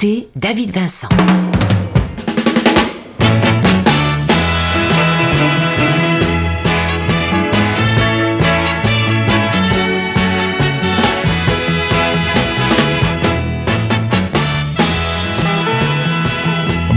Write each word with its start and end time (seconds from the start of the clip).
David 0.00 0.70
Vincent. 0.70 1.49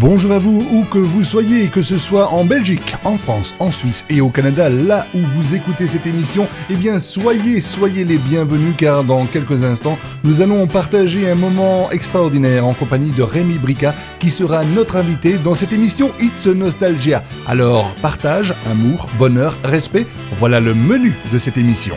Bonjour 0.03 0.34
à 0.34 0.39
vous, 0.39 0.67
où 0.73 0.84
que 0.84 0.98
vous 0.98 1.23
soyez, 1.23 1.70
que 1.70 1.81
ce 1.81 1.98
soit 1.98 2.34
en 2.34 2.43
Belgique, 2.43 2.93
en 3.05 3.17
France, 3.17 3.55
en 3.59 3.71
Suisse 3.71 4.03
et 4.09 4.20
au 4.20 4.27
Canada, 4.27 4.70
là 4.70 5.07
où 5.16 5.20
vous 5.20 5.55
écoutez 5.55 5.88
cette 5.88 6.05
émission, 6.05 6.45
eh 6.70 6.76
bien 6.76 6.99
soyez, 6.99 7.62
soyez 7.62 8.03
les 8.03 8.17
bienvenus 8.17 8.73
car 8.77 9.05
dans 9.05 9.26
quelques 9.26 9.63
instants, 9.63 9.98
nous 10.26 10.41
allons 10.41 10.67
partager 10.67 11.29
un 11.29 11.35
moment 11.35 11.89
extraordinaire 11.89 12.67
en 12.67 12.73
compagnie 12.73 13.12
de 13.12 13.23
Rémi 13.23 13.57
Brica 13.57 13.95
qui 14.20 14.29
sera 14.29 14.66
notre 14.66 14.98
invité 14.98 15.38
dans 15.38 15.55
cette 15.55 15.71
émission 15.71 16.12
It's 16.20 16.48
Nostalgia. 16.48 17.23
Alors, 17.48 17.95
partage, 18.01 18.54
amour, 18.70 19.07
bonheur, 19.17 19.55
respect, 19.63 20.05
voilà 20.38 20.59
le 20.59 20.73
menu 20.73 21.13
de 21.31 21.40
cette 21.40 21.57
émission. 21.57 21.95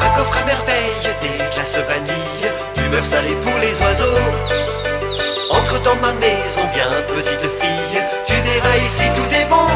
Un 0.00 0.10
coffre 0.16 0.38
à 0.38 0.44
merveille, 0.44 1.14
des 1.22 1.38
glaces 1.54 1.78
vanille, 1.78 2.50
du 2.74 2.88
beurre 2.88 3.06
salé 3.06 3.36
pour 3.44 3.56
les 3.60 3.80
oiseaux. 3.82 4.18
Entre 5.50 5.80
dans 5.82 5.94
ma 5.96 6.12
maison, 6.14 6.62
viens 6.74 6.90
petite 7.06 7.48
fille, 7.60 8.02
tu 8.26 8.34
verras 8.34 8.76
ici 8.84 9.04
tout 9.14 9.32
est 9.32 9.44
bon. 9.44 9.68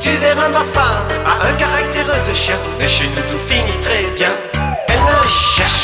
Tu 0.00 0.10
verras 0.10 0.48
ma 0.48 0.60
femme 0.60 1.08
a 1.26 1.48
un 1.48 1.52
caractère 1.54 2.06
de 2.28 2.32
chien, 2.32 2.56
mais 2.78 2.86
chez 2.86 3.08
nous 3.08 3.22
tout 3.22 3.44
finit 3.44 3.80
très 3.80 4.04
bien. 4.14 4.30
Elle 4.86 5.00
me 5.00 5.28
cherche 5.28 5.83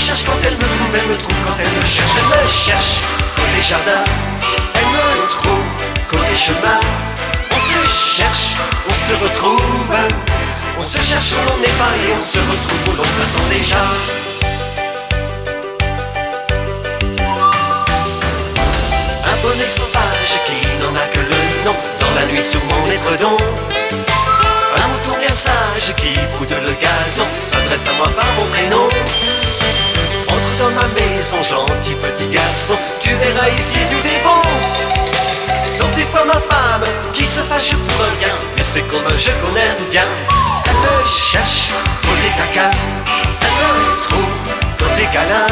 cherche 0.00 0.24
quand 0.24 0.38
elle 0.44 0.54
me 0.54 0.60
trouve, 0.60 0.96
elle 0.96 1.06
me 1.08 1.16
trouve 1.16 1.36
quand 1.44 1.56
elle 1.60 1.72
me 1.78 1.84
cherche, 1.84 2.10
elle 2.16 2.44
me 2.44 2.48
cherche 2.48 3.00
côté 3.36 3.60
jardin, 3.60 4.02
elle 4.74 4.90
me 4.96 5.28
trouve 5.28 5.68
côté 6.08 6.36
chemin. 6.36 6.80
On 7.52 7.58
se 7.60 8.16
cherche, 8.16 8.56
on 8.88 8.94
se 8.94 9.12
retrouve, 9.22 9.94
on 10.78 10.84
se 10.84 11.02
cherche 11.02 11.32
où 11.32 11.48
l'on 11.48 11.58
n'est 11.58 11.78
pas 11.82 11.92
et 12.06 12.12
on 12.18 12.22
se 12.22 12.38
retrouve 12.38 12.82
où 12.88 12.96
l'on 12.96 13.04
s'attend 13.04 13.46
déjà. 13.50 13.82
Un 19.30 19.36
bonnet 19.42 19.66
sauvage 19.66 20.34
qui 20.46 20.60
n'en 20.80 20.96
a 20.96 21.06
que 21.12 21.20
le 21.20 21.64
nom 21.64 21.76
dans 22.00 22.12
la 22.18 22.26
nuit 22.26 22.42
sous 22.42 22.60
mon 22.70 22.90
étredon. 22.90 23.36
Un 24.76 24.86
mouton 24.88 25.18
bien 25.18 25.32
sage 25.32 25.94
qui 25.96 26.18
boude 26.38 26.56
le 26.64 26.72
gazon 26.72 27.26
s'adresse 27.42 27.86
à 27.88 27.92
moi 27.98 28.08
par 28.16 28.26
mon 28.38 28.46
prénom 28.46 28.88
dans 30.60 30.70
ma 30.70 30.86
maison, 30.88 31.42
gentil 31.42 31.94
petit 31.94 32.28
garçon, 32.28 32.74
tu 33.00 33.10
verras 33.16 33.48
ici 33.48 33.78
tout 33.90 34.04
est 34.06 34.22
bon. 34.22 34.42
Sauf 35.64 35.90
des 35.96 36.04
fois 36.12 36.24
ma 36.26 36.34
femme 36.34 36.84
qui 37.14 37.24
se 37.24 37.40
fâche 37.40 37.70
pour 37.70 38.04
rien, 38.18 38.34
mais 38.56 38.62
c'est 38.62 38.82
comme 38.90 39.06
un 39.06 39.18
jeu 39.18 39.32
qu'on 39.40 39.52
bien. 39.90 40.04
Elle 40.68 40.80
me 40.84 41.08
cherche 41.08 41.70
côté 42.02 42.28
taquin, 42.36 42.70
elle 43.44 43.56
me 43.60 44.02
trouve 44.06 44.36
côté 44.78 45.08
câlin, 45.12 45.50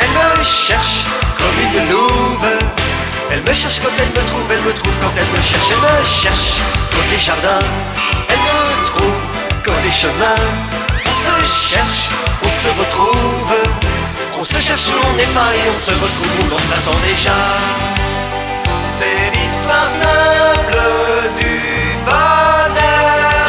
elle 0.00 0.12
me 0.18 0.44
cherche 0.44 1.04
comme 1.38 1.58
une 1.66 1.90
louve. 1.90 2.50
Elle 3.30 3.42
me 3.42 3.54
cherche 3.54 3.80
quand 3.80 3.94
elle 3.98 4.12
me 4.16 4.28
trouve, 4.28 4.48
elle 4.52 4.62
me 4.62 4.72
trouve 4.74 4.96
quand 5.00 5.14
elle 5.16 5.30
me 5.36 5.42
cherche, 5.42 5.68
elle 5.72 5.82
me 5.88 6.06
cherche 6.22 6.50
côté 6.92 7.18
jardin, 7.18 7.60
elle 8.28 8.42
me 8.48 8.86
trouve 8.90 9.20
côté 9.64 9.90
chemin. 9.90 10.40
On 11.06 11.14
se 11.24 11.34
cherche, 11.72 12.10
on 12.44 12.50
se 12.50 12.68
retrouve. 12.78 13.93
On 14.44 14.46
se 14.46 14.60
cherche 14.60 14.88
où 14.88 15.06
on 15.08 15.16
n'est 15.16 15.32
pas 15.32 15.54
et 15.56 15.70
on 15.70 15.74
se 15.74 15.90
retrouve 15.90 16.40
où 16.40 16.50
l'on 16.50 16.58
s'attend 16.58 16.98
déjà. 17.08 17.32
C'est 18.86 19.30
l'histoire 19.32 19.88
simple 19.88 20.76
du 21.40 21.96
bonheur. 22.04 23.46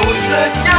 Quand 0.00 0.14
se 0.14 0.62
tient, 0.62 0.69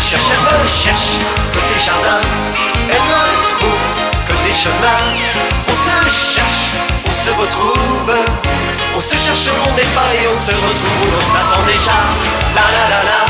quand 0.00 0.06
elle 0.06 0.16
me 0.16 0.22
cherche, 0.22 0.32
elle 0.32 0.62
me 0.62 0.68
cherche 0.68 1.08
côté 1.52 1.84
jardin, 1.84 2.20
elle 2.88 3.02
me 3.02 3.42
trouve 3.42 3.80
côté 4.26 4.52
chemin. 4.52 5.00
On 5.68 5.72
se 5.72 6.34
cherche, 6.34 6.70
on 7.06 7.12
se 7.12 7.30
retrouve, 7.30 8.14
on 8.96 9.00
se 9.00 9.16
cherche 9.16 9.48
on 9.66 9.74
n'est 9.74 9.82
pas 9.82 10.14
et 10.14 10.28
on 10.28 10.34
se 10.34 10.52
retrouve 10.52 11.14
on 11.18 11.34
s'attend 11.34 11.62
déjà. 11.66 11.98
La 12.54 12.62
la 12.62 12.88
la 12.88 13.04
la. 13.04 13.29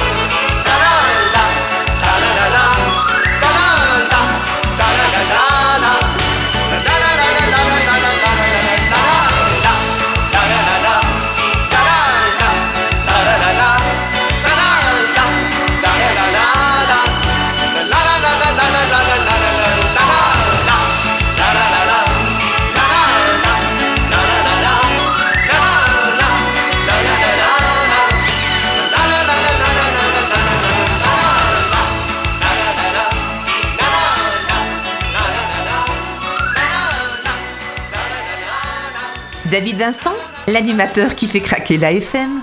David 39.50 39.78
Vincent, 39.78 40.14
l'animateur 40.46 41.16
qui 41.16 41.26
fait 41.26 41.40
craquer 41.40 41.76
la 41.76 41.90
FM. 41.90 42.40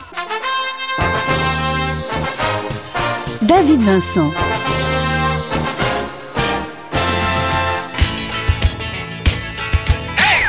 David 3.44 3.82
Vincent. 3.82 4.30
Hey 10.18 10.46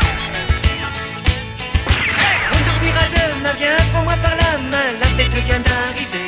On 2.50 2.58
dormira 2.66 3.04
demain, 3.12 3.50
viens, 3.56 3.76
prends-moi 3.92 4.14
par 4.20 4.34
la 4.34 4.58
main, 4.58 4.98
la 4.98 5.06
fête 5.06 5.32
vient 5.44 5.60
d'arriver. 5.60 6.26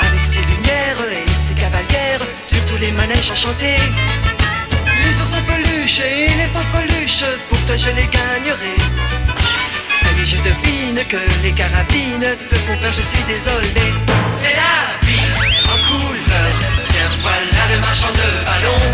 Avec 0.00 0.26
ses 0.26 0.40
lumières 0.40 0.98
et 1.12 1.30
ses 1.30 1.54
cavalières, 1.54 2.20
sur 2.42 2.64
tous 2.66 2.78
les 2.78 2.90
manèges 2.90 3.30
enchantés. 3.30 3.76
Les 5.00 5.20
ours 5.20 5.32
en 5.32 5.42
peluche 5.42 6.00
et 6.00 6.26
les 6.26 6.48
fanfreluches, 6.52 7.24
pour 7.48 7.58
toi 7.66 7.76
je 7.76 7.90
les 7.90 8.08
gagnerai. 8.08 8.95
Je 10.26 10.34
devine 10.38 10.98
que 11.08 11.18
les 11.44 11.52
carabines 11.52 12.26
te 12.50 12.56
font 12.56 12.76
peur, 12.82 12.92
je 12.96 13.00
suis 13.00 13.22
désolé. 13.28 13.94
C'est 14.34 14.56
la 14.56 15.06
vie 15.06 15.30
en 15.72 15.78
couleur, 15.86 16.50
tiens 16.90 17.10
voilà 17.20 17.62
le 17.72 17.78
marchand 17.78 18.10
de 18.10 18.28
ballons. 18.44 18.86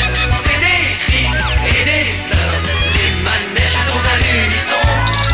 C'est 0.43 0.61
des 0.61 0.85
cris 1.05 1.31
et 1.69 1.85
des 1.89 2.07
fleurs, 2.27 2.61
les 2.97 3.11
manèges 3.25 3.79
tournent 3.89 4.13
à 4.13 4.19
l'unisson. 4.19 4.85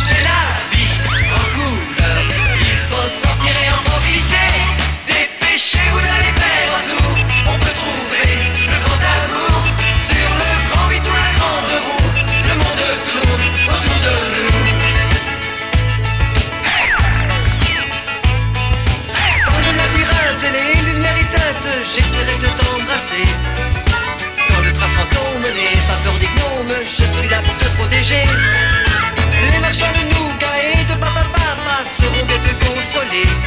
C'est 0.07 0.23
la 0.23 0.41
Les 28.11 29.59
marchands 29.61 29.93
de 29.93 30.05
nougat 30.15 30.57
et 30.63 30.83
de 30.85 30.99
papa 30.99 31.27
seront 31.85 32.25
bientôt 32.25 32.57
consolés. 32.65 33.38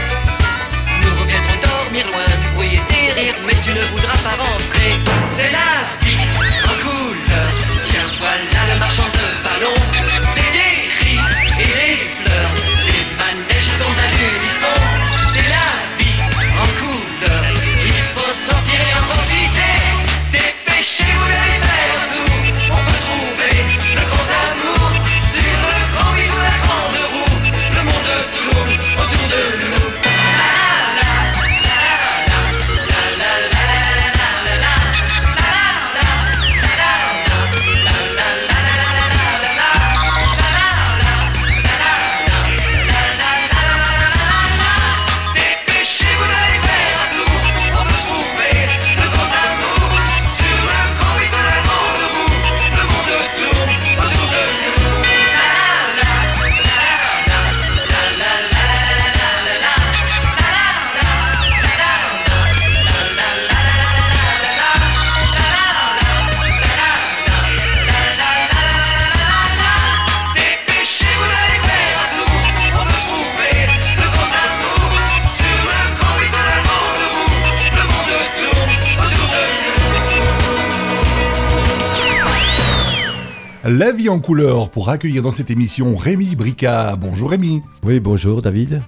En 84.12 84.20
couleur 84.20 84.70
pour 84.70 84.90
accueillir 84.90 85.24
dans 85.24 85.32
cette 85.32 85.50
émission 85.52 85.96
Rémi 85.96 86.36
Brica. 86.36 86.98
Bonjour 86.98 87.30
Rémi. 87.30 87.64
Oui, 87.84 88.02
bonjour 88.02 88.42
David. 88.42 88.82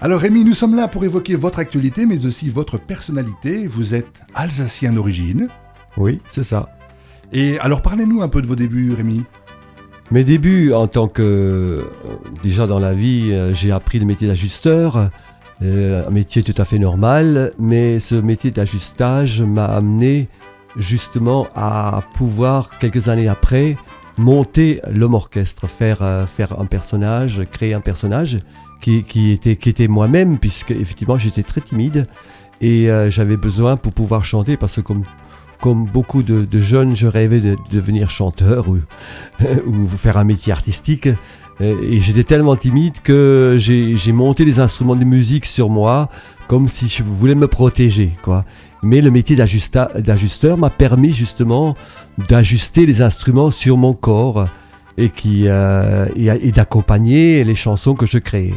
Alors 0.00 0.20
Rémi, 0.20 0.44
nous 0.44 0.52
sommes 0.52 0.74
là 0.74 0.88
pour 0.88 1.04
évoquer 1.04 1.36
votre 1.36 1.60
actualité 1.60 2.06
mais 2.06 2.26
aussi 2.26 2.48
votre 2.48 2.76
personnalité. 2.76 3.68
Vous 3.68 3.94
êtes 3.94 4.22
alsacien 4.34 4.92
d'origine. 4.92 5.48
Oui, 5.96 6.20
c'est 6.28 6.42
ça. 6.42 6.76
Et 7.32 7.56
alors 7.60 7.82
parlez-nous 7.82 8.20
un 8.20 8.28
peu 8.28 8.42
de 8.42 8.48
vos 8.48 8.56
débuts 8.56 8.92
Rémi. 8.92 9.22
Mes 10.10 10.24
débuts 10.24 10.72
en 10.72 10.88
tant 10.88 11.06
que... 11.06 11.22
euh, 11.22 11.82
déjà 12.42 12.66
dans 12.66 12.80
la 12.80 12.94
vie, 12.94 13.30
euh, 13.30 13.54
j'ai 13.54 13.70
appris 13.70 14.00
le 14.00 14.06
métier 14.06 14.26
d'ajusteur. 14.26 15.10
Euh, 15.62 16.04
un 16.04 16.10
métier 16.10 16.42
tout 16.42 16.60
à 16.60 16.64
fait 16.64 16.80
normal, 16.80 17.52
mais 17.60 18.00
ce 18.00 18.16
métier 18.16 18.50
d'ajustage 18.50 19.40
m'a 19.40 19.66
amené 19.66 20.28
justement 20.76 21.46
à 21.54 22.02
pouvoir, 22.16 22.76
quelques 22.80 23.08
années 23.08 23.28
après, 23.28 23.76
monter 24.16 24.80
l'homme 24.90 25.14
orchestre, 25.14 25.66
faire, 25.68 26.02
euh, 26.02 26.26
faire 26.26 26.58
un 26.60 26.66
personnage, 26.66 27.42
créer 27.50 27.74
un 27.74 27.80
personnage 27.80 28.38
qui, 28.80 29.02
qui 29.04 29.32
était, 29.32 29.56
qui 29.56 29.68
était 29.68 29.88
moi-même, 29.88 30.38
puisque 30.38 30.70
effectivement 30.70 31.18
j'étais 31.18 31.42
très 31.42 31.60
timide 31.60 32.06
et 32.60 32.90
euh, 32.90 33.10
j'avais 33.10 33.36
besoin 33.36 33.76
pour 33.76 33.92
pouvoir 33.92 34.24
chanter, 34.24 34.56
parce 34.56 34.76
que 34.76 34.80
comme, 34.80 35.04
comme 35.60 35.86
beaucoup 35.86 36.22
de, 36.22 36.44
de 36.44 36.60
jeunes, 36.60 36.94
je 36.94 37.06
rêvais 37.06 37.40
de, 37.40 37.56
devenir 37.70 38.10
chanteur 38.10 38.68
ou, 38.68 38.78
ou 39.66 39.88
faire 39.88 40.16
un 40.16 40.24
métier 40.24 40.52
artistique. 40.52 41.08
Euh, 41.60 41.76
Et 41.82 42.00
j'étais 42.00 42.24
tellement 42.24 42.56
timide 42.56 43.00
que 43.02 43.56
j'ai 43.58 44.12
monté 44.12 44.44
des 44.44 44.60
instruments 44.60 44.96
de 44.96 45.04
musique 45.04 45.46
sur 45.46 45.68
moi, 45.68 46.08
comme 46.48 46.68
si 46.68 46.88
je 46.88 47.02
voulais 47.02 47.34
me 47.34 47.48
protéger, 47.48 48.12
quoi. 48.22 48.44
Mais 48.84 49.00
le 49.00 49.10
métier 49.10 49.34
d'ajusteur 49.36 50.58
m'a 50.58 50.70
permis 50.70 51.12
justement 51.12 51.74
d'ajuster 52.28 52.86
les 52.86 53.02
instruments 53.02 53.50
sur 53.50 53.76
mon 53.76 53.94
corps 53.94 54.46
et, 54.98 55.08
qui, 55.08 55.48
euh, 55.48 56.06
et, 56.14 56.26
et 56.26 56.52
d'accompagner 56.52 57.42
les 57.42 57.54
chansons 57.54 57.94
que 57.94 58.06
je 58.06 58.18
créais. 58.18 58.54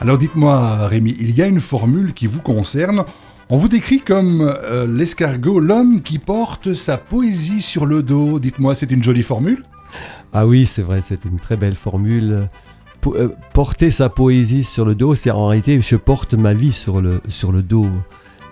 Alors 0.00 0.18
dites-moi 0.18 0.88
Rémi, 0.88 1.16
il 1.20 1.36
y 1.36 1.42
a 1.42 1.46
une 1.46 1.60
formule 1.60 2.12
qui 2.12 2.26
vous 2.26 2.40
concerne. 2.40 3.04
On 3.48 3.56
vous 3.56 3.68
décrit 3.68 4.00
comme 4.00 4.40
euh, 4.42 4.86
l'escargot, 4.86 5.60
l'homme 5.60 6.02
qui 6.02 6.18
porte 6.18 6.74
sa 6.74 6.96
poésie 6.98 7.62
sur 7.62 7.86
le 7.86 8.02
dos. 8.02 8.38
Dites-moi, 8.38 8.74
c'est 8.74 8.90
une 8.90 9.02
jolie 9.02 9.22
formule? 9.22 9.64
Ah 10.32 10.46
oui, 10.46 10.66
c'est 10.66 10.82
vrai, 10.82 11.00
c'était 11.02 11.28
une 11.28 11.38
très 11.38 11.56
belle 11.56 11.74
formule. 11.74 12.48
Po- 13.02 13.14
euh, 13.14 13.28
porter 13.52 13.90
sa 13.90 14.08
poésie 14.08 14.64
sur 14.64 14.84
le 14.84 14.94
dos, 14.94 15.14
c'est 15.14 15.30
en 15.30 15.48
réalité, 15.48 15.80
je 15.80 15.96
porte 15.96 16.34
ma 16.34 16.54
vie 16.54 16.72
sur 16.72 17.00
le, 17.00 17.20
sur 17.28 17.52
le 17.52 17.62
dos, 17.62 17.88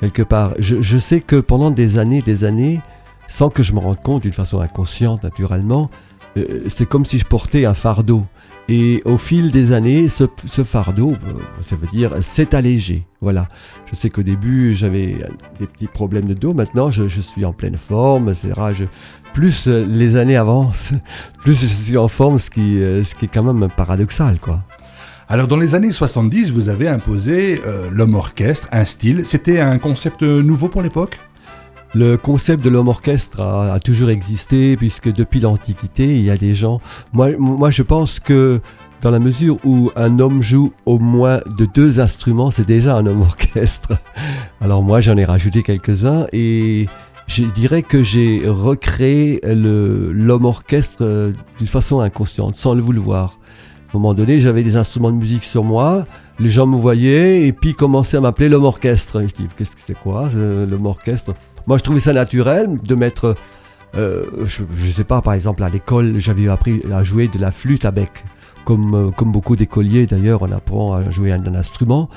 quelque 0.00 0.22
part. 0.22 0.54
Je, 0.58 0.80
je 0.80 0.98
sais 0.98 1.20
que 1.20 1.36
pendant 1.36 1.70
des 1.70 1.98
années, 1.98 2.22
des 2.22 2.44
années, 2.44 2.80
sans 3.28 3.50
que 3.50 3.62
je 3.62 3.72
me 3.72 3.78
rende 3.78 4.00
compte 4.00 4.22
d'une 4.22 4.32
façon 4.32 4.60
inconsciente, 4.60 5.22
naturellement, 5.22 5.90
euh, 6.36 6.64
c'est 6.68 6.86
comme 6.86 7.04
si 7.04 7.18
je 7.18 7.26
portais 7.26 7.64
un 7.64 7.74
fardeau. 7.74 8.24
Et 8.68 9.02
au 9.04 9.18
fil 9.18 9.50
des 9.50 9.72
années, 9.72 10.08
ce, 10.08 10.24
ce 10.46 10.62
fardeau, 10.62 11.10
euh, 11.10 11.32
ça 11.60 11.74
veut 11.74 11.88
dire, 11.88 12.22
s'est 12.22 12.54
allégé. 12.54 13.04
Voilà. 13.20 13.48
Je 13.90 13.96
sais 13.96 14.10
qu'au 14.10 14.22
début, 14.22 14.74
j'avais 14.74 15.16
des 15.58 15.66
petits 15.66 15.88
problèmes 15.88 16.26
de 16.26 16.34
dos. 16.34 16.54
Maintenant, 16.54 16.90
je, 16.90 17.08
je 17.08 17.20
suis 17.20 17.44
en 17.44 17.52
pleine 17.52 17.76
forme, 17.76 18.28
etc. 18.28 18.52
Je, 18.72 18.84
plus 19.32 19.66
euh, 19.66 19.84
les 19.86 20.16
années 20.16 20.36
avancent, 20.36 20.92
plus 21.38 21.60
je 21.60 21.66
suis 21.66 21.96
en 21.96 22.08
forme, 22.08 22.38
ce 22.38 22.50
qui, 22.50 22.80
euh, 22.80 23.02
ce 23.02 23.14
qui 23.14 23.24
est 23.24 23.28
quand 23.28 23.42
même 23.42 23.68
paradoxal, 23.76 24.38
quoi. 24.38 24.62
Alors 25.32 25.46
dans 25.46 25.58
les 25.58 25.76
années 25.76 25.92
70, 25.92 26.50
vous 26.50 26.70
avez 26.70 26.88
imposé 26.88 27.60
euh, 27.64 27.88
l'homme 27.92 28.16
orchestre, 28.16 28.66
un 28.72 28.84
style. 28.84 29.24
C'était 29.24 29.60
un 29.60 29.78
concept 29.78 30.22
nouveau 30.22 30.66
pour 30.66 30.82
l'époque? 30.82 31.20
Le 31.94 32.16
concept 32.16 32.64
de 32.64 32.68
l'homme 32.68 32.88
orchestre 32.88 33.40
a, 33.40 33.78
toujours 33.78 34.10
existé, 34.10 34.76
puisque 34.76 35.12
depuis 35.12 35.38
l'Antiquité, 35.38 36.18
il 36.18 36.24
y 36.24 36.30
a 36.30 36.36
des 36.36 36.52
gens... 36.52 36.80
Moi, 37.12 37.28
moi, 37.38 37.70
je 37.70 37.84
pense 37.84 38.18
que 38.18 38.60
dans 39.02 39.12
la 39.12 39.20
mesure 39.20 39.58
où 39.64 39.92
un 39.94 40.18
homme 40.18 40.42
joue 40.42 40.72
au 40.84 40.98
moins 40.98 41.40
de 41.46 41.64
deux 41.64 42.00
instruments, 42.00 42.50
c'est 42.50 42.66
déjà 42.66 42.96
un 42.96 43.06
homme 43.06 43.20
orchestre. 43.30 43.92
Alors 44.60 44.82
moi, 44.82 45.00
j'en 45.00 45.16
ai 45.16 45.24
rajouté 45.24 45.62
quelques-uns, 45.62 46.26
et 46.32 46.88
je 47.28 47.44
dirais 47.44 47.84
que 47.84 48.02
j'ai 48.02 48.42
recréé 48.48 49.40
l'homme 49.44 50.44
orchestre 50.44 51.04
euh, 51.04 51.32
d'une 51.58 51.68
façon 51.68 52.00
inconsciente, 52.00 52.56
sans 52.56 52.74
le 52.74 52.82
vouloir. 52.82 53.38
Un 53.92 53.98
moment 53.98 54.14
donné, 54.14 54.38
j'avais 54.38 54.62
des 54.62 54.76
instruments 54.76 55.10
de 55.10 55.16
musique 55.16 55.42
sur 55.44 55.64
moi, 55.64 56.06
les 56.38 56.48
gens 56.48 56.66
me 56.66 56.76
voyaient 56.76 57.46
et 57.46 57.52
puis 57.52 57.74
commençaient 57.74 58.18
à 58.18 58.20
m'appeler 58.20 58.48
l'homme 58.48 58.64
orchestre. 58.64 59.20
Je 59.22 59.34
dis, 59.34 59.48
qu'est-ce 59.56 59.74
que 59.74 59.80
c'est 59.82 59.98
quoi 59.98 60.30
ce- 60.30 60.64
l'homme 60.64 60.86
orchestre? 60.86 61.34
Moi, 61.66 61.76
je 61.78 61.82
trouvais 61.82 61.98
ça 62.00 62.12
naturel 62.12 62.78
de 62.82 62.94
mettre, 62.94 63.34
euh, 63.96 64.24
je, 64.44 64.62
je 64.76 64.92
sais 64.92 65.02
pas, 65.04 65.20
par 65.22 65.34
exemple, 65.34 65.62
à 65.64 65.68
l'école, 65.68 66.18
j'avais 66.18 66.48
appris 66.48 66.80
à 66.92 67.02
jouer 67.02 67.26
de 67.28 67.38
la 67.38 67.50
flûte 67.50 67.84
à 67.84 67.90
bec. 67.90 68.24
Comme, 68.64 68.94
euh, 68.94 69.10
comme 69.10 69.32
beaucoup 69.32 69.56
d'écoliers 69.56 70.06
d'ailleurs, 70.06 70.42
on 70.42 70.52
apprend 70.52 70.92
à 70.94 71.10
jouer 71.10 71.32
un 71.32 71.44
instrument 71.54 72.08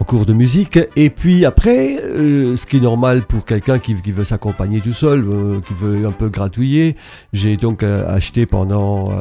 en 0.00 0.04
cours 0.04 0.26
de 0.26 0.32
musique. 0.32 0.78
Et 0.96 1.10
puis 1.10 1.44
après, 1.44 1.98
euh, 2.02 2.56
ce 2.56 2.66
qui 2.66 2.78
est 2.78 2.80
normal 2.80 3.22
pour 3.22 3.44
quelqu'un 3.44 3.78
qui, 3.78 3.94
veut 3.94 4.24
s'accompagner 4.24 4.80
tout 4.80 4.94
seul, 4.94 5.24
euh, 5.28 5.60
qui 5.60 5.74
veut 5.74 6.06
un 6.06 6.12
peu 6.12 6.28
gratouiller, 6.30 6.96
j'ai 7.32 7.56
donc 7.56 7.82
euh, 7.82 8.08
acheté 8.08 8.46
pendant, 8.46 9.12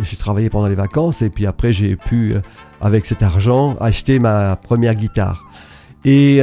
j'ai 0.00 0.16
travaillé 0.16 0.50
pendant 0.50 0.68
les 0.68 0.74
vacances 0.74 1.22
et 1.22 1.30
puis 1.30 1.46
après 1.46 1.72
j'ai 1.72 1.96
pu, 1.96 2.34
avec 2.80 3.06
cet 3.06 3.22
argent, 3.22 3.76
acheter 3.80 4.18
ma 4.18 4.56
première 4.56 4.94
guitare. 4.94 5.44
Et 6.04 6.40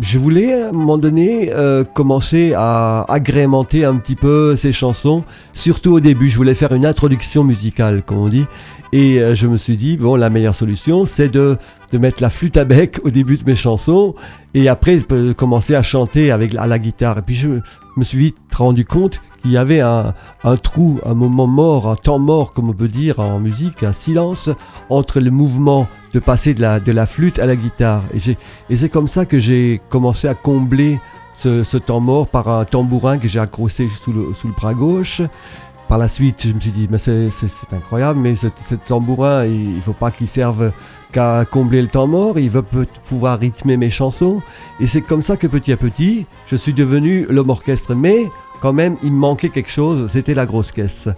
je 0.00 0.18
voulais 0.18 0.62
à 0.62 0.68
un 0.68 0.72
moment 0.72 0.98
donné 0.98 1.50
commencer 1.94 2.52
à 2.56 3.04
agrémenter 3.08 3.84
un 3.84 3.96
petit 3.96 4.14
peu 4.14 4.56
ces 4.56 4.72
chansons, 4.72 5.24
surtout 5.52 5.92
au 5.92 6.00
début. 6.00 6.28
Je 6.28 6.36
voulais 6.36 6.54
faire 6.54 6.72
une 6.72 6.86
introduction 6.86 7.44
musicale, 7.44 8.02
comme 8.04 8.18
on 8.18 8.28
dit. 8.28 8.46
Et 8.92 9.20
je 9.34 9.46
me 9.46 9.56
suis 9.56 9.76
dit, 9.76 9.96
bon, 9.96 10.16
la 10.16 10.30
meilleure 10.30 10.54
solution, 10.54 11.04
c'est 11.06 11.28
de, 11.28 11.56
de 11.92 11.98
mettre 11.98 12.22
la 12.22 12.30
flûte 12.30 12.56
à 12.56 12.64
bec 12.64 13.00
au 13.04 13.10
début 13.10 13.36
de 13.36 13.44
mes 13.46 13.56
chansons 13.56 14.14
et 14.54 14.68
après 14.68 15.00
euh, 15.12 15.32
commencer 15.34 15.74
à 15.74 15.82
chanter 15.82 16.30
avec 16.30 16.54
à 16.54 16.66
la 16.66 16.78
guitare. 16.78 17.18
Et 17.18 17.22
puis 17.22 17.34
je 17.34 17.48
me 17.96 18.04
suis 18.04 18.18
vite 18.18 18.36
rendu 18.54 18.84
compte 18.84 19.20
qu'il 19.42 19.52
y 19.52 19.56
avait 19.56 19.80
un, 19.80 20.14
un 20.44 20.56
trou, 20.56 21.00
un 21.06 21.14
moment 21.14 21.46
mort, 21.46 21.88
un 21.88 21.96
temps 21.96 22.18
mort, 22.18 22.52
comme 22.52 22.68
on 22.70 22.74
peut 22.74 22.88
dire 22.88 23.20
en 23.20 23.38
musique, 23.38 23.82
un 23.82 23.92
silence 23.92 24.50
entre 24.90 25.20
le 25.20 25.30
mouvement 25.30 25.86
de 26.12 26.18
passer 26.18 26.54
de 26.54 26.60
la, 26.60 26.80
de 26.80 26.92
la 26.92 27.06
flûte 27.06 27.38
à 27.38 27.46
la 27.46 27.56
guitare. 27.56 28.02
Et, 28.14 28.36
et 28.70 28.76
c'est 28.76 28.88
comme 28.88 29.08
ça 29.08 29.26
que 29.26 29.38
j'ai 29.38 29.80
commencé 29.88 30.26
à 30.26 30.34
combler 30.34 30.98
ce, 31.34 31.62
ce 31.62 31.76
temps 31.76 32.00
mort 32.00 32.26
par 32.26 32.48
un 32.48 32.64
tambourin 32.64 33.18
que 33.18 33.28
j'ai 33.28 33.38
accroché 33.38 33.88
sous 33.88 34.12
le, 34.12 34.34
sous 34.34 34.48
le 34.48 34.54
bras 34.54 34.74
gauche. 34.74 35.22
Par 35.88 35.96
la 35.96 36.08
suite, 36.08 36.46
je 36.46 36.52
me 36.52 36.60
suis 36.60 36.70
dit, 36.70 36.86
mais 36.90 36.98
c'est, 36.98 37.30
incroyable, 37.72 38.20
mais 38.20 38.34
ce, 38.34 38.48
ce 38.68 38.74
tambourin, 38.74 39.46
il 39.46 39.76
ne 39.76 39.80
faut 39.80 39.94
pas 39.94 40.10
qu'il 40.10 40.26
serve 40.26 40.70
qu'à 41.12 41.46
combler 41.50 41.80
le 41.80 41.88
temps 41.88 42.06
mort, 42.06 42.38
il 42.38 42.50
veut 42.50 42.64
pouvoir 43.08 43.38
rythmer 43.38 43.78
mes 43.78 43.88
chansons. 43.88 44.42
Et 44.80 44.86
c'est 44.86 45.00
comme 45.00 45.22
ça 45.22 45.38
que 45.38 45.46
petit 45.46 45.72
à 45.72 45.78
petit, 45.78 46.26
je 46.46 46.56
suis 46.56 46.74
devenu 46.74 47.26
l'homme 47.30 47.48
orchestre. 47.48 47.94
Mais 47.94 48.26
quand 48.60 48.74
même, 48.74 48.96
il 49.02 49.12
me 49.12 49.18
manquait 49.18 49.48
quelque 49.48 49.70
chose, 49.70 50.10
c'était 50.10 50.34
la 50.34 50.44
grosse 50.44 50.72
caisse. 50.72 51.08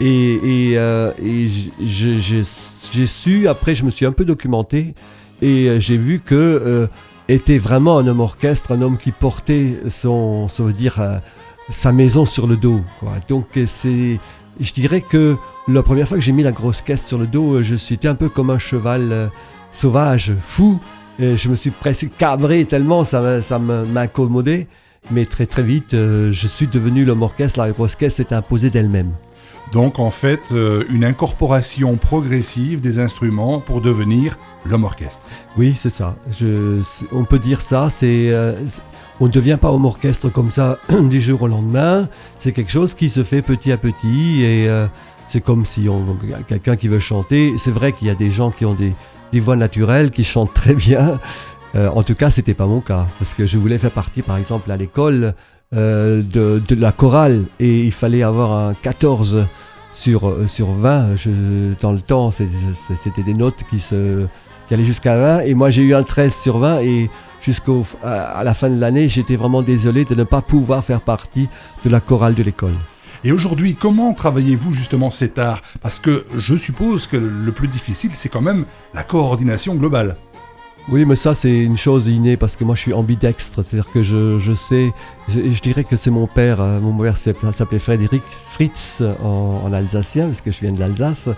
Et, 0.00 0.34
et, 0.34 0.78
euh, 0.78 1.12
et 1.22 1.46
j'ai 1.80 3.06
su, 3.06 3.48
après 3.48 3.74
je 3.74 3.84
me 3.84 3.90
suis 3.90 4.06
un 4.06 4.12
peu 4.12 4.24
documenté, 4.24 4.94
et 5.42 5.68
euh, 5.68 5.80
j'ai 5.80 5.96
vu 5.96 6.20
que 6.20 6.34
euh, 6.34 6.86
était 7.28 7.58
vraiment 7.58 7.98
un 7.98 8.06
homme 8.06 8.20
orchestre, 8.20 8.72
un 8.72 8.82
homme 8.82 8.96
qui 8.96 9.12
portait 9.12 9.78
son, 9.88 10.48
ça 10.48 10.62
veut 10.62 10.72
dire, 10.72 11.00
euh, 11.00 11.18
sa 11.70 11.92
maison 11.92 12.26
sur 12.26 12.46
le 12.46 12.56
dos. 12.56 12.80
Quoi. 12.98 13.12
Donc 13.28 13.56
euh, 13.56 13.64
c'est, 13.66 14.18
je 14.60 14.72
dirais 14.72 15.00
que 15.00 15.36
la 15.68 15.82
première 15.82 16.06
fois 16.08 16.18
que 16.18 16.22
j'ai 16.22 16.32
mis 16.32 16.42
la 16.42 16.52
grosse 16.52 16.82
caisse 16.82 17.06
sur 17.06 17.18
le 17.18 17.26
dos, 17.26 17.54
euh, 17.54 17.62
je 17.62 17.74
suis 17.74 17.98
un 18.04 18.14
peu 18.14 18.28
comme 18.28 18.50
un 18.50 18.58
cheval 18.58 19.12
euh, 19.12 19.28
sauvage, 19.70 20.32
fou. 20.40 20.80
Et 21.18 21.36
je 21.36 21.48
me 21.50 21.54
suis 21.54 21.70
presque 21.70 22.08
cabré 22.16 22.64
tellement 22.64 23.04
ça, 23.04 23.42
ça 23.42 23.58
m'incommodait. 23.58 24.68
Mais 25.10 25.26
très 25.26 25.44
très 25.44 25.62
vite, 25.62 25.90
je 25.92 26.46
suis 26.48 26.66
devenu 26.66 27.04
l'homme 27.04 27.20
orchestre. 27.20 27.58
La 27.58 27.72
grosse 27.72 27.94
caisse 27.94 28.14
s'est 28.14 28.32
imposée 28.32 28.70
d'elle-même. 28.70 29.12
Donc 29.72 30.00
en 30.00 30.10
fait, 30.10 30.40
euh, 30.52 30.84
une 30.90 31.04
incorporation 31.04 31.96
progressive 31.96 32.80
des 32.80 32.98
instruments 32.98 33.60
pour 33.60 33.80
devenir 33.80 34.36
l'homme 34.64 34.84
orchestre. 34.84 35.24
Oui, 35.56 35.74
c'est 35.76 35.90
ça. 35.90 36.16
On 37.12 37.24
peut 37.24 37.38
dire 37.38 37.60
ça. 37.60 37.88
Euh, 38.02 38.54
on 39.20 39.26
ne 39.26 39.30
devient 39.30 39.58
pas 39.60 39.70
homme 39.70 39.84
orchestre 39.84 40.28
comme 40.28 40.50
ça 40.50 40.78
du 41.00 41.20
jour 41.20 41.42
au 41.42 41.46
lendemain. 41.46 42.08
C'est 42.36 42.52
quelque 42.52 42.72
chose 42.72 42.94
qui 42.94 43.08
se 43.10 43.22
fait 43.22 43.42
petit 43.42 43.70
à 43.70 43.76
petit 43.76 44.42
et 44.42 44.68
euh, 44.68 44.86
c'est 45.28 45.40
comme 45.40 45.64
si 45.64 45.88
on, 45.88 46.18
quelqu'un 46.48 46.76
qui 46.76 46.88
veut 46.88 46.98
chanter. 46.98 47.54
C'est 47.56 47.70
vrai 47.70 47.92
qu'il 47.92 48.08
y 48.08 48.10
a 48.10 48.16
des 48.16 48.30
gens 48.30 48.50
qui 48.50 48.64
ont 48.64 48.74
des, 48.74 48.92
des 49.32 49.40
voix 49.40 49.56
naturelles, 49.56 50.10
qui 50.10 50.24
chantent 50.24 50.54
très 50.54 50.74
bien. 50.74 51.20
En 51.76 52.02
tout 52.02 52.16
cas, 52.16 52.32
c'était 52.32 52.54
pas 52.54 52.66
mon 52.66 52.80
cas 52.80 53.06
parce 53.20 53.32
que 53.32 53.46
je 53.46 53.56
voulais 53.56 53.78
faire 53.78 53.92
partie, 53.92 54.22
par 54.22 54.36
exemple, 54.38 54.72
à 54.72 54.76
l'école 54.76 55.34
de, 55.72 56.62
de 56.66 56.74
la 56.74 56.92
chorale 56.92 57.44
et 57.60 57.84
il 57.84 57.92
fallait 57.92 58.22
avoir 58.22 58.52
un 58.52 58.74
14 58.74 59.46
sur, 59.92 60.28
euh, 60.28 60.46
sur 60.46 60.72
20. 60.72 61.16
Je, 61.16 61.30
dans 61.80 61.92
le 61.92 62.00
temps, 62.00 62.30
c'était 62.30 63.22
des 63.22 63.34
notes 63.34 63.64
qui 63.68 63.78
se 63.78 64.26
qui 64.68 64.74
allaient 64.74 64.84
jusqu'à 64.84 65.16
20 65.16 65.40
et 65.40 65.54
moi 65.54 65.70
j'ai 65.70 65.82
eu 65.82 65.94
un 65.94 66.04
13 66.04 66.32
sur 66.32 66.58
20 66.58 66.80
et 66.82 67.10
jusqu'au 67.40 67.84
à 68.04 68.44
la 68.44 68.54
fin 68.54 68.70
de 68.70 68.78
l'année, 68.78 69.08
j'étais 69.08 69.34
vraiment 69.34 69.62
désolé 69.62 70.04
de 70.04 70.14
ne 70.14 70.24
pas 70.24 70.42
pouvoir 70.42 70.84
faire 70.84 71.00
partie 71.00 71.48
de 71.84 71.90
la 71.90 72.00
chorale 72.00 72.34
de 72.34 72.42
l'école. 72.42 72.74
Et 73.24 73.32
aujourd'hui, 73.32 73.74
comment 73.74 74.14
travaillez-vous 74.14 74.72
justement 74.72 75.10
cet 75.10 75.38
art? 75.38 75.60
Parce 75.82 75.98
que 75.98 76.24
je 76.38 76.54
suppose 76.54 77.06
que 77.06 77.16
le 77.16 77.52
plus 77.52 77.68
difficile, 77.68 78.12
c'est 78.14 78.28
quand 78.28 78.40
même 78.40 78.64
la 78.94 79.02
coordination 79.02 79.74
globale. 79.74 80.16
Oui, 80.90 81.04
mais 81.04 81.14
ça, 81.14 81.34
c'est 81.34 81.56
une 81.62 81.76
chose 81.76 82.08
innée 82.08 82.36
parce 82.36 82.56
que 82.56 82.64
moi, 82.64 82.74
je 82.74 82.80
suis 82.80 82.92
ambidextre. 82.92 83.62
C'est-à-dire 83.64 83.90
que 83.92 84.02
je, 84.02 84.38
je 84.38 84.52
sais, 84.52 84.92
je, 85.28 85.60
dirais 85.60 85.84
que 85.84 85.94
c'est 85.94 86.10
mon 86.10 86.26
père. 86.26 86.60
euh, 86.60 86.80
Mon 86.80 86.98
père 86.98 87.16
s'appelait 87.16 87.78
Frédéric 87.78 88.22
Fritz 88.26 89.02
en, 89.22 89.60
en 89.64 89.72
alsacien, 89.72 90.26
parce 90.26 90.40
que 90.40 90.50
je 90.50 90.58
viens 90.60 90.72
de 90.72 90.80
l'Alsace. 90.80 91.28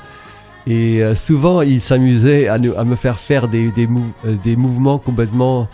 Et 0.67 1.03
euh, 1.03 1.15
souvent, 1.15 1.61
il 1.61 1.83
s'amusait 1.83 2.49
à, 2.49 2.57
me 2.59 2.97
faire 2.97 3.19
faire 3.19 3.47
des, 3.47 3.71
des, 3.73 3.87
euh, 4.25 4.57
mouvements 4.57 4.99
complètement 4.99 5.69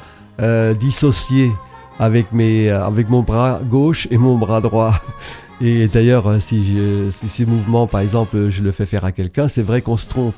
dissociés 0.78 1.50
avec, 1.99 2.32
mes, 2.32 2.70
avec 2.70 3.08
mon 3.08 3.23
bras 3.23 3.61
gauche 3.68 4.06
et 4.11 4.18
mon 4.18 4.37
bras 4.38 4.61
droit. 4.61 4.94
Et 5.61 5.88
d'ailleurs, 5.88 6.40
si, 6.40 6.64
je- 6.64 7.11
si 7.11 7.28
ces 7.28 7.44
mouvements, 7.44 7.88
par 7.88 8.00
exemple, 8.00 8.49
je 8.49 8.62
le 8.62 8.70
fais 8.70 8.87
faire 8.87 9.04
à 9.04 9.11
quelqu'un, 9.11 9.49
c'est 9.49 9.62
vrai 9.64 9.82
qu'on 9.82 9.97
se 9.97 10.06
trompe. 10.06 10.37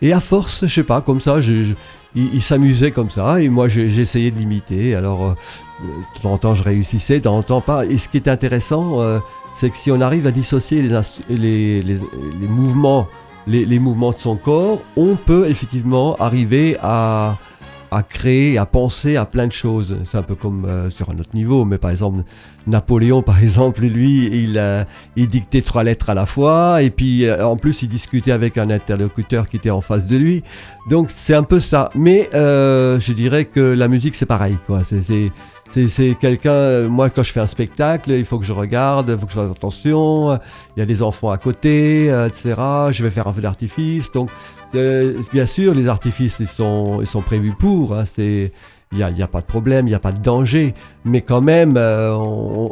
Et 0.00 0.14
à 0.14 0.20
force, 0.20 0.62
je 0.66 0.72
sais 0.72 0.82
pas, 0.82 1.02
comme 1.02 1.20
ça, 1.20 1.42
je- 1.42 1.74
il, 2.14 2.42
s'amusait 2.42 2.90
comme 2.90 3.10
ça, 3.10 3.40
et 3.40 3.48
moi 3.48 3.68
j'essayais 3.68 4.30
de 4.30 4.38
l'imiter. 4.38 4.94
Alors, 4.94 5.24
euh, 5.24 5.34
de 5.80 6.20
temps 6.20 6.32
en 6.32 6.38
temps, 6.38 6.54
je 6.54 6.62
réussissais, 6.62 7.18
de 7.18 7.24
temps 7.24 7.36
en 7.36 7.42
temps 7.42 7.60
pas. 7.60 7.86
Et 7.86 7.98
ce 7.98 8.08
qui 8.08 8.16
est 8.16 8.28
intéressant, 8.28 9.00
euh, 9.00 9.18
c'est 9.52 9.70
que 9.70 9.76
si 9.76 9.90
on 9.90 10.00
arrive 10.00 10.26
à 10.26 10.30
dissocier 10.30 10.82
les, 11.28 11.82
mouvements, 12.48 13.08
les 13.46 13.78
mouvements 13.78 14.12
de 14.12 14.18
son 14.18 14.36
corps, 14.36 14.80
on 14.96 15.16
peut 15.16 15.48
effectivement 15.48 16.16
arriver 16.16 16.76
à, 16.82 17.38
à 17.92 18.02
créer, 18.02 18.58
à 18.58 18.66
penser 18.66 19.16
à 19.16 19.24
plein 19.24 19.46
de 19.46 19.52
choses. 19.52 19.96
C'est 20.04 20.16
un 20.18 20.22
peu 20.22 20.34
comme 20.34 20.64
euh, 20.64 20.90
sur 20.90 21.10
un 21.10 21.18
autre 21.18 21.34
niveau, 21.34 21.64
mais 21.64 21.78
par 21.78 21.90
exemple, 21.90 22.22
Napoléon, 22.66 23.22
par 23.32 23.38
exemple, 23.42 23.82
lui, 23.82 24.26
il, 24.32 24.56
euh, 24.58 24.84
il 25.16 25.28
dictait 25.28 25.62
trois 25.62 25.84
lettres 25.84 26.10
à 26.10 26.14
la 26.14 26.26
fois, 26.26 26.82
et 26.82 26.90
puis 26.90 27.26
euh, 27.26 27.46
en 27.46 27.56
plus, 27.56 27.82
il 27.82 27.88
discutait 27.88 28.32
avec 28.32 28.56
un 28.58 28.70
interlocuteur 28.70 29.48
qui 29.48 29.56
était 29.56 29.70
en 29.70 29.80
face 29.80 30.06
de 30.06 30.16
lui. 30.16 30.42
Donc 30.88 31.10
c'est 31.10 31.34
un 31.34 31.42
peu 31.42 31.60
ça. 31.60 31.90
Mais 31.94 32.28
je 32.32 33.12
dirais 33.12 33.44
que 33.44 33.60
la 33.60 33.88
musique, 33.88 34.14
c'est 34.14 34.26
pareil. 34.26 34.56
quoi. 34.66 34.82
C'est- 34.84 35.30
c'est 35.88 36.14
quelqu'un, 36.20 36.82
moi 36.88 37.08
quand 37.08 37.22
je 37.22 37.32
fais 37.32 37.40
un 37.40 37.46
spectacle, 37.46 38.10
il 38.10 38.26
faut 38.26 38.38
que 38.38 38.44
je 38.44 38.52
regarde, 38.52 39.08
il 39.08 39.18
faut 39.18 39.24
que 39.24 39.32
je 39.32 39.38
fasse 39.38 39.50
attention, 39.50 40.34
il 40.76 40.80
y 40.80 40.82
a 40.82 40.84
des 40.86 41.00
enfants 41.00 41.30
à 41.30 41.38
côté, 41.38 42.08
etc. 42.26 42.54
Je 42.90 43.02
vais 43.02 43.10
faire 43.10 43.26
un 43.26 43.32
feu 43.32 43.40
d'artifice, 43.40 44.12
donc 44.12 44.28
euh, 44.74 45.20
bien 45.32 45.46
sûr 45.46 45.74
les 45.74 45.88
artifices 45.88 46.38
ils 46.40 46.46
sont, 46.46 46.98
ils 47.00 47.06
sont 47.06 47.22
prévus 47.22 47.54
pour, 47.58 47.94
hein, 47.94 48.04
c'est... 48.06 48.52
Il 48.94 48.98
n'y 48.98 49.04
a, 49.04 49.10
y 49.10 49.22
a 49.22 49.26
pas 49.26 49.40
de 49.40 49.46
problème, 49.46 49.86
il 49.86 49.88
n'y 49.88 49.94
a 49.94 49.98
pas 49.98 50.12
de 50.12 50.20
danger, 50.20 50.74
mais 51.06 51.22
quand 51.22 51.40
même, 51.40 51.76
euh, 51.78 52.14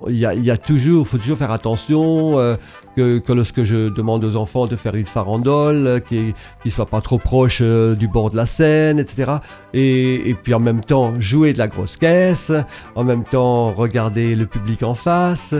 il 0.07 0.19
y, 0.19 0.27
a, 0.27 0.35
y 0.35 0.51
a 0.51 0.59
toujours, 0.59 1.09
faut 1.09 1.17
toujours 1.17 1.39
faire 1.39 1.51
attention 1.51 2.39
euh, 2.39 2.57
que, 2.95 3.19
que 3.21 3.33
lorsque 3.33 3.63
je 3.63 3.89
demande 3.89 4.23
aux 4.23 4.37
enfants 4.37 4.67
de 4.67 4.77
faire 4.77 4.95
une 4.97 5.07
farandole, 5.07 5.87
euh, 5.87 5.99
qui 5.99 6.35
qui 6.63 6.71
soit 6.71 6.85
pas 6.85 7.01
trop 7.01 7.17
proche 7.17 7.61
euh, 7.63 7.95
du 7.95 8.07
bord 8.07 8.29
de 8.29 8.37
la 8.37 8.45
scène, 8.45 8.99
etc. 8.99 9.37
Et, 9.73 10.29
et 10.29 10.35
puis 10.35 10.53
en 10.53 10.61
même 10.61 10.85
temps 10.85 11.19
jouer 11.21 11.55
de 11.55 11.59
la 11.59 11.69
grosse 11.69 11.97
caisse, 11.97 12.53
en 12.95 13.05
même 13.05 13.25
temps 13.25 13.73
regarder 13.73 14.37
le 14.37 14.45
public 14.45 14.83
en 14.83 14.95
face, 14.95 15.55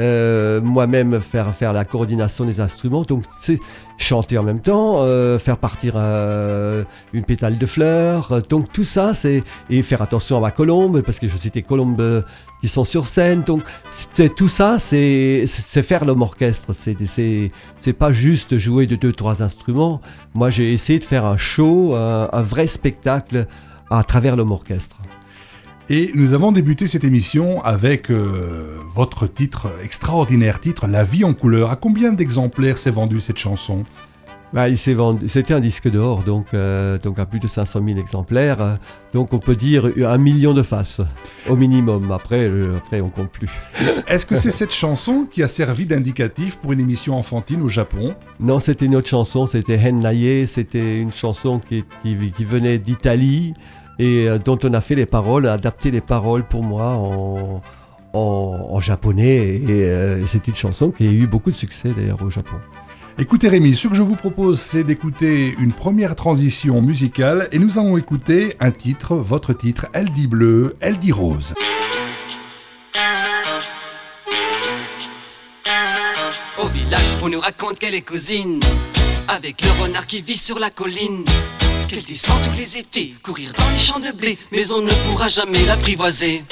euh, 0.00 0.60
moi-même 0.60 1.20
faire 1.20 1.54
faire 1.54 1.72
la 1.72 1.84
coordination 1.84 2.44
des 2.44 2.60
instruments, 2.60 3.02
donc 3.02 3.24
c'est 3.40 3.60
chanter 3.96 4.36
en 4.38 4.42
même 4.42 4.60
temps, 4.60 5.02
euh, 5.02 5.38
faire 5.38 5.56
partir 5.56 5.94
euh, 5.96 6.82
une 7.12 7.24
pétale 7.24 7.58
de 7.58 7.66
fleurs, 7.66 8.32
euh, 8.32 8.40
donc 8.40 8.72
tout 8.72 8.84
ça 8.84 9.14
c'est 9.14 9.44
et 9.70 9.82
faire 9.82 10.02
attention 10.02 10.36
à 10.36 10.40
ma 10.40 10.50
colombe 10.50 11.00
parce 11.02 11.20
que 11.20 11.28
je 11.28 11.36
citais 11.36 11.62
colombes 11.62 12.00
euh, 12.00 12.22
qui 12.60 12.68
sont 12.68 12.84
sur 12.84 13.06
scène, 13.06 13.42
donc 13.42 13.62
c'est 13.88 14.34
tout 14.34 14.48
ça 14.48 14.78
c'est 14.80 15.44
c'est 15.46 15.82
faire 15.82 16.04
l'homme 16.04 16.22
orchestre, 16.22 16.72
c'est 16.72 16.96
c'est 17.06 17.52
c'est 17.78 17.92
pas 17.92 18.12
juste 18.12 18.58
jouer 18.58 18.86
de 18.86 18.96
deux 18.96 19.12
trois 19.12 19.42
instruments. 19.42 20.00
Moi 20.34 20.50
j'ai 20.50 20.72
essayé 20.72 20.98
de 20.98 21.04
faire 21.04 21.24
un 21.24 21.36
show, 21.36 21.94
un, 21.94 22.28
un 22.32 22.42
vrai 22.42 22.66
spectacle 22.66 23.46
à 23.90 24.02
travers 24.02 24.34
l'homme 24.34 24.52
orchestre. 24.52 24.96
Et 25.90 26.12
nous 26.14 26.32
avons 26.32 26.50
débuté 26.50 26.86
cette 26.86 27.04
émission 27.04 27.62
avec 27.62 28.10
euh, 28.10 28.78
votre 28.90 29.26
titre, 29.26 29.68
extraordinaire 29.82 30.58
titre, 30.58 30.86
La 30.86 31.04
vie 31.04 31.24
en 31.24 31.34
couleur. 31.34 31.70
À 31.70 31.76
combien 31.76 32.12
d'exemplaires 32.12 32.78
s'est 32.78 32.90
vendue 32.90 33.20
cette 33.20 33.36
chanson? 33.36 33.84
Bah, 34.54 34.70
il 34.70 34.78
s'est 34.78 34.94
vendu, 34.94 35.28
c'était 35.28 35.52
un 35.52 35.60
disque 35.60 35.90
d'or, 35.90 36.22
donc, 36.22 36.46
euh, 36.54 36.96
donc 36.96 37.18
à 37.18 37.26
plus 37.26 37.40
de 37.40 37.48
500 37.48 37.80
000 37.86 37.98
exemplaires. 37.98 38.78
donc 39.12 39.34
on 39.34 39.40
peut 39.40 39.56
dire 39.56 39.90
un 40.06 40.16
million 40.16 40.54
de 40.54 40.62
faces, 40.62 41.02
au 41.50 41.56
minimum. 41.56 42.10
Après, 42.12 42.48
euh, 42.48 42.76
après 42.78 43.02
on 43.02 43.10
compte 43.10 43.30
plus. 43.30 43.50
Est-ce 44.06 44.24
que 44.24 44.36
c'est 44.36 44.52
cette 44.52 44.72
chanson 44.72 45.26
qui 45.30 45.42
a 45.42 45.48
servi 45.48 45.84
d'indicatif 45.84 46.56
pour 46.56 46.72
une 46.72 46.80
émission 46.80 47.14
enfantine 47.18 47.60
au 47.60 47.68
Japon? 47.68 48.14
Non, 48.40 48.58
c'était 48.58 48.86
une 48.86 48.96
autre 48.96 49.08
chanson, 49.08 49.46
c'était 49.46 49.76
Hennaye, 49.76 50.46
c'était 50.46 50.98
une 50.98 51.12
chanson 51.12 51.58
qui, 51.58 51.84
qui, 52.02 52.16
qui 52.30 52.44
venait 52.44 52.78
d'Italie 52.78 53.54
et 53.98 54.28
euh, 54.28 54.38
dont 54.38 54.58
on 54.62 54.72
a 54.74 54.80
fait 54.80 54.94
les 54.94 55.06
paroles, 55.06 55.46
adapté 55.48 55.90
les 55.90 56.00
paroles 56.00 56.44
pour 56.44 56.62
moi 56.62 56.86
en, 56.86 57.62
en, 58.12 58.68
en 58.70 58.80
japonais. 58.80 59.36
Et, 59.56 59.66
euh, 59.70 60.22
et 60.22 60.26
c'est 60.26 60.46
une 60.48 60.54
chanson 60.54 60.90
qui 60.90 61.06
a 61.06 61.10
eu 61.10 61.26
beaucoup 61.26 61.50
de 61.50 61.56
succès 61.56 61.90
d'ailleurs 61.96 62.22
au 62.22 62.30
Japon. 62.30 62.56
Écoutez 63.16 63.48
Rémi, 63.48 63.74
ce 63.74 63.86
que 63.86 63.94
je 63.94 64.02
vous 64.02 64.16
propose, 64.16 64.60
c'est 64.60 64.82
d'écouter 64.82 65.54
une 65.60 65.72
première 65.72 66.16
transition 66.16 66.82
musicale 66.82 67.48
et 67.52 67.60
nous 67.60 67.78
allons 67.78 67.96
écouter 67.96 68.54
un 68.58 68.72
titre, 68.72 69.14
votre 69.14 69.52
titre, 69.52 69.86
Elle 69.92 70.10
dit 70.10 70.26
bleu, 70.26 70.74
Elle 70.80 70.98
dit 70.98 71.12
rose. 71.12 71.54
Au 76.60 76.66
village, 76.68 77.12
on 77.22 77.28
nous 77.28 77.40
raconte 77.40 77.78
qu'elle 77.78 77.94
est 77.94 78.02
cousine 78.02 78.58
avec 79.28 79.62
le 79.62 79.82
renard 79.82 80.06
qui 80.06 80.20
vit 80.20 80.36
sur 80.36 80.58
la 80.58 80.70
colline. 80.70 81.24
Qu'elle 81.88 82.02
descend 82.04 82.36
tous 82.42 82.56
les 82.56 82.78
étés, 82.78 83.14
courir 83.22 83.50
dans 83.56 83.68
les 83.68 83.78
champs 83.78 84.00
de 84.00 84.10
blé, 84.10 84.38
mais 84.52 84.70
on 84.70 84.80
ne 84.80 84.90
pourra 85.06 85.28
jamais 85.28 85.64
l'apprivoiser. 85.66 86.42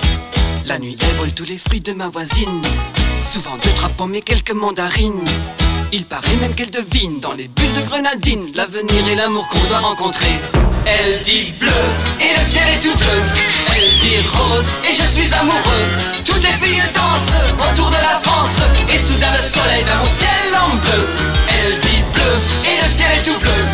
La 0.66 0.78
nuit, 0.78 0.96
elle 1.00 1.16
vole 1.16 1.32
tous 1.32 1.44
les 1.44 1.58
fruits 1.58 1.80
de 1.80 1.92
ma 1.92 2.08
voisine, 2.08 2.60
souvent 3.24 3.56
deux, 3.62 3.70
trois 3.76 3.88
pommes 3.88 4.14
et 4.14 4.20
quelques 4.20 4.52
mandarines. 4.52 5.24
Il 5.92 6.06
paraît 6.06 6.36
même 6.40 6.54
qu'elle 6.54 6.70
devine 6.70 7.20
dans 7.20 7.32
les 7.32 7.48
bulles 7.48 7.74
de 7.74 7.82
grenadine 7.88 8.52
l'avenir 8.54 9.08
et 9.08 9.14
l'amour 9.14 9.48
qu'on 9.48 9.64
doit 9.68 9.78
rencontrer. 9.78 10.40
Elle 10.84 11.22
dit 11.22 11.52
bleu 11.58 11.70
et 12.20 12.38
le 12.38 12.44
ciel 12.44 12.68
est 12.68 12.80
tout 12.80 12.96
bleu. 12.96 13.20
Elle 13.74 13.98
dit 14.00 14.28
rose 14.34 14.66
et 14.84 14.94
je 14.94 15.06
suis 15.12 15.32
amoureux. 15.34 15.86
Toutes 16.24 16.42
les 16.42 16.66
filles 16.66 16.82
dansent 16.94 17.70
autour 17.70 17.88
de 17.88 17.96
la 17.96 18.20
France 18.22 18.58
et 18.88 18.98
soudain 18.98 19.32
le 19.36 19.42
soleil 19.42 19.82
vers 19.84 19.98
mon 19.98 20.06
ciel 20.06 20.54
en 20.60 20.76
bleu. 20.76 21.08
Elle 21.48 21.78
dit 21.80 22.02
bleu 22.12 22.32
et 22.64 22.82
le 22.82 22.88
ciel 22.88 23.08
est 23.14 23.22
tout 23.22 23.38
bleu. 23.38 23.71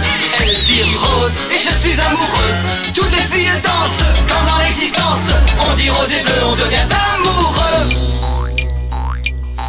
Et 0.81 1.59
je 1.59 1.77
suis 1.77 2.01
amoureux. 2.01 2.55
Toutes 2.95 3.11
les 3.11 3.37
filles 3.37 3.51
dansent 3.65 4.05
quand 4.29 4.49
dans 4.49 4.59
l'existence 4.59 5.33
on 5.69 5.75
dit 5.75 5.91
rose 5.91 6.13
et 6.13 6.23
bleu, 6.23 6.45
on 6.45 6.55
devient 6.55 6.87
amoureux. 7.15 7.97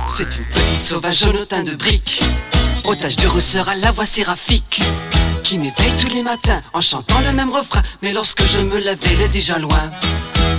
C'est 0.07 0.37
une 0.37 0.45
petite 0.53 0.83
sauvage 0.83 1.25
au 1.25 1.45
teint 1.45 1.63
de 1.63 1.73
brique, 1.73 2.21
taches 2.99 3.15
de 3.15 3.27
rousseur 3.27 3.69
à 3.69 3.75
la 3.75 3.91
voix 3.91 4.05
séraphique, 4.05 4.83
qui 5.43 5.57
m'éveille 5.57 5.93
tous 5.99 6.13
les 6.13 6.21
matins 6.21 6.61
en 6.73 6.81
chantant 6.81 7.19
le 7.25 7.31
même 7.31 7.51
refrain, 7.51 7.81
mais 8.03 8.11
lorsque 8.11 8.43
je 8.45 8.59
me 8.59 8.77
lève, 8.77 8.99
elle 9.05 9.21
est 9.21 9.29
déjà 9.29 9.57
loin. 9.57 9.89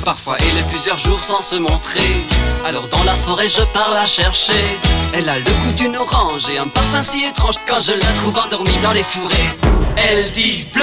Parfois, 0.05 0.37
elle 0.41 0.59
est 0.59 0.69
plusieurs 0.69 0.99
jours 0.99 1.21
sans 1.21 1.43
se 1.43 1.57
montrer. 1.57 2.27
Alors, 2.67 2.89
dans 2.89 3.05
la 3.05 3.15
forêt, 3.15 3.49
je 3.49 3.61
pars 3.73 3.95
la 3.95 4.05
chercher. 4.05 4.79
Elle 5.13 5.29
a 5.29 5.39
le 5.39 5.45
goût 5.45 5.73
d'une 5.77 5.97
orange 5.97 6.49
et 6.49 6.59
un 6.59 6.67
parfum 6.67 7.03
si 7.03 7.25
étrange 7.25 7.57
quand 7.69 7.79
je 7.79 7.93
la 7.93 8.07
trouve 8.15 8.37
endormie 8.37 8.79
dans 8.83 8.93
les 8.93 9.05
fourrés. 9.05 9.80
Elle 9.97 10.31
dit 10.33 10.67
bleu 10.73 10.83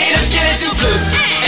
et 0.00 0.16
le 0.16 0.22
ciel 0.22 0.42
est 0.52 0.64
tout 0.64 0.74
bleu. 0.76 0.96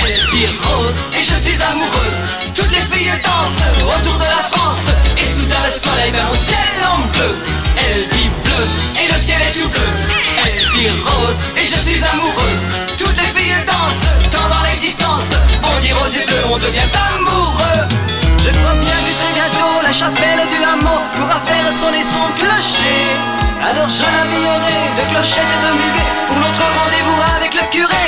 Elle 0.04 0.26
dit 0.30 0.46
rose 0.62 0.98
et 1.16 1.22
je 1.22 1.34
suis 1.40 1.62
amoureux. 1.62 2.12
Toutes 2.54 2.70
les 2.70 2.84
filles 2.96 3.12
dansent 3.22 3.96
autour 3.96 4.18
de 4.18 4.24
la 4.24 4.42
France 4.50 4.86
et 5.16 5.24
soudain 5.34 5.62
le 5.64 5.70
soleil 5.70 6.12
vers 6.12 6.26
mon 6.26 6.34
ciel 6.34 6.70
en 6.92 7.00
bleu. 7.12 7.36
Elle 7.76 8.08
dit 8.08 8.30
bleu 8.44 8.64
et 9.02 9.12
le 9.12 9.18
ciel 9.18 9.40
est 9.42 9.58
tout 9.58 9.68
bleu. 9.68 9.90
Elle 10.44 10.68
dit 10.78 10.88
rose 11.04 11.40
et 11.56 11.66
je 11.66 11.78
suis 11.80 12.02
amoureux. 12.04 12.56
Toutes 12.96 13.16
les 13.16 13.40
filles 13.40 13.64
dansent 13.66 14.08
quand 14.32 14.48
dans 14.48 14.62
l'existence 14.62 15.34
on 15.64 15.80
dit 15.80 15.92
rose 15.92 16.16
et 16.16 16.24
bleu, 16.26 16.42
on 16.50 16.58
devient 16.58 16.88
amoureux. 17.14 17.88
Je 18.38 18.50
crois 18.50 18.74
bien 18.74 18.96
que 19.04 19.12
très 19.20 19.32
bientôt 19.34 19.82
la 19.82 19.92
chapelle 19.92 20.46
du 20.48 20.62
hameau 20.64 20.98
pourra 21.16 21.40
faire 21.40 21.72
sonner 21.72 22.04
son 22.04 22.26
clocher. 22.38 23.37
Alors 23.60 23.88
je 23.90 24.02
l'habillerai 24.02 24.78
de 24.96 25.04
clochettes 25.10 25.42
et 25.42 25.66
de 25.66 25.72
muguet 25.72 26.10
pour 26.28 26.36
notre 26.38 26.62
rendez-vous 26.62 27.20
avec 27.36 27.54
le 27.54 27.64
curé. 27.70 28.06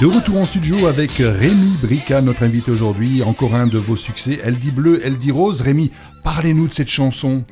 De 0.00 0.06
retour 0.06 0.38
en 0.38 0.46
studio 0.46 0.86
avec 0.86 1.16
Rémi 1.18 1.76
Brica, 1.82 2.22
notre 2.22 2.42
invité 2.42 2.70
aujourd'hui. 2.70 3.22
Encore 3.22 3.54
un 3.54 3.66
de 3.66 3.76
vos 3.76 3.96
succès. 3.96 4.40
Elle 4.42 4.56
dit 4.56 4.70
bleu, 4.70 5.02
elle 5.04 5.18
dit 5.18 5.30
rose. 5.30 5.60
Rémi, 5.60 5.90
parlez-nous 6.24 6.68
de 6.68 6.72
cette 6.72 6.88
chanson. 6.88 7.44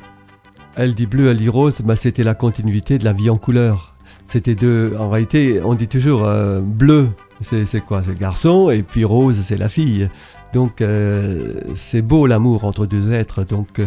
Elle 0.75 0.95
dit 0.95 1.07
bleu, 1.07 1.29
elle 1.29 1.37
dit 1.37 1.51
rose, 1.51 1.83
bah, 1.85 1.95
c'était 1.95 2.25
la 2.25 2.35
continuité 2.35 2.97
de 2.97 3.05
la 3.05 3.13
vie 3.13 3.29
en 3.29 3.37
couleur. 3.37 3.95
C'était 4.25 4.55
deux. 4.55 4.97
En 4.99 5.11
réalité, 5.11 5.61
on 5.63 5.75
dit 5.75 5.89
toujours 5.89 6.25
euh, 6.25 6.61
bleu, 6.61 7.11
c'est 7.43 7.85
quoi? 7.85 8.01
C'est 8.03 8.13
le 8.13 8.19
garçon, 8.19 8.71
et 8.71 8.83
puis 8.83 9.05
rose, 9.05 9.37
c'est 9.37 9.59
la 9.59 9.69
fille. 9.69 10.09
Donc 10.55 10.81
euh, 10.81 11.61
c'est 11.75 12.01
beau 12.01 12.27
l'amour 12.27 12.65
entre 12.65 12.87
deux 12.87 13.13
êtres. 13.13 13.45
Donc 13.45 13.79
euh, 13.79 13.87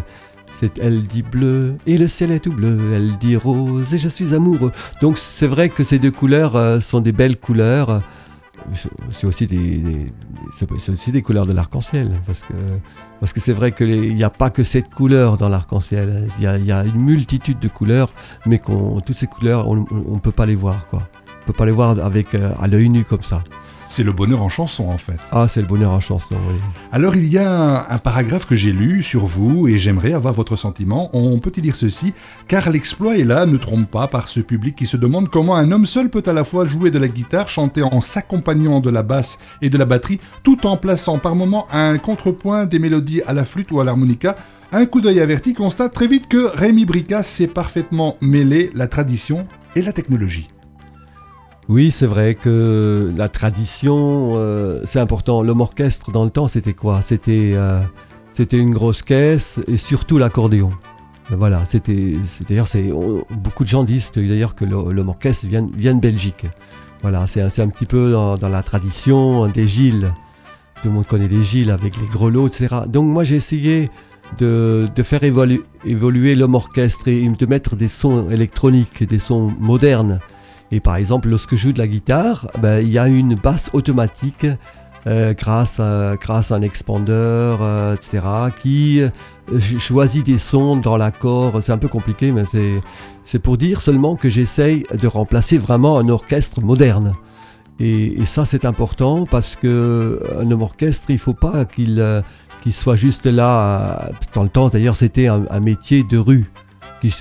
c'est 0.60 0.78
elle 0.78 1.08
dit 1.08 1.24
bleu 1.24 1.78
et 1.88 1.98
le 1.98 2.08
ciel 2.08 2.32
est 2.32 2.42
tout 2.42 2.54
bleu. 2.54 2.78
Elle 2.94 3.18
dit 3.18 3.38
rose 3.38 3.92
et 3.96 3.98
je 3.98 4.08
suis 4.08 4.36
amoureux. 4.36 4.72
Donc 5.02 5.18
c'est 5.18 5.48
vrai 5.48 5.70
que 5.70 5.84
ces 5.84 5.98
deux 5.98 6.12
couleurs 6.12 6.80
sont 6.80 7.02
des 7.02 7.12
belles 7.12 7.40
couleurs 7.40 8.04
c'est 9.12 9.28
aussi 9.28 9.48
des, 9.48 11.22
couleurs 11.22 11.46
de 11.46 11.54
l'arc-en-ciel 11.54 12.20
parce 13.20 13.34
que 13.34 13.40
c'est 13.40 13.54
vrai 13.54 13.72
qu'il 13.72 14.16
n'y 14.16 14.24
a 14.24 14.30
pas 14.30 14.50
que 14.50 14.64
cette 14.64 14.90
couleur 14.90 15.38
dans 15.38 15.50
l'arc-en-ciel 15.50 16.28
il 16.40 16.44
y, 16.44 16.72
a, 16.72 16.84
une 16.84 17.02
multitude 17.02 17.60
de 17.60 17.68
couleurs 17.68 18.14
mais 18.46 18.60
toutes 18.60 19.16
ces 19.16 19.28
couleurs 19.28 19.68
on 19.68 19.76
ne 19.76 20.20
peut 20.20 20.32
pas 20.32 20.46
les 20.46 20.56
voir 20.56 20.86
quoi. 20.88 21.08
On 21.44 21.48
peut 21.48 21.54
pas 21.54 21.66
les 21.66 21.72
voir 21.72 21.98
avec 22.00 22.36
euh, 22.36 22.54
à 22.62 22.68
l'œil 22.68 22.90
nu 22.90 23.04
comme 23.04 23.24
ça 23.24 23.44
c'est 23.92 24.04
le 24.04 24.14
bonheur 24.14 24.42
en 24.42 24.48
chanson 24.48 24.88
en 24.88 24.98
fait. 24.98 25.20
Ah, 25.32 25.48
c'est 25.50 25.60
le 25.60 25.68
bonheur 25.68 25.92
en 25.92 26.00
chanson, 26.00 26.36
oui. 26.48 26.56
Alors 26.94 27.16
il 27.18 27.32
y 27.32 27.38
a 27.38 27.92
un, 27.92 27.98
paragraphe 27.98 28.48
que 28.48 28.56
j'ai 28.56 28.72
lu 28.72 29.04
sur 29.04 29.26
vous 29.26 29.68
et 29.68 29.78
j'aimerais 29.78 30.14
avoir 30.14 30.34
votre 30.34 30.56
sentiment. 30.56 31.10
On 31.12 31.40
peut 31.40 31.52
y 31.58 31.62
dire 31.62 31.76
ceci, 31.76 32.14
car 32.48 32.70
l'exploit 32.70 33.18
est 33.18 33.26
là, 33.26 33.46
ne 33.46 33.58
trompe 33.58 33.92
pas, 33.92 34.08
par 34.08 34.30
ce 34.30 34.40
public 34.40 34.78
qui 34.78 34.86
se 34.86 34.96
demande 34.96 35.28
comment 35.28 35.58
un 35.58 35.74
homme 35.74 35.86
seul 35.86 36.10
peut 36.10 36.24
à 36.26 36.32
la 36.32 36.46
fois 36.46 36.66
jouer 36.66 36.90
de 36.90 37.00
la 37.00 37.10
guitare, 37.10 37.50
chanter 37.50 37.84
en 37.84 38.00
s'accompagnant 38.00 38.80
de 38.80 38.90
la 38.90 39.04
basse 39.04 39.40
et 39.62 39.70
de 39.70 39.78
la 39.78 39.86
batterie, 39.86 40.22
tout 40.42 40.66
en 40.66 40.78
plaçant 40.78 41.20
par 41.20 41.36
moments 41.36 41.68
un 41.72 41.98
contrepoint 41.98 42.66
des 42.66 42.80
mélodies 42.80 43.22
à 43.28 43.34
la 43.34 43.44
flûte 43.44 43.74
ou 43.74 43.82
à 43.82 43.84
l'harmonica. 43.84 44.38
Un 44.72 44.86
coup 44.86 45.02
d'œil 45.02 45.20
averti 45.20 45.54
constate 45.54 45.94
très 45.94 46.08
vite 46.08 46.30
que 46.30 46.50
Rémi 46.56 46.86
Bricas 46.86 47.24
sait 47.24 47.48
parfaitement 47.48 48.16
mêler 48.22 48.72
la 48.74 48.88
tradition 48.88 49.46
et 49.76 49.82
la 49.82 49.92
technologie. 49.92 50.48
Oui, 51.70 51.92
c'est 51.92 52.08
vrai 52.08 52.36
que 52.36 53.14
la 53.16 53.30
tradition, 53.30 54.32
euh, 54.36 54.82
c'est 54.86 55.00
important. 55.00 55.44
L'homme 55.44 55.62
orchestre, 55.62 56.12
dans 56.12 56.24
le 56.24 56.30
temps, 56.30 56.48
c'était 56.48 56.74
quoi? 56.74 57.02
C'était 57.02 57.54
euh, 57.56 57.82
une 58.52 58.72
grosse 58.72 59.02
caisse 59.02 59.62
et 59.68 59.78
surtout 59.78 60.18
l'accordéon. 60.18 60.72
Voilà, 61.30 61.62
c'était. 61.66 62.16
D'ailleurs, 62.50 62.68
beaucoup 63.30 63.64
de 63.64 63.70
gens 63.70 63.84
disent 63.84 64.12
d'ailleurs 64.14 64.56
que 64.56 64.66
l'homme 64.66 65.10
orchestre 65.10 65.48
vient, 65.48 65.96
de 65.96 66.02
Belgique. 66.02 66.46
Voilà, 67.04 67.26
c'est 67.26 67.42
un, 67.42 67.70
petit 67.70 67.86
peu 67.86 68.12
dans, 68.12 68.50
la 68.50 68.64
tradition 68.64 69.48
des 69.48 69.66
Gilles. 69.66 70.14
Tout 70.82 70.90
le 70.90 70.94
monde 70.96 71.06
connaît 71.06 71.28
les 71.28 71.44
Gilles 71.44 71.72
avec 71.72 71.98
les 71.98 72.08
grelots, 72.08 72.48
etc. 72.48 72.76
Donc 72.88 73.06
moi, 73.06 73.24
j'ai 73.24 73.36
essayé 73.36 73.90
de, 74.40 74.88
faire 75.04 75.24
évoluer 75.24 76.36
l'homme 76.36 76.56
orchestre 76.56 77.08
et 77.08 77.28
de 77.28 77.46
mettre 77.46 77.76
des 77.76 77.88
sons 77.88 78.30
électroniques, 78.30 79.08
des 79.08 79.20
sons 79.20 79.54
modernes 79.60 80.20
et 80.72 80.80
par 80.80 80.96
exemple, 80.96 81.30
lorsque 81.30 81.52
je 81.52 81.68
joue 81.68 81.74
de 81.74 81.80
la 81.80 81.88
guitare, 81.88 82.48
ben, 82.60 82.80
il 82.80 82.90
y 82.90 82.98
a 82.98 83.08
une 83.08 83.36
basse 83.36 83.70
automatique 83.74 84.46
euh, 85.08 85.34
grâce, 85.34 85.80
à, 85.80 86.16
grâce 86.22 86.52
à 86.52 86.56
un 86.56 86.62
expander, 86.62 87.12
euh, 87.12 87.96
etc., 87.96 88.20
qui 88.62 89.02
euh, 89.02 89.10
choisit 89.80 90.26
des 90.26 90.38
sons 90.38 90.78
dans 90.78 90.96
l'accord. 90.96 91.60
C'est 91.64 91.72
un 91.72 91.80
peu 91.80 91.88
compliqué, 91.88 92.32
mais 92.32 92.44
c'est 93.24 93.40
pour 93.40 93.58
dire 93.58 93.82
seulement 93.82 94.16
que 94.16 94.30
j'essaye 94.30 94.86
de 94.94 95.08
remplacer 95.08 95.58
vraiment 95.58 95.98
un 95.98 96.08
orchestre 96.08 96.62
moderne. 96.62 97.14
Et, 97.80 98.26
ça, 98.26 98.46
c'est 98.46 98.64
important 98.64 99.26
parce 99.26 99.56
que 99.56 100.22
un 100.40 100.52
orchestre, 100.52 101.10
il 101.10 101.18
faut 101.18 101.34
pas 101.34 101.66
qu'il 101.66 102.24
qu'il 102.62 102.74
soit 102.74 102.96
juste 102.96 103.26
là. 103.26 104.12
Dans 104.36 104.44
le 104.44 104.50
temps, 104.50 104.70
d'ailleurs, 104.70 104.96
c'était 104.96 105.26
un, 105.26 105.48
un, 105.50 105.60
métier 105.60 106.04
de 106.04 106.20
rue. 106.20 106.52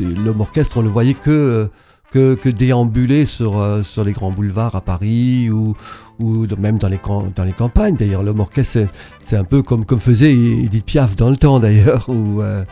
L'homme 0.00 0.42
orchestre, 0.42 0.76
on 0.76 0.82
ne 0.82 0.88
voyait 0.88 1.14
que 1.14 1.70
que, 2.10 2.34
que 2.34 2.48
déambuler 2.48 3.24
sur, 3.24 3.58
euh, 3.58 3.82
sur 3.82 4.04
les 4.04 4.12
grands 4.12 4.30
boulevards 4.30 4.74
à 4.74 4.80
Paris 4.80 5.48
ou, 5.50 5.76
ou 6.18 6.46
même 6.58 6.78
dans 6.78 6.88
les, 6.88 7.00
dans 7.34 7.44
les 7.44 7.52
campagnes. 7.52 7.96
D'ailleurs, 7.96 8.22
l'homme 8.22 8.40
orchestre, 8.40 8.80
c'est 9.20 9.36
un 9.36 9.44
peu 9.44 9.62
comme, 9.62 9.84
comme 9.84 10.00
faisait 10.00 10.32
Edith 10.32 10.84
Piaf 10.84 11.16
dans 11.16 11.30
le 11.30 11.36
temps, 11.36 11.60
d'ailleurs, 11.60 12.08
ou 12.08 12.42
euh, 12.42 12.64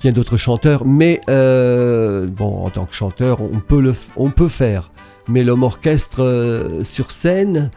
bien 0.00 0.12
d'autres 0.12 0.36
chanteurs. 0.36 0.84
Mais 0.84 1.20
euh, 1.30 2.26
bon, 2.26 2.64
en 2.64 2.70
tant 2.70 2.86
que 2.86 2.94
chanteur, 2.94 3.40
on 3.40 3.60
peut, 3.60 3.80
le, 3.80 3.94
on 4.16 4.30
peut 4.30 4.48
faire. 4.48 4.90
Mais 5.28 5.42
l'homme 5.42 5.64
orchestre 5.64 6.80
sur 6.84 7.10
scène, 7.10 7.70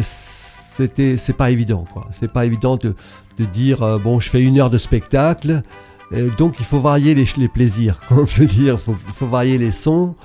c'était, 0.00 1.18
c'est 1.18 1.34
pas 1.34 1.50
évident, 1.50 1.84
quoi. 1.92 2.08
C'est 2.10 2.32
pas 2.32 2.46
évident 2.46 2.78
de, 2.78 2.94
de 3.38 3.44
dire, 3.44 3.98
bon, 3.98 4.18
je 4.18 4.30
fais 4.30 4.42
une 4.42 4.58
heure 4.58 4.70
de 4.70 4.78
spectacle. 4.78 5.62
Euh, 6.12 6.30
donc 6.36 6.56
il 6.58 6.64
faut 6.64 6.80
varier 6.80 7.14
les, 7.14 7.24
les 7.36 7.48
plaisirs, 7.48 8.00
on 8.10 8.26
peut 8.26 8.46
dire. 8.46 8.78
Il 8.86 9.12
faut, 9.14 9.26
varier 9.26 9.58
les 9.58 9.70
sons. 9.70 10.16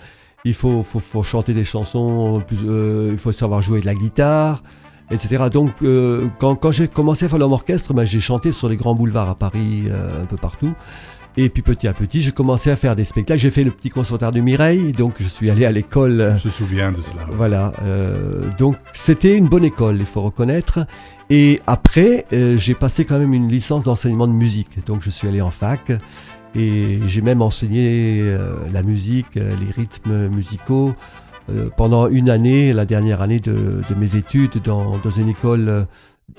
Il 0.43 0.53
faut, 0.53 0.83
faut, 0.83 1.23
chanter 1.23 1.53
des 1.53 1.63
chansons. 1.63 2.41
Plus, 2.45 2.57
euh, 2.65 3.09
il 3.11 3.17
faut 3.17 3.31
savoir 3.31 3.61
jouer 3.61 3.81
de 3.81 3.85
la 3.85 3.95
guitare, 3.95 4.63
etc. 5.11 5.45
Donc 5.51 5.73
euh, 5.81 6.27
quand, 6.39 6.55
quand 6.55 6.71
j'ai 6.71 6.87
commencé 6.87 7.25
à 7.25 7.29
faire 7.29 7.39
l'orchestre, 7.39 7.93
ben, 7.93 8.05
j'ai 8.05 8.19
chanté 8.19 8.51
sur 8.51 8.69
les 8.69 8.75
grands 8.75 8.95
boulevards 8.95 9.29
à 9.29 9.35
Paris, 9.35 9.85
un 10.21 10.25
peu 10.25 10.37
partout. 10.37 10.73
Et 11.37 11.49
puis 11.49 11.61
petit 11.61 11.87
à 11.87 11.93
petit, 11.93 12.21
j'ai 12.21 12.31
commencé 12.31 12.71
à 12.71 12.77
faire 12.77 12.95
des 12.95 13.03
spectacles. 13.03 13.39
J'ai 13.39 13.51
fait 13.51 13.65
le 13.65 13.71
petit 13.71 13.89
conservatoire 13.89 14.31
de 14.31 14.39
Mireille, 14.39 14.93
donc 14.93 15.15
je 15.19 15.27
suis 15.27 15.49
allé 15.49 15.65
à 15.65 15.71
l'école. 15.71 16.31
On 16.35 16.37
se 16.37 16.49
souvient 16.49 16.93
de 16.93 17.01
cela. 17.01 17.27
Voilà. 17.33 17.73
Euh, 17.83 18.49
donc 18.57 18.77
c'était 18.93 19.35
une 19.35 19.49
bonne 19.49 19.65
école, 19.65 19.97
il 19.99 20.05
faut 20.05 20.21
reconnaître. 20.21 20.87
Et 21.29 21.59
après, 21.67 22.25
euh, 22.31 22.55
j'ai 22.55 22.73
passé 22.73 23.03
quand 23.03 23.19
même 23.19 23.33
une 23.33 23.49
licence 23.49 23.83
d'enseignement 23.83 24.27
de 24.27 24.33
musique. 24.33 24.85
Donc 24.85 25.01
je 25.01 25.09
suis 25.09 25.27
allé 25.27 25.41
en 25.41 25.51
fac 25.51 25.91
et 26.55 26.99
j'ai 27.05 27.21
même 27.21 27.41
enseigné 27.41 28.21
euh, 28.21 28.55
la 28.71 28.81
musique, 28.81 29.35
les 29.35 29.71
rythmes 29.75 30.29
musicaux 30.29 30.93
pendant 31.77 32.07
une 32.07 32.31
année, 32.31 32.73
la 32.73 32.85
dernière 32.85 33.21
année 33.21 33.39
de, 33.39 33.83
de 33.87 33.95
mes 33.95 34.15
études 34.15 34.63
dans, 34.63 34.97
dans 34.97 35.11
une 35.11 35.29
école 35.29 35.85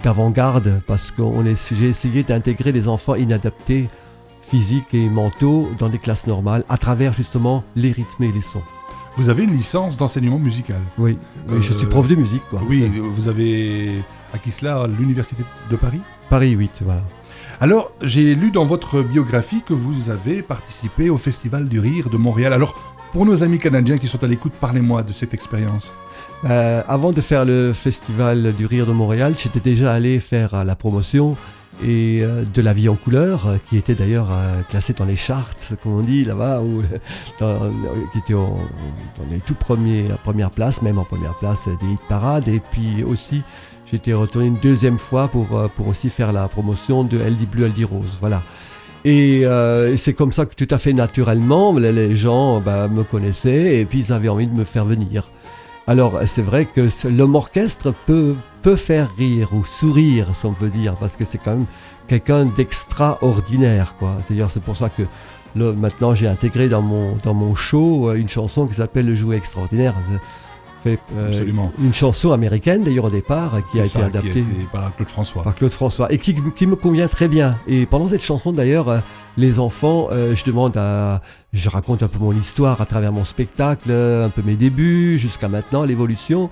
d'avant-garde 0.02 0.80
parce 0.88 1.12
que 1.12 1.22
j'ai 1.72 1.86
essayé 1.86 2.24
d'intégrer 2.24 2.72
des 2.72 2.88
enfants 2.88 3.14
inadaptés 3.14 3.88
physiques 4.48 4.94
et 4.94 5.08
mentaux 5.08 5.68
dans 5.78 5.88
des 5.88 5.98
classes 5.98 6.26
normales 6.26 6.64
à 6.68 6.78
travers 6.78 7.12
justement 7.12 7.64
les 7.74 7.92
rythmes 7.92 8.22
et 8.22 8.32
les 8.32 8.40
sons. 8.40 8.62
Vous 9.16 9.30
avez 9.30 9.44
une 9.44 9.52
licence 9.52 9.96
d'enseignement 9.96 10.38
musical 10.38 10.80
Oui, 10.98 11.18
je 11.60 11.72
suis 11.72 11.86
prof 11.86 12.06
de 12.06 12.14
musique. 12.14 12.42
Quoi. 12.50 12.60
Oui, 12.68 12.84
vous 13.00 13.28
avez 13.28 14.04
acquis 14.34 14.50
cela 14.50 14.82
à 14.82 14.86
l'Université 14.86 15.42
de 15.70 15.76
Paris 15.76 16.00
Paris 16.28 16.50
8, 16.50 16.82
voilà. 16.84 17.02
Alors, 17.60 17.90
j'ai 18.02 18.34
lu 18.34 18.50
dans 18.50 18.66
votre 18.66 19.02
biographie 19.02 19.62
que 19.62 19.72
vous 19.72 20.10
avez 20.10 20.42
participé 20.42 21.08
au 21.08 21.16
Festival 21.16 21.68
du 21.68 21.80
Rire 21.80 22.10
de 22.10 22.18
Montréal. 22.18 22.52
Alors, 22.52 22.74
pour 23.12 23.24
nos 23.24 23.42
amis 23.42 23.58
canadiens 23.58 23.96
qui 23.96 24.08
sont 24.08 24.22
à 24.22 24.26
l'écoute, 24.26 24.52
parlez-moi 24.60 25.02
de 25.02 25.12
cette 25.12 25.32
expérience. 25.32 25.94
Euh, 26.44 26.82
avant 26.86 27.12
de 27.12 27.20
faire 27.22 27.46
le 27.46 27.72
Festival 27.72 28.52
du 28.52 28.66
Rire 28.66 28.86
de 28.86 28.92
Montréal, 28.92 29.34
j'étais 29.38 29.60
déjà 29.60 29.94
allé 29.94 30.20
faire 30.20 30.64
la 30.64 30.76
promotion 30.76 31.36
et 31.84 32.20
euh, 32.22 32.44
de 32.44 32.62
la 32.62 32.72
vie 32.72 32.88
en 32.88 32.94
couleur, 32.94 33.46
euh, 33.46 33.56
qui 33.68 33.76
était 33.76 33.94
d'ailleurs 33.94 34.28
euh, 34.30 34.62
classée 34.68 34.94
dans 34.94 35.04
les 35.04 35.16
charts, 35.16 35.50
comme 35.82 35.92
on 35.92 36.02
dit 36.02 36.24
là-bas, 36.24 36.60
ou 36.64 36.82
qui 38.12 38.18
était 38.18 38.34
les 39.30 39.38
tout 39.40 39.54
premiers, 39.54 40.04
première 40.24 40.50
place, 40.50 40.82
même 40.82 40.98
en 40.98 41.04
première 41.04 41.34
place 41.34 41.68
des 41.68 41.86
hit 41.86 42.00
parades. 42.08 42.48
Et 42.48 42.60
puis 42.60 43.04
aussi, 43.04 43.42
j'étais 43.90 44.14
retourné 44.14 44.48
une 44.48 44.58
deuxième 44.58 44.98
fois 44.98 45.28
pour, 45.28 45.70
pour 45.76 45.88
aussi 45.88 46.10
faire 46.10 46.32
la 46.32 46.48
promotion 46.48 47.04
de 47.04 47.20
Elle 47.20 47.36
dit 47.36 47.46
bleu, 47.46 47.66
elle 47.66 47.72
dit 47.72 47.84
rose. 47.84 48.16
Voilà. 48.20 48.42
Et, 49.04 49.44
c'est 49.96 50.14
comme 50.14 50.32
ça 50.32 50.46
que 50.46 50.54
tout 50.54 50.74
à 50.74 50.78
fait 50.78 50.92
naturellement, 50.92 51.76
les, 51.78 52.16
gens 52.16 52.60
bah, 52.60 52.88
me 52.88 53.04
connaissaient 53.04 53.80
et 53.80 53.84
puis 53.84 54.00
ils 54.00 54.12
avaient 54.12 54.28
envie 54.28 54.48
de 54.48 54.54
me 54.54 54.64
faire 54.64 54.84
venir. 54.84 55.30
Alors 55.86 56.20
c'est 56.24 56.42
vrai 56.42 56.64
que 56.64 56.88
l'homme 57.08 57.36
orchestre 57.36 57.94
peut, 58.06 58.34
peut 58.66 58.74
faire 58.74 59.14
rire 59.16 59.50
ou 59.52 59.64
sourire, 59.64 60.26
si 60.34 60.44
on 60.44 60.52
peut 60.52 60.70
dire, 60.70 60.96
parce 60.96 61.16
que 61.16 61.24
c'est 61.24 61.38
quand 61.38 61.54
même 61.54 61.66
quelqu'un 62.08 62.46
d'extraordinaire. 62.46 63.94
quoi. 63.96 64.16
D'ailleurs 64.28 64.50
c'est 64.50 64.60
pour 64.60 64.74
ça 64.74 64.88
que 64.88 65.04
maintenant 65.54 66.16
j'ai 66.16 66.26
intégré 66.26 66.68
dans 66.68 66.82
mon, 66.82 67.16
dans 67.22 67.32
mon 67.32 67.54
show 67.54 68.10
euh, 68.10 68.14
une 68.14 68.28
chanson 68.28 68.66
qui 68.66 68.74
s'appelle 68.74 69.06
Le 69.06 69.14
jouet 69.14 69.36
extraordinaire. 69.36 69.94
Fait, 70.82 70.98
euh, 71.16 71.46
une 71.78 71.94
chanson 71.94 72.32
américaine 72.32 72.82
d'ailleurs 72.82 73.04
au 73.04 73.10
départ 73.10 73.52
qui 73.70 73.78
a 73.78 73.84
été 73.84 74.02
adaptée 74.02 74.44
par 74.72 74.96
Claude 74.96 75.10
François. 75.10 75.44
Par 75.44 75.54
Claude 75.54 75.70
François 75.70 76.12
et 76.12 76.18
qui, 76.18 76.34
qui, 76.34 76.66
me 76.66 76.74
convient 76.74 77.06
très 77.06 77.28
bien. 77.28 77.56
Et 77.68 77.86
pendant 77.86 78.08
cette 78.08 78.24
chanson 78.24 78.50
d'ailleurs, 78.50 78.88
euh, 78.88 78.98
les 79.36 79.60
enfants, 79.60 80.08
je 80.10 80.44
demande 80.44 80.76
à, 80.76 81.20
je 81.52 81.68
raconte 81.68 82.02
un 82.02 82.08
peu 82.08 82.18
mon 82.18 82.32
histoire 82.32 82.80
à 82.80 82.86
travers 82.86 83.12
mon 83.12 83.24
spectacle, 83.24 83.92
un 83.92 84.30
peu 84.30 84.42
mes 84.42 84.56
débuts 84.56 85.18
jusqu'à 85.18 85.46
maintenant, 85.46 85.84
l'évolution. 85.84 86.50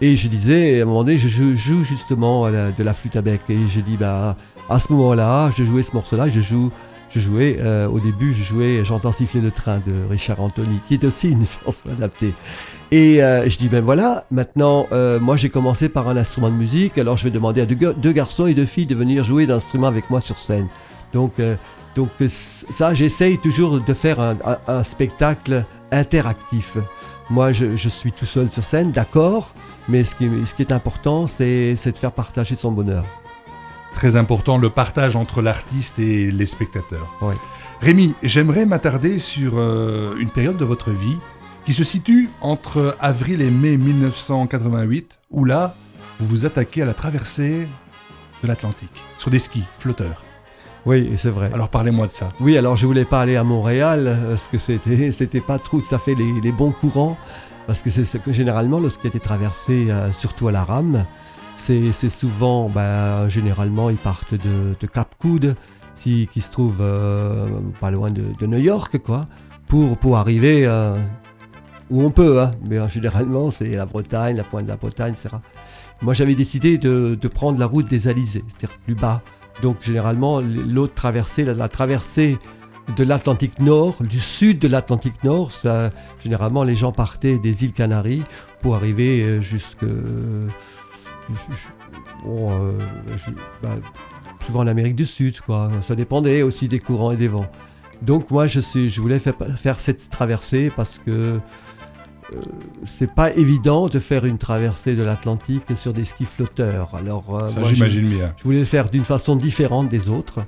Et 0.00 0.16
je 0.16 0.28
disais, 0.28 0.80
à 0.80 0.82
un 0.82 0.86
moment 0.86 1.04
donné, 1.04 1.16
je 1.18 1.28
joue, 1.56 1.84
justement 1.84 2.50
de 2.50 2.82
la 2.82 2.94
flûte 2.94 3.16
à 3.16 3.22
bec. 3.22 3.40
Et 3.48 3.66
je 3.66 3.80
dis, 3.80 3.96
bah, 3.96 4.36
à 4.68 4.78
ce 4.78 4.92
moment-là, 4.92 5.50
je 5.56 5.64
jouais 5.64 5.82
ce 5.82 5.92
morceau-là, 5.94 6.28
je 6.28 6.40
joue. 6.40 6.70
Je 7.08 7.20
jouais, 7.20 7.56
euh, 7.60 7.86
au 7.88 8.00
début, 8.00 8.34
je 8.34 8.42
jouais 8.42 8.84
J'entends 8.84 9.12
siffler 9.12 9.40
le 9.40 9.50
train 9.52 9.78
de 9.86 9.92
Richard 10.10 10.40
Anthony, 10.40 10.80
qui 10.86 10.94
est 10.94 11.04
aussi 11.04 11.30
une 11.30 11.46
chanson 11.64 11.88
adaptée. 11.90 12.34
Et 12.90 13.22
euh, 13.22 13.48
je 13.48 13.56
dis, 13.56 13.68
ben 13.68 13.82
voilà, 13.82 14.24
maintenant, 14.30 14.86
euh, 14.92 15.18
moi 15.20 15.36
j'ai 15.36 15.48
commencé 15.48 15.88
par 15.88 16.08
un 16.08 16.16
instrument 16.16 16.50
de 16.50 16.54
musique, 16.56 16.98
alors 16.98 17.16
je 17.16 17.24
vais 17.24 17.30
demander 17.30 17.60
à 17.60 17.66
deux, 17.66 17.74
ga- 17.76 17.92
deux 17.94 18.12
garçons 18.12 18.46
et 18.46 18.54
deux 18.54 18.66
filles 18.66 18.86
de 18.86 18.94
venir 18.96 19.22
jouer 19.24 19.46
d'instruments 19.46 19.86
avec 19.86 20.10
moi 20.10 20.20
sur 20.20 20.38
scène. 20.38 20.66
Donc, 21.14 21.34
donc 21.94 22.10
ça, 22.28 22.92
j'essaye 22.92 23.38
toujours 23.38 23.80
de 23.80 23.94
faire 23.94 24.18
un 24.20 24.82
spectacle 24.82 25.64
interactif. 25.92 26.76
Moi, 27.30 27.52
je, 27.52 27.74
je 27.76 27.88
suis 27.88 28.12
tout 28.12 28.26
seul 28.26 28.50
sur 28.50 28.62
scène, 28.64 28.92
d'accord, 28.92 29.52
mais 29.88 30.04
ce 30.04 30.14
qui, 30.14 30.26
est- 30.26 30.46
ce 30.46 30.54
qui 30.54 30.62
est 30.62 30.72
important, 30.72 31.26
c'est 31.26 31.74
de 31.74 31.98
faire 31.98 32.12
partager 32.12 32.54
son 32.54 32.70
bonheur. 32.72 33.04
Très 33.94 34.16
important, 34.16 34.58
le 34.58 34.70
partage 34.70 35.16
entre 35.16 35.42
l'artiste 35.42 35.98
et 35.98 36.30
les 36.30 36.46
spectateurs. 36.46 37.08
Rémi, 37.80 38.14
j'aimerais 38.22 38.64
m'attarder 38.66 39.18
sur 39.18 39.54
euh, 39.56 40.14
une 40.18 40.30
période 40.30 40.56
de 40.56 40.64
votre 40.64 40.90
vie 40.90 41.18
qui 41.64 41.72
se 41.72 41.82
situe 41.82 42.28
entre 42.42 42.96
avril 43.00 43.40
et 43.42 43.50
mai 43.50 43.76
1988, 43.76 45.18
où 45.30 45.44
là, 45.44 45.74
vous 46.20 46.26
vous 46.26 46.46
attaquez 46.46 46.82
à 46.82 46.86
la 46.86 46.94
traversée 46.94 47.66
de 48.42 48.48
l'Atlantique, 48.48 49.02
sur 49.18 49.30
des 49.30 49.38
skis 49.40 49.64
flotteurs. 49.78 50.22
Oui, 50.86 51.12
c'est 51.16 51.30
vrai. 51.30 51.50
Alors 51.52 51.68
parlez-moi 51.68 52.06
de 52.06 52.12
ça. 52.12 52.30
Oui, 52.40 52.56
alors 52.56 52.76
je 52.76 52.86
voulais 52.86 53.04
pas 53.04 53.20
aller 53.20 53.36
à 53.36 53.44
Montréal 53.44 54.04
euh, 54.06 54.28
parce 54.30 54.46
que 54.46 54.58
c'était 54.58 55.10
c'était 55.20 55.40
pas 55.40 55.58
tout 55.58 55.84
à 55.90 55.98
fait 55.98 56.14
les, 56.14 56.40
les 56.40 56.52
bons 56.52 56.72
courants 56.72 57.18
parce 57.66 57.82
que 57.82 57.90
c'est 57.90 58.32
généralement 58.32 58.78
lorsqu'il 58.78 59.08
était 59.08 59.18
traversé 59.18 59.90
euh, 59.90 60.12
surtout 60.12 60.48
à 60.48 60.52
la 60.52 60.62
rame, 60.62 61.04
c'est 61.56 61.92
c'est 61.92 62.08
souvent 62.10 62.68
ben, 62.68 63.28
généralement 63.28 63.90
ils 63.90 63.96
partent 63.96 64.34
de, 64.34 64.76
de 64.78 64.86
Cap 64.86 65.14
Coude 65.18 65.56
si, 65.96 66.28
qui 66.30 66.40
se 66.40 66.50
trouve 66.52 66.78
euh, 66.80 67.48
pas 67.80 67.90
loin 67.90 68.10
de, 68.10 68.22
de 68.38 68.46
New 68.46 68.58
York 68.58 68.98
quoi 68.98 69.26
pour 69.66 69.96
pour 69.98 70.16
arriver 70.18 70.66
euh, 70.66 70.96
où 71.90 72.02
on 72.02 72.10
peut 72.10 72.40
hein. 72.40 72.52
mais 72.68 72.78
euh, 72.78 72.88
généralement 72.88 73.50
c'est 73.50 73.70
la 73.70 73.86
Bretagne, 73.86 74.36
la 74.36 74.44
pointe 74.44 74.66
de 74.66 74.70
la 74.70 74.76
Bretagne, 74.76 75.12
etc. 75.12 75.36
Moi 76.02 76.14
j'avais 76.14 76.34
décidé 76.34 76.78
de, 76.78 77.16
de 77.20 77.28
prendre 77.28 77.58
la 77.58 77.66
route 77.66 77.88
des 77.88 78.06
Alizés, 78.06 78.44
c'est-à-dire 78.48 78.78
plus 78.84 78.94
bas. 78.94 79.22
Donc 79.62 79.82
généralement, 79.82 80.40
l'autre 80.40 80.94
traversée, 80.94 81.44
la, 81.44 81.68
traversée 81.68 82.38
de 82.96 83.04
l'Atlantique 83.04 83.58
Nord, 83.58 84.02
du 84.02 84.20
sud 84.20 84.58
de 84.58 84.68
l'Atlantique 84.68 85.24
Nord, 85.24 85.52
ça, 85.52 85.90
généralement 86.22 86.62
les 86.62 86.74
gens 86.74 86.92
partaient 86.92 87.38
des 87.38 87.64
îles 87.64 87.72
Canaries 87.72 88.22
pour 88.60 88.74
arriver 88.76 89.22
euh, 89.22 89.40
jusque... 89.40 89.82
euh, 89.82 90.48
bon, 92.24 92.46
euh, 92.50 92.72
bah, 93.62 93.76
souvent 94.44 94.60
en 94.60 94.66
Amérique 94.66 94.94
du 94.94 95.06
Sud, 95.06 95.40
quoi. 95.40 95.70
Ça 95.80 95.94
dépendait 95.94 96.42
aussi 96.42 96.68
des 96.68 96.78
courants 96.78 97.10
et 97.10 97.16
des 97.16 97.28
vents. 97.28 97.50
Donc 98.02 98.30
moi, 98.30 98.46
je, 98.46 99.00
voulais 99.00 99.18
faire 99.18 99.80
cette 99.80 100.10
traversée 100.10 100.70
parce 100.74 101.00
que 101.04 101.40
euh, 102.32 102.36
c'est 102.84 103.12
pas 103.14 103.32
évident 103.32 103.88
de 103.88 103.98
faire 103.98 104.24
une 104.24 104.38
traversée 104.38 104.94
de 104.94 105.02
l'Atlantique 105.02 105.64
sur 105.76 105.92
des 105.92 106.04
skis 106.04 106.24
flotteurs. 106.24 106.94
Alors, 106.94 107.36
euh, 107.42 107.48
Ça, 107.48 107.60
moi, 107.60 107.68
j'imagine 107.72 108.06
bien. 108.08 108.34
je 108.36 108.42
voulais 108.44 108.58
le 108.60 108.64
faire 108.64 108.90
d'une 108.90 109.04
façon 109.04 109.36
différente 109.36 109.88
des 109.88 110.08
autres. 110.08 110.40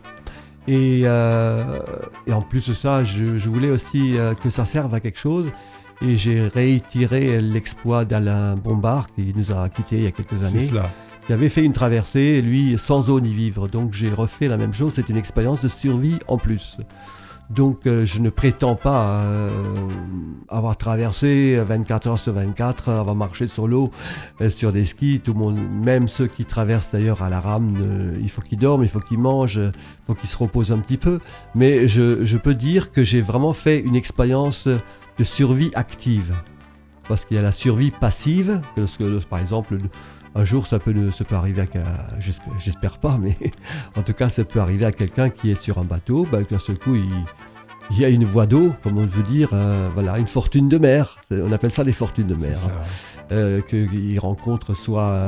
Et, 0.67 1.03
euh, 1.05 1.79
et 2.27 2.33
en 2.33 2.43
plus 2.43 2.69
de 2.69 2.75
ça, 2.75 3.03
je, 3.05 3.38
je 3.38 3.49
voulais 3.49 3.71
aussi 3.71 4.14
que 4.43 4.51
ça 4.51 4.64
serve 4.67 4.93
à 4.95 5.01
quelque 5.01 5.19
chose. 5.19 5.51
Et 6.03 6.17
j'ai 6.17 6.47
réitéré 6.47 7.41
l'exploit 7.41 8.05
d'Alain 8.05 8.55
Bombard, 8.57 9.09
qui 9.14 9.33
nous 9.35 9.51
a 9.53 9.69
quittés 9.69 9.97
il 9.97 10.05
y 10.05 10.07
a 10.07 10.11
quelques 10.12 10.37
C'est 10.38 10.45
années, 10.45 10.61
cela. 10.61 10.91
qui 11.27 11.33
avait 11.33 11.49
fait 11.49 11.64
une 11.64 11.73
traversée, 11.73 12.41
lui, 12.43 12.77
sans 12.79 13.09
eau 13.11 13.19
ni 13.21 13.35
vivre. 13.35 13.67
Donc 13.67 13.95
j'ai 13.95 14.11
refait 14.11 14.47
la 14.49 14.57
même 14.57 14.73
chose. 14.75 14.93
C'est 14.95 15.09
une 15.09 15.17
expérience 15.17 15.62
de 15.62 15.69
survie 15.69 16.19
en 16.29 16.37
plus. 16.38 16.77
Donc 17.51 17.87
euh, 17.87 18.05
je 18.05 18.21
ne 18.21 18.29
prétends 18.29 18.77
pas 18.77 19.23
euh, 19.23 19.51
avoir 20.49 20.77
traversé 20.77 21.57
24 21.57 22.07
heures 22.09 22.19
sur 22.19 22.35
24, 22.35 22.91
avoir 22.91 23.15
marché 23.15 23.47
sur 23.47 23.67
l'eau, 23.67 23.91
euh, 24.41 24.51
sur 24.51 24.73
des 24.73 24.85
skis. 24.85 25.21
Tout 25.21 25.33
le 25.33 25.39
monde, 25.39 25.59
même 25.59 26.09
ceux 26.09 26.27
qui 26.27 26.45
traversent 26.45 26.93
d'ailleurs 26.93 27.23
à 27.23 27.31
la 27.31 27.41
rame, 27.41 27.79
euh, 27.81 28.19
il 28.21 28.29
faut 28.29 28.43
qu'ils 28.43 28.59
dorment, 28.59 28.83
il 28.83 28.89
faut 28.89 29.01
qu'ils 29.01 29.19
mangent, 29.19 29.57
il 29.57 29.73
faut 30.07 30.15
qu'ils 30.15 30.29
se 30.29 30.37
reposent 30.37 30.73
un 30.73 30.79
petit 30.79 30.99
peu. 30.99 31.21
Mais 31.55 31.89
je, 31.89 32.37
peux 32.37 32.55
dire 32.55 32.93
que 32.93 33.03
j'ai 33.03 33.21
vraiment 33.21 33.53
fait 33.55 33.81
une 33.81 33.97
expérience 33.97 34.69
de 34.69 35.25
survie 35.25 35.71
active. 35.75 36.35
Parce 37.09 37.25
qu'il 37.25 37.37
y 37.37 37.41
a 37.41 37.43
la 37.43 37.53
survie 37.53 37.91
passive, 37.91 38.61
que 38.77 38.81
lorsque, 38.83 39.29
par 39.29 39.39
exemple, 39.39 39.79
un 40.38 40.44
jour 40.44 40.66
ça 40.66 40.79
peut, 40.79 41.11
ça 41.11 41.24
peut 41.24 41.35
arriver 41.35 41.62
à 41.62 41.66
j'espère 42.59 42.98
pas, 42.98 43.18
mais 43.20 43.37
en 43.96 44.03
tout 44.03 44.12
cas 44.14 44.29
ça 44.29 44.44
peut 44.44 44.61
arriver 44.61 44.85
à 44.87 44.92
quelqu'un 44.92 45.29
qui 45.31 45.51
est 45.51 45.55
sur 45.61 45.79
un 45.79 45.85
bateau, 45.85 46.27
bah, 46.31 46.38
d'un 46.51 46.59
seul 46.59 46.79
coup 46.79 46.94
il, 46.94 47.11
il 47.90 47.98
y 47.98 48.05
a 48.05 48.09
une 48.09 48.24
voie 48.24 48.46
d'eau, 48.46 48.72
comme 48.83 48.98
on 48.98 49.07
veut 49.07 49.22
dire, 49.22 49.51
euh, 49.53 49.88
voilà, 49.94 50.18
une 50.18 50.27
fortune 50.27 50.68
de 50.68 50.77
mer. 50.79 51.16
On 51.31 51.53
appelle 51.53 51.70
ça 51.72 51.85
des 51.85 51.92
fortunes 51.94 52.27
de 52.27 52.35
mer. 52.35 52.51
hein. 52.66 52.70
Euh, 53.31 53.61
qu'il 53.62 54.18
rencontre 54.20 54.72
soit, 54.74 55.18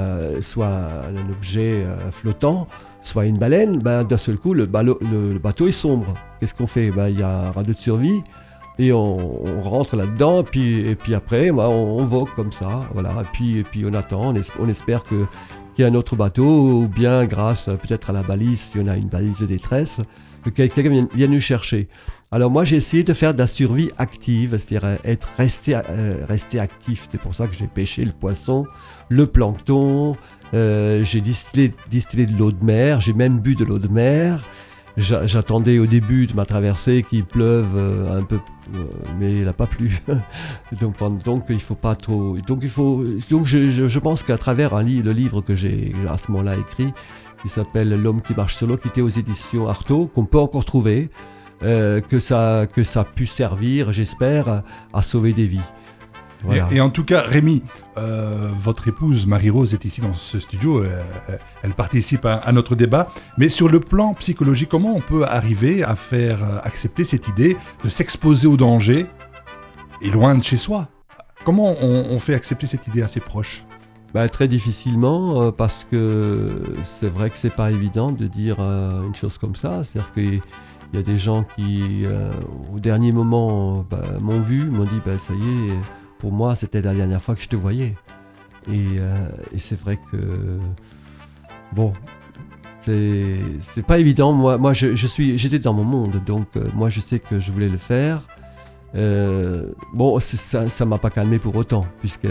soit 0.41 0.69
un 0.69 1.31
objet 1.31 1.83
euh, 1.85 2.11
flottant, 2.11 2.67
soit 3.03 3.27
une 3.27 3.37
baleine, 3.39 3.79
ben, 3.81 4.05
d'un 4.05 4.17
seul 4.17 4.37
coup, 4.39 4.55
le, 4.55 4.65
ballot- 4.67 4.99
le- 5.03 5.35
le 5.35 5.39
bateau 5.39 5.67
est 5.69 5.73
sombre. 5.73 6.15
Qu'est-ce 6.39 6.55
qu'on 6.55 6.67
fait? 6.67 6.91
Ben, 6.91 7.09
Il 7.09 7.19
y 7.19 7.23
a 7.23 7.29
un 7.49 7.51
radeau 7.51 7.73
de 7.73 7.79
survie 7.79 8.23
et 8.81 8.93
on, 8.95 9.61
rentre 9.61 9.95
là-dedans, 9.95 10.43
puis, 10.43 10.81
et 10.81 10.95
puis 10.97 11.15
après, 11.15 11.53
ben, 11.53 11.67
on, 11.67 11.99
on 11.99 12.05
vogue 12.07 12.31
comme 12.35 12.51
ça. 12.51 12.89
Voilà, 12.95 13.11
et, 13.21 13.27
puis, 13.33 13.59
et 13.59 13.63
puis 13.63 13.85
on 13.87 13.93
attend, 13.93 14.31
on, 14.31 14.35
es- 14.35 14.53
on 14.59 14.69
espère 14.69 15.05
qu'il 15.05 15.27
y 15.79 15.85
a 15.85 15.87
un 15.87 15.95
autre 15.95 16.17
bateau, 16.17 16.83
ou 16.83 16.89
bien 16.89 17.27
grâce 17.27 17.67
peut-être 17.67 18.09
à 18.09 18.13
la 18.15 18.23
balise, 18.23 18.61
si 18.61 18.79
on 18.79 18.87
a 18.87 18.97
une 18.97 19.09
balise 19.09 19.39
de 19.39 19.47
détresse, 19.47 20.01
que 20.45 20.49
quelqu'un 20.49 20.89
vienne, 20.89 21.09
vienne 21.15 21.33
nous 21.33 21.41
chercher. 21.41 21.89
Alors 22.33 22.51
moi 22.51 22.65
j'ai 22.65 22.77
essayé 22.77 23.03
de 23.03 23.13
faire 23.13 23.35
de 23.35 23.39
la 23.39 23.47
survie 23.47 23.91
active, 23.99 24.57
c'est-à-dire 24.57 24.89
euh, 24.89 24.97
être 25.05 25.29
resté, 25.37 25.75
euh, 25.75 26.25
resté 26.27 26.59
actif. 26.59 27.09
C'est 27.11 27.21
pour 27.21 27.35
ça 27.35 27.47
que 27.47 27.55
j'ai 27.55 27.67
pêché 27.67 28.05
le 28.05 28.13
poisson, 28.13 28.67
le 29.11 29.27
plancton, 29.27 30.17
euh, 30.55 31.05
j'ai 31.05 31.21
distillé, 31.21 31.75
distillé 31.91 32.25
de 32.25 32.33
l'eau 32.33 32.53
de 32.53 32.65
mer, 32.65 33.01
j'ai 33.03 33.13
même 33.13 33.41
bu 33.41 33.55
de 33.55 33.65
l'eau 33.65 33.79
de 33.79 33.89
mer. 33.89 34.43
J'a- 35.01 35.27
J'attendais 35.27 35.79
au 35.79 35.87
début 35.87 36.27
de 36.27 36.35
ma 36.35 36.45
traversée 36.45 37.05
qu'il 37.09 37.25
pleuve 37.25 37.77
euh, 37.77 38.19
un 38.19 38.23
peu, 38.23 38.37
euh, 38.75 38.85
mais 39.19 39.33
il 39.39 39.45
n'a 39.45 39.53
pas 39.53 39.67
plu. 39.67 39.99
donc, 40.81 40.97
donc 41.25 41.45
il 41.49 41.61
faut 41.61 41.75
pas 41.75 41.95
trop. 41.95 42.37
Donc 42.47 42.61
il 42.63 42.69
faut. 42.69 43.05
Donc 43.31 43.47
je, 43.47 43.99
pense 43.99 44.23
qu'à 44.23 44.37
travers 44.37 44.77
le 44.83 45.13
livre 45.13 45.41
que 45.41 45.55
j'ai 45.55 45.93
à 46.09 46.19
ce 46.19 46.31
moment-là 46.31 46.57
écrit, 46.57 46.93
qui 47.43 47.49
s'appelle 47.49 47.89
L'homme 47.89 48.21
qui 48.23 48.35
marche 48.35 48.57
solo, 48.57 48.77
qui 48.77 48.89
était 48.89 49.01
aux 49.01 49.09
éditions 49.09 49.69
Artaud, 49.69 50.07
qu'on 50.07 50.27
peut 50.27 50.39
encore 50.39 50.65
trouver, 50.65 51.09
euh, 51.63 52.01
que 52.01 52.21
ça 52.21 52.67
que 52.73 52.85
ça 52.85 53.01
a 53.01 53.05
pu 53.05 53.27
servir, 53.27 53.93
j'espère, 53.93 54.63
à 54.93 55.03
sauver 55.03 55.33
des 55.33 55.47
vies. 55.47 55.61
Voilà. 56.45 56.69
Et, 56.71 56.77
et 56.77 56.81
en 56.81 56.91
tout 56.91 57.05
cas, 57.05 57.23
Rémi, 57.23 57.63
euh, 57.97 58.51
votre 58.55 58.89
épouse 58.89 59.27
Marie-Rose 59.27 59.75
est 59.75 59.85
ici 59.85 60.01
dans 60.01 60.15
ce 60.15 60.41
studio. 60.41 60.83
euh, 60.83 61.03
elle 61.63 61.75
participe 61.75 62.25
à, 62.25 62.35
à 62.37 62.53
notre 62.53 62.75
débat. 62.75 63.11
Mais 63.39 63.49
sur 63.49 63.69
le 63.69 63.81
plan 63.81 64.15
psychologique, 64.15 64.69
comment 64.69 64.95
on 64.95 65.01
peut 65.01 65.25
arriver 65.25 65.83
à 65.83 65.95
faire 65.97 66.43
euh, 66.43 66.59
accepter 66.63 67.05
cette 67.05 67.29
idée 67.29 67.57
de 67.85 67.89
s'exposer 67.89 68.47
au 68.47 68.57
danger 68.57 69.07
et 70.03 70.11
loin 70.11 70.35
de 70.35 70.43
chez 70.43 70.57
soi? 70.57 70.89
Comment 71.45 71.75
on, 71.83 72.07
on 72.11 72.19
fait 72.19 72.35
accepter 72.35 72.67
cette 72.67 72.87
idée 72.87 73.03
à 73.03 73.09
ses 73.09 73.21
proches? 73.21 73.65
Bah, 74.13 74.29
très 74.29 74.49
difficilement, 74.49 75.41
euh, 75.41 75.51
parce 75.53 75.87
que 75.89 76.65
c'est 76.83 77.09
vrai 77.09 77.31
que 77.31 77.39
c'est 77.39 77.55
pas 77.55 77.71
évident 77.71 78.11
de 78.11 78.27
dire 78.27 78.57
euh, 78.59 79.07
une 79.07 79.15
chose 79.15 79.39
comme 79.39 79.55
ça. 79.55 79.85
C'est-à-dire 79.85 80.13
qu'il 80.13 80.41
y 80.93 80.99
a 80.99 81.03
des 81.03 81.17
gens 81.17 81.45
qui, 81.55 82.05
euh, 82.05 82.33
au 82.75 82.81
dernier 82.81 83.13
moment, 83.13 83.87
bah, 83.89 84.03
m'ont 84.19 84.41
vu, 84.41 84.65
m'ont 84.65 84.83
dit 84.83 85.01
bah, 85.07 85.17
ça 85.17 85.33
y 85.33 85.69
est, 85.69 85.77
pour 86.21 86.33
moi, 86.33 86.55
c'était 86.55 86.83
la 86.83 86.95
dernière 86.95 87.21
fois 87.23 87.35
que 87.35 87.43
je 87.43 87.49
te 87.49 87.57
voyais. 87.57 87.97
Et, 88.71 88.99
euh, 88.99 89.29
et 89.55 89.59
c'est 89.59 89.79
vrai 89.81 89.99
que. 90.13 90.17
Bon. 91.73 91.93
C'est 92.83 93.85
pas 93.87 93.99
évident. 93.99 94.33
Moi, 94.33 94.57
moi 94.57 94.73
je, 94.73 94.95
je 94.95 95.07
suis, 95.07 95.37
j'étais 95.37 95.59
dans 95.59 95.75
mon 95.75 95.85
monde, 95.85 96.23
donc 96.25 96.47
euh, 96.57 96.65
moi, 96.75 96.89
je 96.89 97.01
sais 97.01 97.19
que 97.19 97.39
je 97.39 97.53
voulais 97.53 97.69
le 97.69 97.77
faire. 97.77 98.23
Euh, 98.95 99.67
bon, 99.93 100.19
ça 100.19 100.69
ça 100.69 100.85
m'a 100.87 100.99
pas 100.99 101.11
calmé 101.11 101.39
pour 101.39 101.55
autant, 101.57 101.85
puisque 102.01 102.27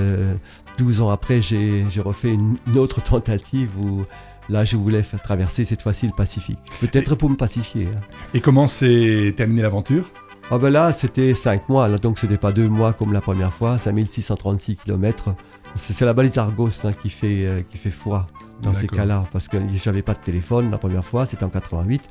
12 0.79 1.01
ans 1.01 1.09
après, 1.09 1.39
j'ai 1.41 1.85
j'ai 1.89 2.01
refait 2.01 2.33
une, 2.33 2.57
une 2.67 2.77
autre 2.79 3.01
tentative 3.01 3.69
où 3.79 4.03
là, 4.49 4.65
je 4.65 4.75
voulais 4.75 5.03
faire 5.03 5.21
traverser 5.21 5.63
cette 5.65 5.81
fois-ci 5.83 6.07
le 6.07 6.13
Pacifique. 6.13 6.57
Peut-être 6.81 7.13
pour 7.15 7.29
me 7.29 7.35
pacifier. 7.35 7.85
hein. 7.85 8.01
Et 8.33 8.41
comment 8.41 8.65
s'est 8.65 9.33
terminée 9.37 9.61
l'aventure? 9.61 10.09
Ah 10.51 10.57
ben 10.57 10.71
là, 10.71 10.91
c'était 10.91 11.35
5 11.35 11.69
mois, 11.69 11.87
donc 11.99 12.17
c'était 12.17 12.37
pas 12.37 12.51
2 12.51 12.67
mois 12.67 12.93
comme 12.93 13.13
la 13.13 13.21
première 13.21 13.53
fois, 13.53 13.77
5636 13.77 14.77
km. 14.77 15.35
C'est 15.75 15.93
c'est 15.93 16.05
la 16.05 16.13
balise 16.13 16.39
Argos 16.39 16.69
hein, 16.85 16.91
qui, 16.91 17.11
fait, 17.11 17.45
euh, 17.45 17.61
qui 17.61 17.77
fait 17.77 17.91
foi 17.91 18.25
dans 18.63 18.73
ces 18.73 18.87
cas-là, 18.87 19.25
parce 19.31 19.47
que 19.47 19.57
j'avais 19.75 20.01
pas 20.01 20.15
de 20.15 20.19
téléphone 20.19 20.71
la 20.71 20.79
première 20.79 21.05
fois, 21.05 21.27
c'était 21.27 21.43
en 21.43 21.49
88. 21.49 22.01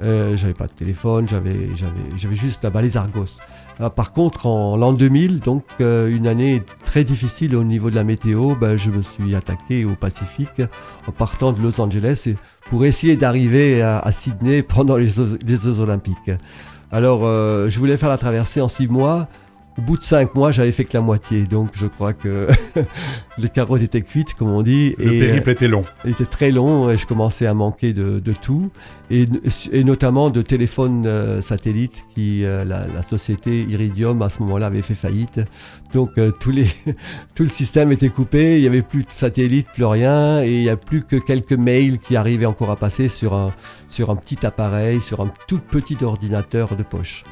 Euh, 0.00 0.36
j'avais 0.36 0.54
pas 0.54 0.66
de 0.66 0.72
téléphone, 0.72 1.28
j'avais, 1.28 1.74
j'avais, 1.74 1.92
j'avais 2.16 2.36
juste 2.36 2.62
la 2.62 2.70
balise 2.70 2.96
Argos. 2.96 3.38
Ah, 3.80 3.90
par 3.90 4.12
contre, 4.12 4.46
en 4.46 4.76
l'an 4.76 4.92
2000, 4.92 5.40
donc 5.40 5.64
euh, 5.80 6.08
une 6.08 6.28
année 6.28 6.62
très 6.84 7.02
difficile 7.02 7.56
au 7.56 7.64
niveau 7.64 7.90
de 7.90 7.96
la 7.96 8.04
météo, 8.04 8.54
ben, 8.54 8.76
je 8.76 8.90
me 8.90 9.02
suis 9.02 9.34
attaqué 9.34 9.84
au 9.84 9.94
Pacifique 9.94 10.62
en 11.08 11.12
partant 11.12 11.52
de 11.52 11.60
Los 11.60 11.80
Angeles 11.80 12.28
pour 12.70 12.84
essayer 12.84 13.16
d'arriver 13.16 13.82
à, 13.82 13.98
à 13.98 14.12
Sydney 14.12 14.62
pendant 14.62 14.96
les 14.96 15.08
Jeux 15.08 15.80
Olympiques. 15.80 16.30
Alors, 16.94 17.22
euh, 17.24 17.70
je 17.70 17.78
voulais 17.78 17.96
faire 17.96 18.10
la 18.10 18.18
traversée 18.18 18.60
en 18.60 18.68
six 18.68 18.86
mois. 18.86 19.26
Au 19.78 19.82
bout 19.82 19.96
de 19.96 20.02
cinq 20.02 20.34
mois, 20.34 20.52
j'avais 20.52 20.72
fait 20.72 20.84
que 20.84 20.94
la 20.94 21.00
moitié, 21.00 21.44
donc 21.44 21.70
je 21.74 21.86
crois 21.86 22.12
que 22.12 22.46
les 23.38 23.48
carottes 23.48 23.82
étaient 23.82 24.02
cuites, 24.02 24.34
comme 24.34 24.48
on 24.48 24.62
dit. 24.62 24.94
Le 24.98 25.14
et, 25.14 25.20
périple 25.20 25.50
était 25.50 25.68
long. 25.68 25.84
euh, 26.04 26.10
était 26.10 26.26
très 26.26 26.50
long 26.50 26.90
et 26.90 26.98
je 26.98 27.06
commençais 27.06 27.46
à 27.46 27.54
manquer 27.54 27.94
de, 27.94 28.20
de 28.20 28.32
tout, 28.34 28.70
et, 29.10 29.26
et 29.72 29.84
notamment 29.84 30.28
de 30.30 30.42
téléphones 30.42 31.06
euh, 31.06 31.40
satellites 31.40 32.04
qui, 32.14 32.44
euh, 32.44 32.64
la, 32.64 32.86
la 32.86 33.02
société 33.02 33.62
Iridium 33.62 34.20
à 34.20 34.28
ce 34.28 34.42
moment-là 34.42 34.66
avait 34.66 34.82
fait 34.82 34.94
faillite. 34.94 35.40
Donc 35.94 36.18
euh, 36.18 36.30
tous 36.38 36.50
les, 36.50 36.66
tout 37.34 37.44
le 37.44 37.48
système 37.48 37.92
était 37.92 38.10
coupé, 38.10 38.56
il 38.58 38.60
n'y 38.60 38.66
avait 38.66 38.82
plus 38.82 39.04
de 39.04 39.10
satellites, 39.10 39.68
plus 39.72 39.86
rien, 39.86 40.42
et 40.42 40.52
il 40.52 40.62
n'y 40.62 40.70
a 40.70 40.76
plus 40.76 41.02
que 41.02 41.16
quelques 41.16 41.52
mails 41.52 41.98
qui 41.98 42.16
arrivaient 42.16 42.46
encore 42.46 42.70
à 42.70 42.76
passer 42.76 43.08
sur 43.08 43.32
un, 43.32 43.52
sur 43.88 44.10
un 44.10 44.16
petit 44.16 44.44
appareil, 44.44 45.00
sur 45.00 45.20
un 45.20 45.30
tout 45.48 45.60
petit 45.60 45.96
ordinateur 46.02 46.76
de 46.76 46.82
poche. 46.82 47.24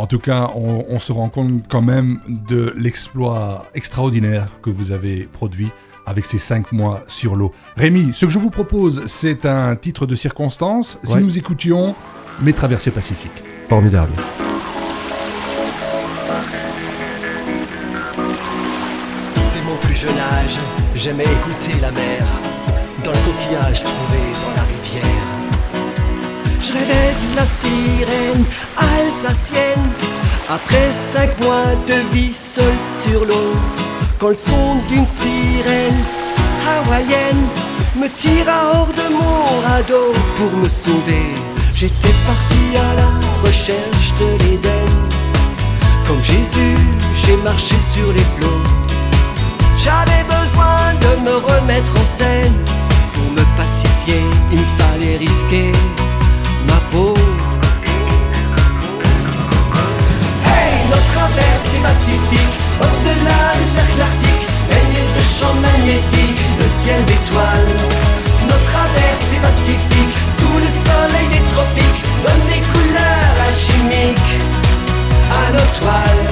En 0.00 0.06
tout 0.06 0.18
cas, 0.18 0.50
on, 0.56 0.86
on 0.88 0.98
se 0.98 1.12
rend 1.12 1.28
compte 1.28 1.62
quand 1.68 1.82
même 1.82 2.20
de 2.26 2.72
l'exploit 2.74 3.66
extraordinaire 3.74 4.46
que 4.62 4.70
vous 4.70 4.92
avez 4.92 5.24
produit 5.30 5.68
avec 6.06 6.24
ces 6.24 6.38
cinq 6.38 6.72
mois 6.72 7.02
sur 7.06 7.36
l'eau. 7.36 7.52
Rémi, 7.76 8.12
ce 8.14 8.24
que 8.24 8.32
je 8.32 8.38
vous 8.38 8.48
propose, 8.48 9.04
c'est 9.06 9.44
un 9.44 9.76
titre 9.76 10.06
de 10.06 10.14
circonstance. 10.14 10.98
Si 11.02 11.12
Ouais. 11.12 11.20
nous 11.20 11.36
écoutions 11.38 11.94
Mes 12.40 12.54
traversées 12.54 12.90
pacifiques. 12.90 13.42
Formidable. 13.68 14.12
Dès 19.52 19.62
mon 19.62 19.76
plus 19.82 19.94
jeune 19.94 20.18
âge, 20.18 20.58
j'aimais 20.94 21.24
écouter 21.24 21.78
la 21.80 21.90
mer 21.90 22.26
dans 23.04 23.12
le 23.12 23.18
coquillage 23.18 23.84
trouvé 23.84 24.18
dans 24.42 24.54
la 24.56 24.62
rivière. 24.62 25.29
Je 26.62 26.72
rêvais 26.74 27.14
de 27.22 27.36
la 27.36 27.46
sirène 27.46 28.44
alsacienne 28.76 29.90
après 30.48 30.92
cinq 30.92 31.40
mois 31.40 31.74
de 31.86 31.94
vie 32.12 32.34
seule 32.34 32.84
sur 32.84 33.24
l'eau. 33.24 33.54
Quand 34.18 34.28
le 34.28 34.36
son 34.36 34.76
d'une 34.86 35.06
sirène 35.06 36.04
hawaïenne 36.68 37.46
me 37.96 38.08
tira 38.08 38.72
hors 38.74 38.88
de 38.88 39.08
mon 39.10 39.60
radeau 39.66 40.12
pour 40.36 40.52
me 40.58 40.68
sauver, 40.68 41.34
j'étais 41.72 42.14
parti 42.26 42.76
à 42.76 42.94
la 42.94 43.10
recherche 43.42 44.12
de 44.20 44.26
l'Éden. 44.44 44.90
Comme 46.06 46.22
Jésus, 46.22 46.76
j'ai 47.14 47.36
marché 47.38 47.76
sur 47.80 48.12
les 48.12 48.26
flots. 48.36 48.62
J'avais 49.78 50.24
besoin 50.24 50.92
de 51.00 51.22
me 51.24 51.36
remettre 51.38 51.94
en 51.96 52.06
scène. 52.06 52.52
Pour 53.14 53.32
me 53.32 53.44
pacifier, 53.56 54.22
il 54.52 54.60
me 54.60 54.66
fallait 54.76 55.16
risquer 55.16 55.72
Traversée 61.30 61.78
pacifique, 61.82 62.56
au-delà 62.80 63.42
du 63.58 63.64
cercle 63.64 64.02
arctique, 64.02 64.46
baigné 64.68 65.02
de 65.16 65.22
champs 65.22 65.58
magnétiques, 65.60 66.44
le 66.58 66.66
ciel 66.66 67.04
d'étoiles. 67.04 67.76
Notre 68.48 68.64
traversée 68.72 69.38
pacifique, 69.40 70.14
sous 70.28 70.56
le 70.56 70.70
soleil 70.86 71.28
des 71.28 71.44
tropiques, 71.54 72.02
donne 72.24 72.44
des 72.52 72.62
couleurs 72.72 73.36
alchimiques 73.48 74.34
à 75.40 75.52
nos 75.52 75.68
toiles. 75.78 76.26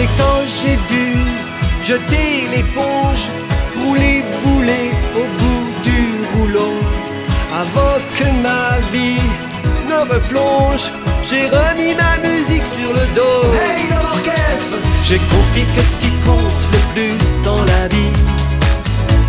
Et 0.00 0.08
quand 0.18 0.42
j'ai 0.56 0.76
dû 0.92 1.06
jeter 1.82 2.46
l'éponge, 2.54 3.28
rouler 3.82 4.22
boulet 4.44 4.90
au 5.16 5.24
bout 5.40 5.66
du 5.82 6.00
rouleau, 6.34 6.74
avant 7.52 7.98
que 8.16 8.24
ma 8.42 8.78
vie 8.92 9.20
ne 10.04 10.12
replonge, 10.14 10.92
j'ai 11.24 11.48
remis 11.48 11.94
ma 11.94 12.28
musique 12.28 12.66
sur 12.66 12.92
le 12.92 13.04
dos. 13.14 13.42
Hey 13.54 13.88
l'orchestre 13.90 14.76
J'ai 15.04 15.18
compris 15.18 15.64
que 15.74 15.82
ce 15.82 15.96
qui 16.02 16.10
compte 16.26 16.62
le 16.72 16.80
plus 16.94 17.42
dans 17.42 17.62
la 17.62 17.88
vie, 17.88 18.16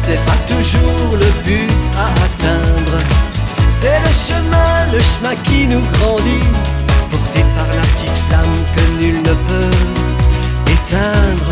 ce 0.02 0.12
n'est 0.12 0.24
pas 0.26 0.40
toujours 0.48 1.12
le 1.14 1.30
but 1.44 1.82
à 1.98 2.08
atteindre. 2.26 2.98
C'est 3.70 4.00
le 4.08 4.14
chemin, 4.28 4.92
le 4.92 5.00
chemin 5.00 5.36
qui 5.44 5.68
nous 5.68 5.84
grandit, 5.94 6.48
porté 7.12 7.42
par 7.56 7.68
la 7.68 7.86
petite 7.94 8.18
flamme 8.28 8.58
que 8.76 8.84
nul 9.02 9.18
ne 9.22 9.34
peut 9.48 9.78
éteindre. 10.76 11.52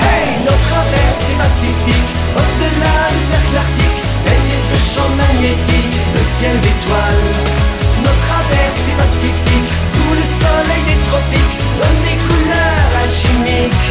Hey, 0.00 0.28
notre 0.44 0.68
traversée 0.68 1.36
pacifique, 1.38 2.10
au-delà 2.36 2.96
du 3.12 3.20
cercle 3.30 3.56
arctique, 3.64 4.00
baigné 4.24 4.58
de 4.70 4.78
champs 4.78 5.14
magnétiques, 5.16 5.73
ciel 6.38 6.60
d'étoiles. 6.60 7.26
Notre 8.04 8.22
traversée 8.26 8.94
pacifique, 8.98 9.70
sous 9.92 10.10
le 10.20 10.26
soleil 10.42 10.82
des 10.90 11.00
tropiques, 11.08 11.56
donne 11.78 12.00
des 12.08 12.18
couleurs 12.28 12.90
alchimiques 13.02 13.88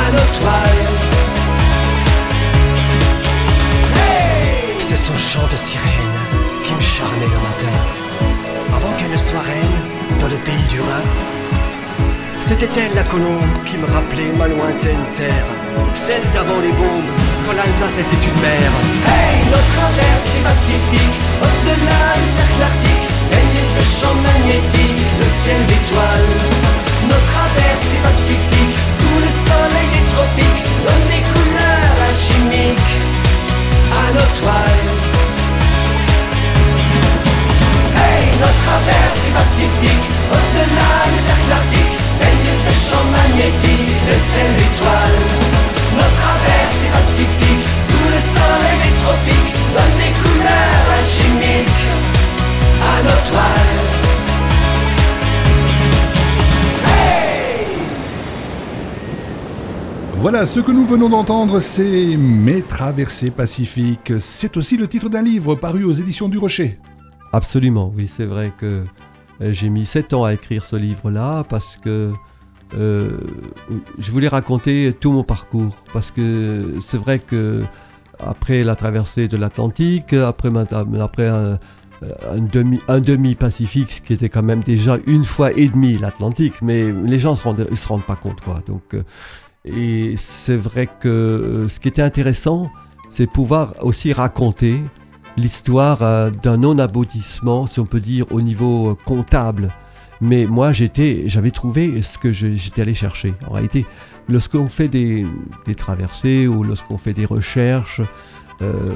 à 0.00 0.04
nos 0.16 0.28
toiles. 0.38 0.84
C'est 4.86 4.96
son 4.96 5.18
chant 5.18 5.46
de 5.52 5.56
sirène 5.56 6.16
qui 6.64 6.72
me 6.74 6.80
charmait 6.80 7.32
le 7.36 7.40
matin. 7.48 7.78
Avant 8.76 8.92
qu'elle 8.96 9.12
ne 9.12 9.18
soit 9.18 9.40
reine 9.52 9.78
dans 10.20 10.28
le 10.28 10.38
pays 10.46 10.66
du 10.70 10.80
Rhin, 10.80 11.06
c'était 12.40 12.70
elle 12.80 12.94
la 12.94 13.04
colombe 13.04 13.54
qui 13.66 13.76
me 13.76 13.86
rappelait 13.86 14.32
ma 14.38 14.48
lointaine 14.48 15.04
terre, 15.12 15.48
celle 15.94 16.26
d'avant 16.32 16.60
les 16.60 16.72
bombes, 16.72 17.12
l'Alsace 17.52 17.98
était 17.98 18.22
une 18.28 18.40
mer. 18.40 18.70
Hey, 19.06 19.40
notre 19.48 19.72
traversée 19.76 20.42
pacifique, 20.44 21.16
au-delà 21.40 22.02
du 22.20 22.28
cercle 22.28 22.62
arctique, 22.62 23.08
baigné 23.30 23.64
de 23.72 23.82
champs 23.82 24.20
magnétiques, 24.20 25.04
le 25.18 25.24
ciel 25.24 25.60
d'étoiles. 25.66 26.32
Notre 27.08 27.28
traversée 27.32 28.00
pacifique, 28.04 28.74
sous 28.88 29.16
le 29.16 29.30
soleil 29.30 29.88
des 29.96 30.06
tropiques, 30.12 30.62
donne 30.84 31.06
des 31.08 31.24
couleurs 31.32 31.96
alchimiques 32.04 32.94
à 33.96 34.04
nos 34.12 34.30
toiles. 34.40 34.88
Hey, 37.96 38.24
notre 38.40 38.60
traversée 38.66 39.32
pacifique, 39.32 40.06
au-delà 40.28 40.92
du 41.08 41.16
cercle 41.16 41.52
arctique, 41.56 41.96
baigné 42.20 42.54
de 42.66 42.72
champs 42.76 43.08
magnétiques, 43.08 43.94
le 44.04 44.16
ciel 44.16 44.50
d'étoiles. 44.58 45.77
Notre 45.96 46.16
traversée 46.20 46.90
pacifique, 46.92 47.64
sous 47.78 48.04
le 48.14 48.20
soleil 48.20 48.78
des 48.84 48.94
tropiques, 49.02 49.52
donne 49.74 49.96
des 50.02 50.12
couleurs 50.22 50.84
alchimiques 50.98 51.82
à 52.82 53.02
nos 53.02 53.20
toiles. 53.30 53.88
Voilà, 60.20 60.46
ce 60.46 60.58
que 60.58 60.72
nous 60.72 60.84
venons 60.84 61.08
d'entendre, 61.08 61.60
c'est 61.60 62.16
Mes 62.16 62.60
traversées 62.60 63.30
pacifiques. 63.30 64.12
C'est 64.18 64.56
aussi 64.56 64.76
le 64.76 64.88
titre 64.88 65.08
d'un 65.08 65.22
livre 65.22 65.54
paru 65.54 65.84
aux 65.84 65.92
éditions 65.92 66.28
du 66.28 66.38
Rocher. 66.38 66.80
Absolument, 67.32 67.92
oui, 67.96 68.10
c'est 68.12 68.24
vrai 68.26 68.52
que 68.58 68.84
euh, 69.40 69.52
j'ai 69.52 69.68
mis 69.68 69.86
sept 69.86 70.12
ans 70.14 70.24
à 70.24 70.34
écrire 70.34 70.64
ce 70.64 70.74
livre-là 70.74 71.44
parce 71.48 71.76
que 71.76 72.12
euh, 72.74 73.18
je 73.98 74.10
voulais 74.10 74.28
raconter 74.28 74.94
tout 74.98 75.12
mon 75.12 75.24
parcours. 75.24 75.74
Parce 75.92 76.10
que 76.10 76.74
c'est 76.80 76.98
vrai 76.98 77.18
que 77.18 77.62
après 78.18 78.64
la 78.64 78.76
traversée 78.76 79.28
de 79.28 79.36
l'Atlantique, 79.36 80.12
après, 80.12 80.48
un, 80.48 81.58
demi, 82.38 82.80
un 82.88 83.00
demi-Pacifique, 83.00 83.92
ce 83.92 84.00
qui 84.00 84.12
était 84.12 84.28
quand 84.28 84.42
même 84.42 84.62
déjà 84.62 84.98
une 85.06 85.24
fois 85.24 85.52
et 85.52 85.68
demie 85.68 85.98
l'Atlantique, 85.98 86.54
mais 86.62 86.92
les 86.92 87.18
gens 87.18 87.34
se 87.36 87.42
se 87.42 87.88
rendent 87.88 88.06
pas 88.06 88.16
compte. 88.16 88.40
Quoi. 88.40 88.60
Donc, 88.66 88.94
euh, 88.94 89.02
et 89.64 90.14
c'est 90.16 90.56
vrai 90.56 90.88
que 91.00 91.08
euh, 91.08 91.68
ce 91.68 91.80
qui 91.80 91.88
était 91.88 92.02
intéressant, 92.02 92.70
c'est 93.08 93.26
pouvoir 93.26 93.74
aussi 93.82 94.12
raconter 94.12 94.80
l'histoire 95.36 96.30
d'un 96.32 96.56
non-aboutissement, 96.56 97.66
si 97.66 97.78
on 97.78 97.86
peut 97.86 98.00
dire, 98.00 98.26
au 98.32 98.40
niveau 98.40 98.98
comptable. 99.04 99.72
Mais 100.20 100.46
moi, 100.46 100.72
j'étais, 100.72 101.24
j'avais 101.26 101.50
trouvé 101.50 102.02
ce 102.02 102.18
que 102.18 102.32
j'étais 102.32 102.82
allé 102.82 102.94
chercher. 102.94 103.34
En 103.46 103.52
réalité, 103.52 103.86
lorsqu'on 104.28 104.68
fait 104.68 104.88
des, 104.88 105.26
traversées 105.76 106.46
ou 106.46 106.64
lorsqu'on 106.64 106.98
fait 106.98 107.12
des 107.12 107.24
recherches, 107.24 108.00
euh, 108.62 108.94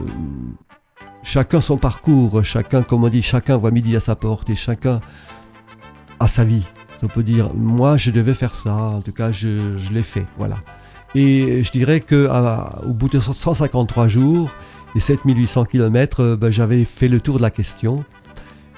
chacun 1.22 1.60
son 1.60 1.78
parcours, 1.78 2.44
chacun, 2.44 2.82
comme 2.82 3.04
on 3.04 3.08
dit, 3.08 3.22
chacun 3.22 3.56
voit 3.56 3.70
midi 3.70 3.94
à 3.96 4.00
sa 4.00 4.16
porte 4.16 4.50
et 4.50 4.56
chacun 4.56 5.00
a 6.18 6.28
sa 6.28 6.44
vie. 6.44 6.64
On 7.04 7.08
peut 7.08 7.24
dire, 7.24 7.52
moi, 7.52 7.96
je 7.96 8.12
devais 8.12 8.34
faire 8.34 8.54
ça. 8.54 8.74
En 8.74 9.00
tout 9.00 9.10
cas, 9.10 9.32
je, 9.32 9.92
l'ai 9.92 10.04
fait. 10.04 10.24
Voilà. 10.38 10.58
Et 11.16 11.64
je 11.64 11.72
dirais 11.72 11.98
que 11.98 12.28
au 12.86 12.94
bout 12.94 13.08
de 13.08 13.18
153 13.18 14.06
jours, 14.06 14.50
et 14.94 15.00
7800 15.00 15.64
km, 15.64 16.36
ben, 16.36 16.50
j'avais 16.50 16.84
fait 16.84 17.08
le 17.08 17.20
tour 17.20 17.38
de 17.38 17.42
la 17.42 17.50
question. 17.50 18.04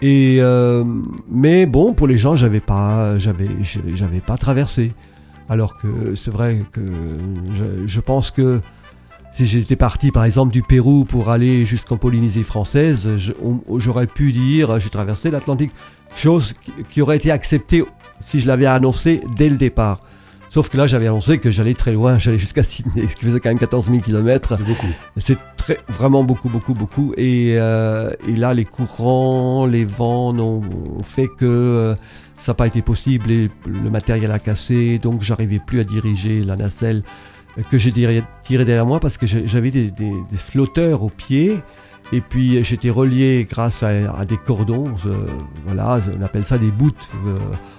Et 0.02 0.38
euh, 0.40 0.84
mais 1.30 1.66
bon, 1.66 1.94
pour 1.94 2.06
les 2.06 2.18
gens, 2.18 2.36
j'avais 2.36 2.60
pas, 2.60 3.18
j'avais, 3.18 4.20
pas 4.26 4.36
traversé. 4.36 4.92
Alors 5.48 5.76
que 5.76 6.14
c'est 6.14 6.30
vrai 6.30 6.64
que 6.72 6.80
je, 7.86 8.00
pense 8.00 8.30
que 8.30 8.60
si 9.32 9.44
j'étais 9.44 9.76
parti 9.76 10.10
par 10.10 10.24
exemple 10.24 10.52
du 10.52 10.62
Pérou 10.62 11.04
pour 11.04 11.30
aller 11.30 11.66
jusqu'en 11.66 11.98
Polynésie 11.98 12.44
française, 12.44 13.08
j'aurais 13.76 14.06
pu 14.06 14.32
dire 14.32 14.80
j'ai 14.80 14.88
traversé 14.88 15.30
l'Atlantique, 15.30 15.72
chose 16.14 16.54
qui, 16.62 16.72
qui 16.88 17.02
aurait 17.02 17.16
été 17.16 17.30
acceptée 17.30 17.84
si 18.20 18.40
je 18.40 18.46
l'avais 18.46 18.66
annoncé 18.66 19.20
dès 19.36 19.50
le 19.50 19.56
départ. 19.56 20.00
Sauf 20.54 20.68
que 20.68 20.76
là, 20.76 20.86
j'avais 20.86 21.08
annoncé 21.08 21.38
que 21.38 21.50
j'allais 21.50 21.74
très 21.74 21.92
loin, 21.92 22.16
j'allais 22.20 22.38
jusqu'à 22.38 22.62
Sydney, 22.62 23.08
ce 23.08 23.16
qui 23.16 23.24
faisait 23.24 23.40
quand 23.40 23.48
même 23.50 23.58
14 23.58 23.86
000 23.90 23.98
km. 23.98 24.54
C'est 24.56 24.62
beaucoup. 24.62 24.86
C'est 25.16 25.36
très, 25.56 25.78
vraiment 25.88 26.22
beaucoup, 26.22 26.48
beaucoup, 26.48 26.74
beaucoup. 26.74 27.12
Et, 27.16 27.56
euh, 27.58 28.10
et 28.28 28.36
là, 28.36 28.54
les 28.54 28.64
courants, 28.64 29.66
les 29.66 29.84
vents 29.84 30.32
ont, 30.32 30.62
ont 30.98 31.02
fait 31.02 31.26
que 31.26 31.44
euh, 31.44 31.94
ça 32.38 32.52
n'a 32.52 32.54
pas 32.54 32.68
été 32.68 32.82
possible 32.82 33.32
et 33.32 33.50
le 33.66 33.90
matériel 33.90 34.30
a 34.30 34.38
cassé, 34.38 35.00
donc 35.00 35.22
j'arrivais 35.22 35.58
plus 35.58 35.80
à 35.80 35.84
diriger 35.84 36.44
la 36.44 36.54
nacelle 36.54 37.02
que 37.68 37.76
j'ai 37.76 37.90
tiré 37.90 38.22
tiré 38.44 38.64
derrière 38.64 38.86
moi 38.86 39.00
parce 39.00 39.16
que 39.18 39.26
j'avais 39.26 39.72
des, 39.72 39.90
des- 39.90 40.12
des 40.30 40.36
flotteurs 40.36 41.02
au 41.02 41.08
pied. 41.10 41.56
Et 42.12 42.20
puis 42.20 42.62
j'étais 42.62 42.90
relié 42.90 43.44
grâce 43.50 43.82
à, 43.82 43.88
à 44.16 44.24
des 44.24 44.36
cordons, 44.36 44.94
euh, 45.06 45.14
voilà, 45.64 45.98
on 46.16 46.22
appelle 46.22 46.44
ça 46.44 46.58
des 46.58 46.70
bouts 46.70 46.90
euh, 47.26 47.38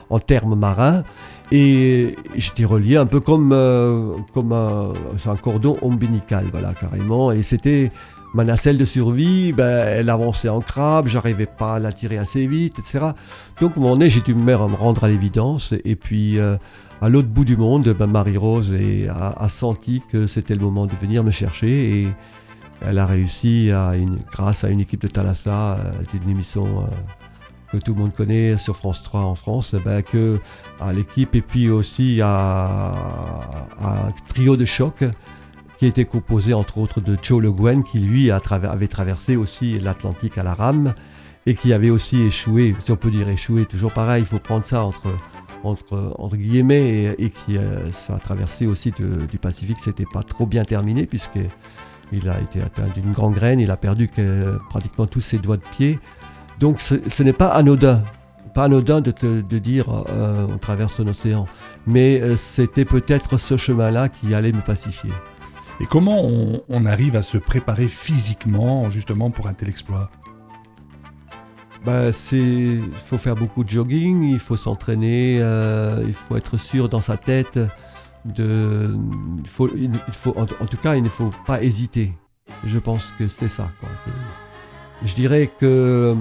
en 0.09 0.19
termes 0.19 0.55
marins. 0.55 1.03
Et 1.51 2.15
j'étais 2.35 2.65
relié 2.65 2.97
un 2.97 3.05
peu 3.05 3.19
comme, 3.19 3.51
euh, 3.53 4.15
comme 4.33 4.51
un, 4.51 4.93
un 5.25 5.35
cordon 5.35 5.77
ombilical, 5.81 6.45
voilà, 6.51 6.73
carrément. 6.73 7.31
Et 7.31 7.43
c'était 7.43 7.91
ma 8.35 8.43
nacelle 8.43 8.77
de 8.77 8.85
survie, 8.85 9.53
ben, 9.53 9.87
elle 9.87 10.09
avançait 10.09 10.49
en 10.49 10.59
crabe, 10.59 11.07
j'arrivais 11.07 11.45
pas 11.45 11.75
à 11.75 11.79
la 11.79 11.93
tirer 11.93 12.17
assez 12.17 12.45
vite, 12.47 12.77
etc. 12.79 13.11
Donc, 13.61 13.77
moment 13.77 13.95
donné, 13.95 14.09
j'ai 14.09 14.19
dû 14.19 14.35
me 14.35 14.53
rendre 14.55 15.05
à 15.05 15.07
l'évidence. 15.07 15.73
Et 15.85 15.95
puis, 15.95 16.37
euh, 16.37 16.57
à 17.01 17.07
l'autre 17.07 17.29
bout 17.29 17.45
du 17.45 17.55
monde, 17.55 17.87
ben, 17.97 18.07
Marie-Rose 18.07 18.75
a, 19.09 19.49
senti 19.49 20.01
que 20.11 20.27
c'était 20.27 20.53
le 20.53 20.61
moment 20.61 20.85
de 20.85 20.95
venir 20.95 21.23
me 21.23 21.31
chercher. 21.31 22.01
Et 22.01 22.07
elle 22.81 22.99
a 22.99 23.05
réussi, 23.05 23.71
à 23.71 23.93
grâce 24.29 24.65
à 24.65 24.69
une 24.69 24.81
équipe 24.81 25.01
de 25.01 25.07
Thalassa, 25.07 25.73
euh, 25.73 25.91
c'était 26.01 26.23
une 26.23 26.31
émission 26.31 26.65
euh, 26.65 26.87
tout 27.79 27.93
le 27.93 28.01
monde 28.01 28.13
connaît 28.13 28.57
sur 28.57 28.75
France 28.75 29.03
3 29.03 29.21
en 29.21 29.35
France, 29.35 29.75
ben, 29.83 30.01
que 30.01 30.39
à 30.79 30.93
l'équipe 30.93 31.35
et 31.35 31.41
puis 31.41 31.69
aussi 31.69 32.19
à, 32.23 32.93
un 33.79 34.11
trio 34.27 34.57
de 34.57 34.65
choc 34.65 35.03
qui 35.77 35.85
était 35.85 36.05
composé 36.05 36.53
entre 36.53 36.77
autres 36.77 37.01
de 37.01 37.17
Joe 37.21 37.41
Le 37.41 37.51
Guen 37.51 37.83
qui 37.83 37.99
lui 37.99 38.31
avait 38.31 38.87
traversé 38.87 39.35
aussi 39.35 39.79
l'Atlantique 39.79 40.37
à 40.37 40.43
la 40.43 40.53
rame 40.53 40.93
et 41.45 41.55
qui 41.55 41.73
avait 41.73 41.89
aussi 41.89 42.21
échoué, 42.21 42.75
si 42.79 42.91
on 42.91 42.95
peut 42.95 43.11
dire 43.11 43.29
échoué, 43.29 43.65
toujours 43.65 43.91
pareil, 43.91 44.23
il 44.23 44.25
faut 44.25 44.39
prendre 44.39 44.65
ça 44.65 44.83
entre, 44.83 45.07
entre, 45.63 46.15
entre 46.17 46.37
guillemets 46.37 47.15
et, 47.19 47.29
qui 47.29 47.57
euh, 47.57 47.91
ça 47.91 48.15
a 48.15 48.19
traversé 48.19 48.65
aussi 48.65 48.91
du 48.91 49.37
Pacifique, 49.37 49.77
c'était 49.79 50.05
pas 50.11 50.23
trop 50.23 50.45
bien 50.45 50.63
terminé 50.63 51.05
puisque 51.05 51.39
il 52.11 52.29
a 52.29 52.39
été 52.39 52.61
atteint 52.61 52.87
d'une 52.93 53.11
gangrène, 53.11 53.59
il 53.59 53.71
a 53.71 53.77
perdu 53.77 54.07
que- 54.07 54.57
pratiquement 54.69 55.07
tous 55.07 55.21
ses 55.21 55.37
doigts 55.37 55.57
de 55.57 55.63
pied. 55.71 55.99
Donc 56.59 56.81
ce, 56.81 56.95
ce 57.07 57.23
n'est 57.23 57.33
pas 57.33 57.49
anodin, 57.49 58.03
pas 58.53 58.63
anodin 58.65 59.01
de 59.01 59.11
te 59.11 59.41
de 59.41 59.57
dire 59.59 59.85
euh, 60.09 60.47
on 60.49 60.57
traverse 60.57 60.99
un 60.99 61.07
océan, 61.07 61.47
mais 61.85 62.21
euh, 62.21 62.35
c'était 62.35 62.85
peut-être 62.85 63.37
ce 63.37 63.57
chemin-là 63.57 64.09
qui 64.09 64.33
allait 64.33 64.53
me 64.53 64.61
pacifier. 64.61 65.11
Et 65.81 65.85
comment 65.85 66.23
on, 66.23 66.61
on 66.69 66.85
arrive 66.85 67.15
à 67.15 67.21
se 67.21 67.37
préparer 67.37 67.87
physiquement 67.87 68.89
justement 68.89 69.29
pour 69.31 69.47
un 69.47 69.53
tel 69.53 69.69
exploit? 69.69 70.09
C'est, 72.13 72.37
il 72.39 72.81
faut 73.05 73.19
faire 73.19 73.35
beaucoup 73.35 73.63
de 73.63 73.69
jogging, 73.69 74.23
il 74.23 74.39
faut 74.39 74.57
s'entraîner, 74.57 75.37
euh, 75.39 76.01
il 76.07 76.15
faut 76.15 76.35
être 76.35 76.57
sûr 76.57 76.89
dans 76.89 77.01
sa 77.01 77.15
tête. 77.15 77.59
De, 78.25 78.97
il 79.37 79.47
faut, 79.47 79.69
il 79.75 79.91
il 80.07 80.13
faut, 80.13 80.33
en, 80.35 80.47
en 80.63 80.65
tout 80.65 80.77
cas, 80.77 80.95
il 80.95 81.03
ne 81.03 81.09
faut 81.09 81.29
pas 81.45 81.61
hésiter. 81.61 82.17
Je 82.63 82.79
pense 82.79 83.13
que 83.19 83.27
c'est 83.27 83.49
ça. 83.49 83.69
Quoi. 83.79 83.89
Je 85.05 85.13
dirais 85.13 85.47
que 85.59 86.15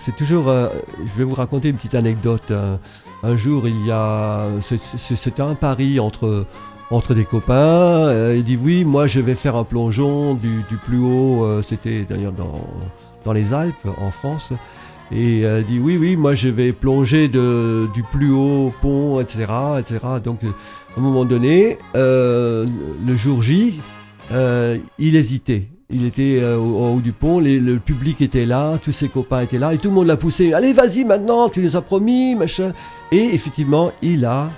c'est 0.00 0.16
toujours. 0.16 0.48
euh, 0.48 0.68
je 1.06 1.12
vais 1.18 1.24
vous 1.24 1.34
raconter 1.34 1.68
une 1.68 1.76
petite 1.76 1.94
anecdote. 1.94 2.50
Un, 2.50 2.78
un 3.22 3.36
jour, 3.36 3.68
il 3.68 3.86
y 3.86 3.90
a, 3.90 4.46
c'était 4.60 5.42
un 5.42 5.54
pari 5.54 6.00
entre 6.00 6.46
entre 6.90 7.14
des 7.14 7.24
copains. 7.24 8.08
Euh, 8.08 8.34
il 8.36 8.44
dit 8.44 8.56
oui, 8.60 8.84
moi 8.84 9.06
je 9.06 9.20
vais 9.20 9.34
faire 9.34 9.56
un 9.56 9.64
plongeon 9.64 10.34
du, 10.34 10.62
plus 10.84 10.98
haut. 10.98 11.44
euh, 11.44 11.62
c'était 11.62 12.02
d'ailleurs 12.02 12.32
dans 12.32 12.66
dans 13.24 13.32
les 13.32 13.52
Alpes, 13.52 13.86
en 13.98 14.10
France. 14.10 14.52
Et 15.12 15.44
euh, 15.44 15.62
dit 15.62 15.78
oui, 15.78 15.96
oui, 16.00 16.16
moi 16.16 16.34
je 16.34 16.48
vais 16.48 16.72
plonger 16.72 17.28
du 17.28 18.02
plus 18.10 18.30
haut 18.32 18.72
pont, 18.80 19.20
etc. 19.20 19.44
etc. 19.78 19.98
Donc, 20.24 20.40
à 20.44 20.98
un 20.98 21.02
moment 21.02 21.24
donné, 21.24 21.78
le 21.94 22.66
jour 23.16 23.42
J, 23.42 23.80
il 24.30 25.16
hésitait. 25.16 25.68
Il 25.92 26.04
était 26.06 26.38
euh, 26.40 26.56
au, 26.56 26.78
au 26.78 26.94
haut 26.96 27.00
du 27.00 27.12
pont, 27.12 27.40
les- 27.40 27.58
le 27.58 27.78
public 27.78 28.20
était 28.20 28.46
là, 28.46 28.78
tous 28.78 28.92
ses 28.92 29.08
copains 29.08 29.40
étaient 29.40 29.58
là, 29.58 29.74
et 29.74 29.78
tout 29.78 29.88
le 29.88 29.94
monde 29.94 30.06
l'a 30.06 30.16
poussé. 30.16 30.52
Allez, 30.52 30.72
vas-y 30.72 31.04
maintenant, 31.04 31.48
tu 31.48 31.60
nous 31.62 31.74
as 31.76 31.82
promis, 31.82 32.34
machin. 32.36 32.72
Et 33.10 33.34
effectivement, 33.34 33.90
il 34.02 34.24
a, 34.24 34.50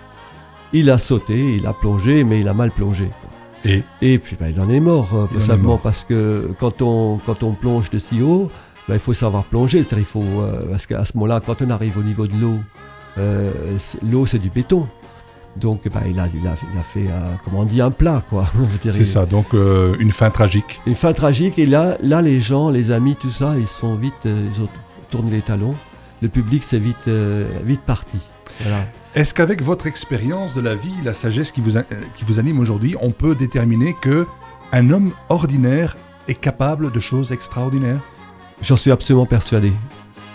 il 0.74 0.90
a 0.90 0.98
sauté, 0.98 1.56
il 1.56 1.66
a 1.66 1.72
plongé, 1.72 2.22
mais 2.24 2.40
il 2.40 2.48
a 2.48 2.54
mal 2.54 2.70
plongé. 2.70 3.08
quoi. 3.20 3.30
Et? 3.72 3.82
Et 4.02 4.18
puis 4.18 4.36
bah, 4.38 4.48
il 4.50 4.60
en 4.60 4.68
est 4.68 4.80
mort, 4.80 5.08
euh, 5.14 5.40
simplement 5.40 5.68
mort. 5.70 5.80
parce 5.80 6.04
que 6.04 6.50
quand 6.58 6.82
on, 6.82 7.18
quand 7.24 7.42
on 7.42 7.52
plonge 7.52 7.88
de 7.90 7.98
si 7.98 8.20
haut, 8.20 8.50
bah, 8.88 8.94
il 8.94 9.00
faut 9.00 9.14
savoir 9.14 9.44
plonger. 9.44 9.78
C'est-à-dire, 9.82 10.00
il 10.00 10.04
faut, 10.04 10.20
euh, 10.42 10.66
parce 10.70 10.84
qu'à 10.86 11.04
ce 11.04 11.16
moment-là, 11.16 11.40
quand 11.40 11.62
on 11.62 11.70
arrive 11.70 11.96
au 11.96 12.02
niveau 12.02 12.26
de 12.26 12.34
l'eau, 12.34 12.56
l'eau 14.02 14.26
c'est 14.26 14.38
du 14.38 14.50
béton. 14.50 14.86
Donc 15.56 15.86
bah, 15.92 16.00
il, 16.08 16.18
a, 16.18 16.26
il, 16.34 16.46
a, 16.46 16.54
il 16.72 16.78
a 16.78 16.82
fait, 16.82 17.08
un, 17.12 17.36
comment 17.44 17.60
on 17.60 17.64
dit, 17.64 17.80
un 17.82 17.90
plat. 17.90 18.22
quoi. 18.28 18.46
C'est 18.82 19.04
ça, 19.04 19.26
donc 19.26 19.52
euh, 19.54 19.94
une 20.00 20.10
fin 20.12 20.30
tragique. 20.30 20.80
Une 20.86 20.94
fin 20.94 21.12
tragique. 21.12 21.58
Et 21.58 21.66
là, 21.66 21.96
là, 22.02 22.22
les 22.22 22.40
gens, 22.40 22.70
les 22.70 22.90
amis, 22.90 23.16
tout 23.20 23.30
ça, 23.30 23.54
ils 23.58 23.66
sont 23.66 23.96
vite, 23.96 24.14
euh, 24.26 24.48
ils 24.56 24.62
ont 24.62 24.68
tourné 25.10 25.30
les 25.30 25.42
talons. 25.42 25.74
Le 26.22 26.28
public, 26.28 26.62
c'est 26.64 26.78
vite, 26.78 27.08
euh, 27.08 27.44
vite 27.64 27.82
parti. 27.82 28.18
Voilà. 28.62 28.86
Est-ce 29.14 29.34
qu'avec 29.34 29.60
votre 29.62 29.86
expérience 29.86 30.54
de 30.54 30.60
la 30.62 30.74
vie, 30.74 30.94
la 31.04 31.12
sagesse 31.14 31.52
qui 31.52 31.60
vous, 31.60 31.76
a- 31.76 31.80
euh, 31.80 32.00
qui 32.14 32.24
vous 32.24 32.38
anime 32.38 32.58
aujourd'hui, 32.60 32.96
on 33.02 33.10
peut 33.10 33.34
déterminer 33.34 33.94
que 34.00 34.26
un 34.72 34.90
homme 34.90 35.12
ordinaire 35.28 35.96
est 36.28 36.34
capable 36.40 36.90
de 36.92 37.00
choses 37.00 37.30
extraordinaires? 37.32 38.00
J'en 38.62 38.76
suis 38.76 38.90
absolument 38.92 39.26
persuadé. 39.26 39.72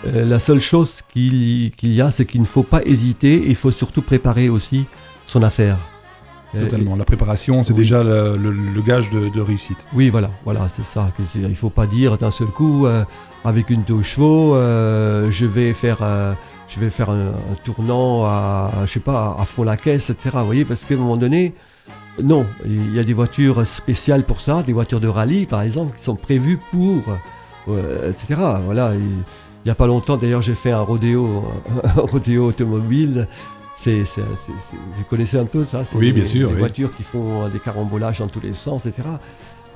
Euh, 0.06 0.24
la 0.24 0.38
seule 0.38 0.60
chose 0.60 1.00
qu'il 1.12 1.72
y 1.82 2.00
a, 2.00 2.10
c'est 2.10 2.24
qu'il 2.24 2.40
ne 2.40 2.46
faut 2.46 2.62
pas 2.62 2.82
hésiter 2.84 3.34
et 3.34 3.48
il 3.48 3.56
faut 3.56 3.70
surtout 3.72 4.02
préparer 4.02 4.48
aussi 4.48 4.86
son 5.26 5.42
affaire. 5.42 5.76
Euh, 6.54 6.60
Totalement. 6.64 6.96
La 6.96 7.04
préparation, 7.04 7.62
c'est 7.62 7.72
oui. 7.72 7.80
déjà 7.80 8.02
le, 8.02 8.36
le- 8.36 8.52
le 8.52 8.80
gage 8.82 9.10
de, 9.10 9.28
de 9.28 9.40
réussite. 9.40 9.78
oui, 9.92 10.08
voilà, 10.08 10.30
voilà, 10.44 10.68
c'est 10.70 10.84
ça. 10.84 11.10
Il 11.34 11.42
ne 11.42 11.54
faut 11.54 11.68
pas 11.68 11.86
dire 11.86 12.16
d'un 12.16 12.30
seul 12.30 12.46
coup, 12.46 12.86
euh, 12.86 13.04
avec 13.44 13.68
une 13.70 13.82
deux 13.82 14.02
chevaux, 14.02 14.54
euh, 14.54 15.30
je 15.30 15.44
vais 15.46 15.74
faire, 15.74 15.98
euh, 16.02 16.32
je 16.68 16.80
vais 16.80 16.88
faire 16.90 17.10
un, 17.10 17.28
un 17.32 17.54
tournant 17.64 18.24
à, 18.24 18.70
je 18.86 18.92
sais 18.92 19.00
pas, 19.00 19.36
à 19.38 19.44
fond 19.44 19.62
la 19.64 19.76
caisse, 19.76 20.08
etc. 20.10 20.30
Vous 20.38 20.46
voyez, 20.46 20.64
parce 20.64 20.84
qu'à 20.84 20.94
un 20.94 20.98
moment 20.98 21.18
donné, 21.18 21.54
non, 22.22 22.46
il 22.64 22.94
y 22.94 22.98
a 22.98 23.02
des 23.02 23.12
voitures 23.12 23.66
spéciales 23.66 24.24
pour 24.24 24.40
ça, 24.40 24.62
des 24.62 24.72
voitures 24.72 25.00
de 25.00 25.08
rallye, 25.08 25.44
par 25.46 25.60
exemple, 25.62 25.96
qui 25.98 26.02
sont 26.04 26.16
prévues 26.16 26.58
pour, 26.70 27.02
etc. 28.08 28.40
Voilà. 28.64 28.94
et 28.94 28.98
il 29.64 29.68
n'y 29.68 29.70
a 29.70 29.74
pas 29.74 29.86
longtemps, 29.86 30.16
d'ailleurs, 30.16 30.42
j'ai 30.42 30.54
fait 30.54 30.70
un 30.72 30.80
rodéo, 30.80 31.44
un 31.84 32.00
rodéo 32.00 32.46
automobile. 32.46 33.26
C'est, 33.76 34.04
c'est- 34.04 34.22
c'est- 34.36 34.52
c'est- 34.58 34.76
vous 34.96 35.04
connaissez 35.08 35.38
un 35.38 35.44
peu 35.44 35.64
ça? 35.70 35.84
C'est 35.84 35.96
Oui, 35.98 36.06
des- 36.06 36.12
bien 36.12 36.24
sûr, 36.24 36.48
Des 36.48 36.54
oui. 36.54 36.58
voitures 36.60 36.94
qui 36.96 37.04
font 37.04 37.44
euh, 37.44 37.48
des 37.48 37.60
carambolages 37.60 38.18
dans 38.18 38.26
tous 38.28 38.40
les 38.40 38.52
sens, 38.52 38.86
etc. 38.86 39.02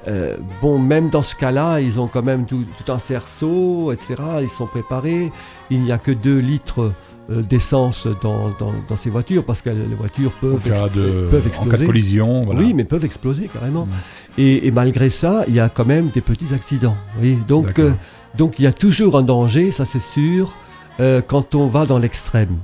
Euh, 0.09 0.37
bon, 0.61 0.81
même 0.81 1.09
dans 1.11 1.23
ce 1.23 1.37
cas-là, 1.37 1.81
ils 1.81 2.01
ont 2.01 2.09
quand 2.09 2.25
même 2.25 2.45
tout, 2.45 2.65
tout 2.85 2.91
un 2.91 2.99
cerceau, 2.99 3.93
etc. 3.93 4.17
Ils 4.41 4.49
sont 4.49 4.67
préparés. 4.67 5.31
Il 5.71 5.83
n'y 5.85 5.93
a 5.93 5.99
que 5.99 6.11
2 6.11 6.39
litres 6.41 6.93
euh, 7.31 7.43
d'essence 7.43 8.09
dans, 8.21 8.49
dans- 8.59 8.75
dans 8.89 8.97
ces 8.97 9.09
voitures 9.11 9.45
parce 9.45 9.63
que 9.63 9.71
les 9.71 9.95
voitures 9.97 10.33
En 10.39 10.41
peuvent, 10.41 10.63
cas, 10.65 10.87
ex- 10.87 10.97
de, 10.97 11.29
peuvent 11.31 11.45
en 11.45 11.47
exploser. 11.49 11.71
cas 11.71 11.77
de 11.77 11.87
collision, 11.87 12.45
voilà. 12.45 12.61
Oui, 12.61 12.75
mais 12.75 12.83
peuvent 12.83 13.05
exploser 13.05 13.47
carrément. 13.53 13.87
Mm. 13.87 13.91
Et, 14.39 14.67
et 14.67 14.71
malgré 14.73 15.09
ça, 15.11 15.45
il 15.47 15.55
y 15.55 15.61
a 15.61 15.69
quand 15.69 15.87
même 15.87 16.09
des 16.09 16.21
petits 16.23 16.53
accidents. 16.53 16.97
Oui, 17.21 17.39
donc, 17.47 17.79
euh, 17.79 17.93
donc 18.37 18.59
il 18.59 18.63
y 18.63 18.67
a 18.67 18.73
toujours 18.73 19.17
un 19.17 19.23
danger, 19.23 19.71
ça 19.71 19.85
c'est 19.85 20.03
sûr, 20.03 20.57
euh, 21.01 21.21
quand 21.27 21.55
on 21.55 21.67
va 21.67 21.87
dans 21.87 21.99
l'extrême. 21.99 22.59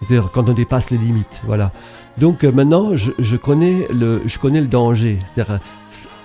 C'est-à-dire 0.00 0.30
quand 0.30 0.48
on 0.48 0.52
dépasse 0.52 0.90
les 0.90 0.98
limites. 0.98 1.42
Voilà. 1.46 1.72
Donc 2.18 2.44
euh, 2.44 2.52
maintenant, 2.52 2.94
je, 2.94 3.36
connais 3.36 3.88
le, 3.90 4.20
danger. 4.66 5.18
C'est-à-dire, 5.24 5.60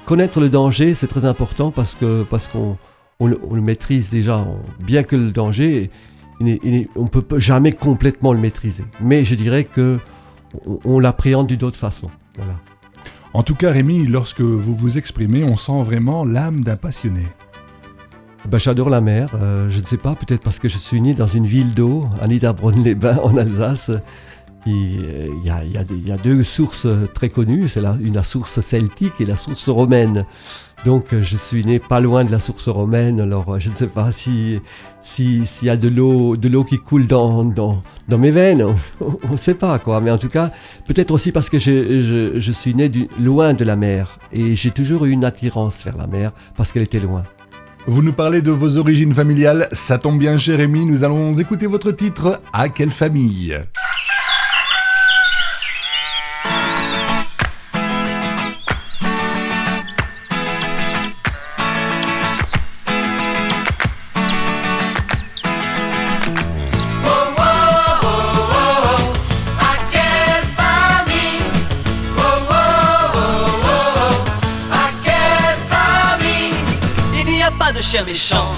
connaître 0.06 0.40
le 0.40 0.50
danger, 0.50 0.94
c'est 0.94 1.08
très 1.08 1.26
important 1.26 1.72
parce 1.72 1.96
que 1.96 2.24
parce 2.24 2.48
qu'on 2.48 2.78
on, 3.20 3.28
le- 3.28 3.62
maîtrise 3.62 4.10
déjà. 4.10 4.46
Bien 4.80 5.04
que 5.04 5.16
le 5.16 5.32
danger, 5.32 5.90
on 6.40 6.46
ne 6.46 7.08
peut 7.08 7.40
jamais 7.40 7.72
complètement 7.72 8.34
le 8.34 8.40
maîtriser. 8.40 8.86
Mais 9.00 9.24
je 9.24 9.36
dirais 9.36 9.64
que 9.64 10.00
on, 10.68 10.80
on 10.86 11.00
l'appréhende 11.00 11.48
d'une 11.48 11.64
autre 11.64 11.78
façon. 11.78 12.12
Voilà. 12.38 12.60
En 13.34 13.42
tout 13.42 13.56
cas, 13.56 13.72
Rémi, 13.72 14.06
lorsque 14.06 14.42
vous 14.42 14.76
vous 14.76 14.98
exprimez, 15.00 15.44
on 15.44 15.56
sent 15.56 15.82
vraiment 15.82 16.26
l'âme 16.26 16.64
d'un 16.64 16.76
passionné. 16.76 17.24
Ben, 18.50 18.58
J'adore 18.60 18.90
la 18.90 19.02
mer. 19.02 19.30
euh, 19.36 19.70
je 19.70 19.80
ne 19.80 19.86
sais 19.86 19.98
pas, 19.98 20.16
peut-être 20.16 20.42
parce 20.42 20.60
que 20.60 20.68
je 20.68 20.78
suis 20.78 21.00
né 21.00 21.14
dans 21.14 21.28
une 21.28 21.48
ville 21.48 21.74
d'eau, 21.74 22.08
à 22.22 22.28
Niederbronn-les-Bains, 22.28 23.20
en 23.24 23.38
Alsace. 23.38 23.92
Il 24.66 25.44
y, 25.44 25.50
a, 25.50 25.64
y, 25.64 25.78
a 25.78 25.84
y, 25.84 26.12
a, 26.12 26.18
deux 26.18 26.42
sources 26.44 26.88
très 27.14 27.28
connues, 27.28 27.68
c'est 27.68 27.82
la, 27.82 28.24
source 28.24 28.62
celtique 28.62 29.20
et 29.20 29.26
la 29.26 29.36
source 29.36 29.68
romaine. 29.68 30.26
Donc 30.86 31.14
je 31.22 31.36
suis 31.36 31.66
né 31.66 31.80
pas 31.80 32.00
loin 32.00 32.24
de 32.24 32.32
la 32.32 32.40
source 32.40 32.70
romaine, 32.70 33.20
alors 33.20 33.60
je 33.60 33.70
ne 33.70 33.76
sais 33.76 33.88
pas 33.88 34.14
si 34.14 34.60
s'il 35.02 35.46
y 35.64 35.70
a 35.70 35.76
de 35.76 35.90
l'eau 35.90 36.38
de 36.38 36.48
l'eau 36.48 36.64
qui 36.64 36.78
coule 36.78 37.08
dans, 37.08 37.44
dans, 37.44 37.82
dans 38.08 38.18
mes 38.18 38.32
veines, 38.32 38.66
on 39.02 39.32
ne 39.32 39.38
sait 39.38 39.54
pas 39.54 39.80
quoi. 39.80 40.00
Mais 40.00 40.12
en 40.12 40.18
tout 40.18 40.30
cas, 40.30 40.52
peut-être 40.86 41.12
aussi 41.12 41.34
parce 41.34 41.50
que 41.50 41.60
je, 41.60 42.00
je, 42.00 42.40
je 42.40 42.52
suis 42.54 42.74
né 42.74 42.88
du, 42.88 43.10
loin 43.20 43.54
de 43.54 43.66
la 43.66 43.76
mer 43.76 44.18
et 44.32 44.56
j'ai 44.56 44.72
toujours 44.72 45.04
eu 45.06 45.12
une 45.12 45.26
attirance 45.26 45.84
vers 45.84 45.98
la 45.98 46.08
mer 46.08 46.32
parce 46.56 46.72
qu'elle 46.72 46.84
était 46.84 47.02
loin. 47.02 47.24
Vous 47.86 48.02
nous 48.02 48.14
parlez 48.14 48.42
de 48.42 48.52
vos 48.52 48.78
origines 48.78 49.14
familiales, 49.14 49.68
ça 49.74 49.98
tombe 49.98 50.18
bien 50.18 50.38
Jérémy, 50.38 50.86
nous 50.86 51.04
allons 51.04 51.34
écouter 51.38 51.68
votre 51.68 51.92
titre 51.92 52.42
À 52.54 52.70
quelle 52.70 52.92
famille? 52.92 53.60
Méchant. 78.14 78.52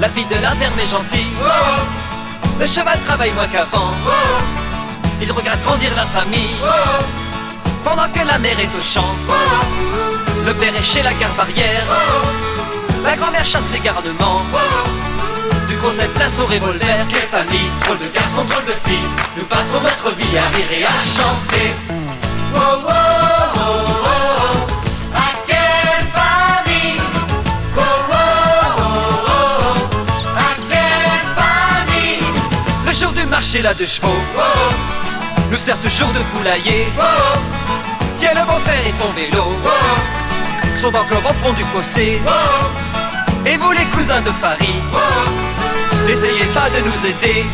La 0.00 0.08
fille 0.08 0.24
de 0.24 0.34
la 0.42 0.50
ferme 0.60 0.78
est 0.80 0.90
gentille. 0.90 1.36
Le 2.58 2.66
cheval 2.66 2.98
travaille 3.06 3.30
moins 3.30 3.46
qu'avant. 3.46 3.92
Il 5.22 5.30
regarde 5.30 5.60
grandir 5.62 5.92
la 5.94 6.06
famille. 6.16 6.56
Pendant 7.84 8.08
que 8.14 8.26
la 8.26 8.38
mère 8.38 8.58
est 8.58 8.74
au 8.80 8.82
champ. 8.82 9.14
Le 10.44 10.52
père 10.52 10.74
est 10.76 10.82
chez 10.82 11.02
la 11.02 11.14
gare 11.14 11.36
barrière. 11.36 11.86
La 13.04 13.14
grand-mère 13.14 13.44
chasse 13.44 13.68
les 13.72 13.78
garnements. 13.78 14.42
Du 15.68 15.76
conseil 15.76 16.08
plein 16.08 16.28
son 16.28 16.46
revolver. 16.46 17.06
Quelle 17.08 17.30
famille, 17.38 17.70
drôle 17.82 17.98
de 17.98 18.08
garçon, 18.08 18.42
drôle 18.50 18.64
de 18.64 18.76
fille. 18.86 19.10
Nous 19.36 19.44
passons 19.44 19.80
notre 19.80 20.10
vie 20.16 20.36
à 20.36 20.48
rire 20.56 20.72
et 20.80 20.84
à 20.84 20.96
chanter. 21.18 21.83
Chevaux. 33.86 34.22
Nous 35.50 35.58
sert 35.58 35.78
toujours 35.80 36.08
de 36.08 36.20
poulailler. 36.34 36.86
Tiens 38.18 38.32
le 38.34 38.46
beau-frère 38.46 38.86
et 38.86 38.90
son 38.90 39.10
vélo. 39.12 39.44
Sont 40.74 40.88
encore 40.88 41.30
au 41.30 41.34
fond 41.34 41.52
du 41.52 41.62
fossé. 41.64 42.20
Et 43.46 43.56
vous 43.56 43.72
les 43.72 43.84
cousins 43.86 44.20
de 44.22 44.30
Paris, 44.40 44.74
n'essayez 46.06 46.46
pas 46.54 46.68
de 46.70 46.80
nous 46.84 47.06
aider. 47.06 47.44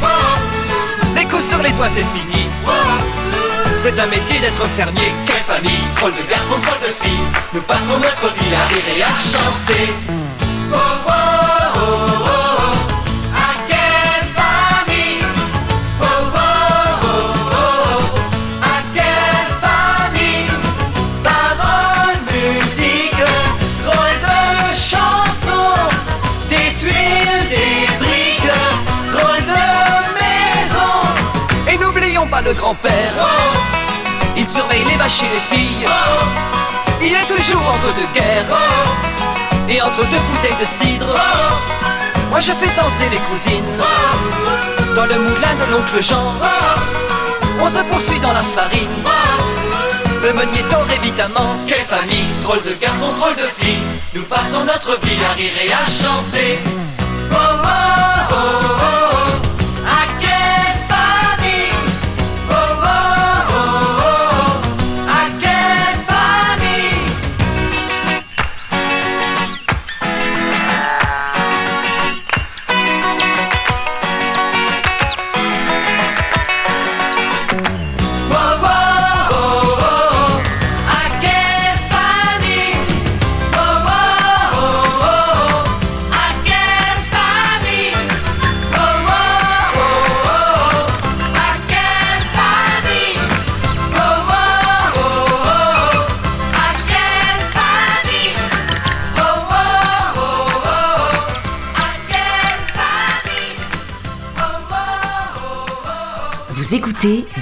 Les 1.17 1.25
coups 1.25 1.49
sur 1.49 1.59
les 1.59 1.73
toits 1.73 1.89
c'est 1.89 2.07
fini. 2.17 2.49
C'est 3.77 3.99
un 3.99 4.07
métier 4.07 4.39
d'être 4.41 4.69
fermier, 4.77 5.13
quelle 5.27 5.43
famille, 5.43 5.83
drôle 5.97 6.13
de 6.15 6.23
garçon, 6.31 6.59
drôle 6.59 6.81
de 6.81 6.93
fille. 7.03 7.25
Nous 7.55 7.63
passons 7.63 7.99
notre 7.99 8.33
vie 8.35 8.55
à 8.55 8.69
rire 8.69 8.85
et 8.97 9.03
à 9.03 9.15
chanter. 9.17 9.95
Il 34.37 34.49
surveille 34.49 34.85
les 34.85 34.97
vaches 34.97 35.23
et 35.23 35.35
les 35.35 35.57
filles. 35.57 35.87
Il 37.03 37.13
est 37.13 37.27
toujours 37.27 37.63
entre 37.63 37.93
deux 37.95 38.07
guerres. 38.15 38.47
Et 39.69 39.83
entre 39.83 40.05
deux 40.07 40.19
bouteilles 40.31 40.61
de 40.61 40.67
cidre. 40.67 41.15
Moi 42.31 42.39
je 42.41 42.53
fais 42.53 42.71
danser 42.77 43.09
les 43.11 43.19
cousines. 43.29 43.65
Dans 44.95 45.07
le 45.07 45.19
moulin 45.19 45.55
de 45.61 45.73
l'oncle 45.73 46.01
Jean. 46.01 46.35
On 47.61 47.69
se 47.69 47.83
poursuit 47.91 48.21
dans 48.21 48.33
la 48.33 48.43
farine. 48.55 49.03
Le 50.23 50.33
meunier 50.33 50.63
tord 50.71 50.87
évidemment. 50.93 51.57
Quelle 51.67 51.87
famille, 51.87 52.29
drôle 52.43 52.63
de 52.63 52.75
garçon, 52.75 53.13
drôle 53.19 53.35
de 53.35 53.49
fille. 53.59 53.83
Nous 54.15 54.23
passons 54.25 54.65
notre 54.65 54.99
vie 55.01 55.19
à 55.29 55.33
rire 55.35 55.53
et 55.65 55.73
à 55.73 55.85
chanter. 55.85 56.61
Oh, 57.33 57.37
oh, 57.37 57.67
oh, 58.33 59.00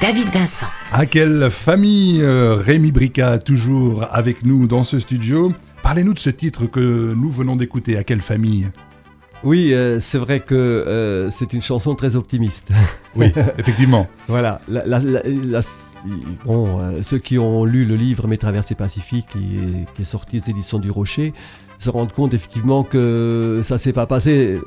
David 0.01 0.29
Vincent. 0.33 0.69
À 0.93 1.05
quelle 1.05 1.51
famille 1.51 2.23
euh, 2.23 2.55
Rémi 2.55 2.93
Brica 2.93 3.39
toujours 3.39 4.07
avec 4.09 4.45
nous 4.45 4.69
dans 4.69 4.85
ce 4.85 5.01
studio? 5.01 5.53
Parlez-nous 5.83 6.15
de 6.15 6.19
ce 6.21 6.31
titre 6.31 6.67
que 6.67 7.13
nous 7.17 7.29
venons 7.29 7.57
d'écouter. 7.57 7.97
À 7.97 8.05
quelle 8.05 8.21
famille? 8.21 8.71
Oui, 9.43 9.75
euh, 9.75 9.99
c'est 9.99 10.19
vrai 10.19 10.39
que 10.39 10.55
euh, 10.55 11.29
c'est 11.31 11.53
une 11.55 11.63
chanson 11.63 11.97
très 11.97 12.15
optimiste. 12.15 12.71
Oui, 13.17 13.33
effectivement. 13.59 14.07
voilà. 14.29 14.61
bon, 16.45 17.03
ceux 17.03 17.19
qui 17.19 17.37
ont 17.37 17.65
lu 17.65 17.85
le 17.85 17.97
livre 17.97 18.29
Mes 18.29 18.37
traversées 18.37 18.77
pacifiques, 18.77 19.27
qui 19.33 19.39
est, 19.39 19.93
qui 19.97 20.03
est 20.03 20.05
sorti 20.05 20.39
des 20.39 20.51
éditions 20.51 20.79
du 20.79 20.93
Rocher, 20.93 21.33
se 21.81 21.91
rendent 21.91 22.13
compte 22.13 22.33
effectivement 22.33 22.85
que 22.85 23.63
ça 23.65 23.77
s'est 23.77 23.93
pas 23.93 24.07
passé 24.07 24.61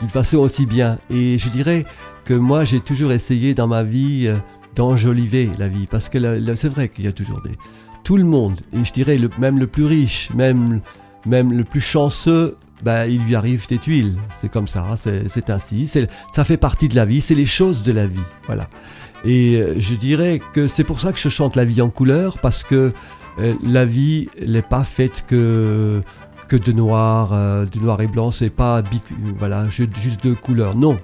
d'une 0.00 0.10
façon 0.10 0.38
aussi 0.38 0.66
bien. 0.66 0.98
Et 1.10 1.38
je 1.38 1.48
dirais 1.48 1.84
que 2.24 2.34
moi, 2.34 2.64
j'ai 2.64 2.80
toujours 2.80 3.12
essayé 3.12 3.54
dans 3.54 3.66
ma 3.66 3.82
vie 3.82 4.26
euh, 4.26 4.36
d'enjoliver 4.74 5.50
la 5.58 5.68
vie. 5.68 5.86
Parce 5.86 6.08
que 6.08 6.18
c'est 6.54 6.68
vrai 6.68 6.88
qu'il 6.88 7.04
y 7.04 7.08
a 7.08 7.12
toujours 7.12 7.42
des... 7.42 7.52
Tout 8.04 8.16
le 8.16 8.24
monde, 8.24 8.60
et 8.72 8.84
je 8.84 8.92
dirais 8.92 9.16
même 9.38 9.60
le 9.60 9.68
plus 9.68 9.84
riche, 9.84 10.30
même, 10.34 10.80
même 11.24 11.52
le 11.52 11.62
plus 11.62 11.80
chanceux, 11.80 12.56
bah, 12.82 13.06
il 13.06 13.22
lui 13.22 13.36
arrive 13.36 13.68
des 13.68 13.78
tuiles. 13.78 14.16
C'est 14.40 14.50
comme 14.50 14.66
ça, 14.66 14.96
c'est 14.96 15.50
ainsi. 15.50 15.86
Ça 16.32 16.44
fait 16.44 16.56
partie 16.56 16.88
de 16.88 16.96
la 16.96 17.04
vie, 17.04 17.20
c'est 17.20 17.36
les 17.36 17.46
choses 17.46 17.84
de 17.84 17.92
la 17.92 18.08
vie. 18.08 18.18
Voilà. 18.46 18.68
Et 19.24 19.56
euh, 19.56 19.78
je 19.78 19.94
dirais 19.94 20.40
que 20.52 20.66
c'est 20.66 20.82
pour 20.82 20.98
ça 20.98 21.12
que 21.12 21.18
je 21.20 21.28
chante 21.28 21.54
la 21.54 21.64
vie 21.64 21.80
en 21.80 21.90
couleur, 21.90 22.38
parce 22.38 22.64
que 22.64 22.92
euh, 23.38 23.54
la 23.62 23.84
vie 23.84 24.28
n'est 24.44 24.62
pas 24.62 24.82
faite 24.84 25.24
que 25.28 26.02
que 26.48 26.56
de 26.56 26.72
noir, 26.72 27.30
de 27.30 27.78
noir 27.78 28.02
et 28.02 28.06
blanc, 28.06 28.30
c'est 28.30 28.50
pas 28.50 28.82
voilà, 29.38 29.70
juste 29.70 30.22
de 30.26 30.34
couleurs. 30.34 30.76
Non, 30.76 30.98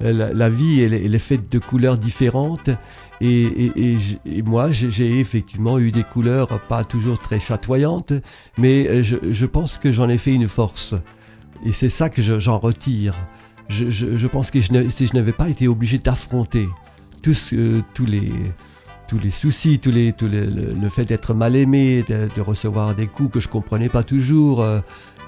la, 0.00 0.48
vie, 0.48 0.80
elle, 0.80 1.14
est 1.14 1.18
faite 1.18 1.50
de 1.50 1.58
couleurs 1.58 1.98
différentes. 1.98 2.70
Et, 3.20 3.96
moi, 4.44 4.70
j'ai 4.70 5.18
effectivement 5.20 5.78
eu 5.78 5.90
des 5.90 6.04
couleurs 6.04 6.60
pas 6.68 6.84
toujours 6.84 7.18
très 7.18 7.40
chatoyantes, 7.40 8.12
mais 8.56 8.86
euh, 8.88 9.02
je, 9.02 9.46
pense 9.46 9.78
que 9.78 9.90
j'en 9.90 10.08
ai 10.08 10.18
fait 10.18 10.34
une 10.34 10.48
force. 10.48 10.94
Et 11.64 11.72
c'est 11.72 11.88
ça 11.88 12.08
que 12.08 12.22
j'en 12.22 12.58
retire. 12.58 13.14
Je, 13.68 14.26
pense 14.26 14.50
que 14.50 14.60
si 14.60 15.06
je 15.06 15.14
n'avais 15.14 15.32
pas 15.32 15.48
été 15.48 15.68
obligé 15.68 15.98
d'affronter 15.98 16.68
tous, 17.22 17.52
euh, 17.52 17.82
tous 17.94 18.06
les 18.06 18.32
tous 19.08 19.18
les 19.18 19.30
soucis, 19.30 19.78
tous 19.78 19.90
les, 19.90 20.14
le, 20.20 20.88
fait 20.90 21.06
d'être 21.06 21.32
mal 21.34 21.56
aimé, 21.56 22.04
de, 22.06 22.40
recevoir 22.40 22.94
des 22.94 23.06
coups 23.06 23.32
que 23.32 23.40
je 23.40 23.48
comprenais 23.48 23.88
pas 23.88 24.02
toujours, 24.02 24.62
euh, 24.62 24.80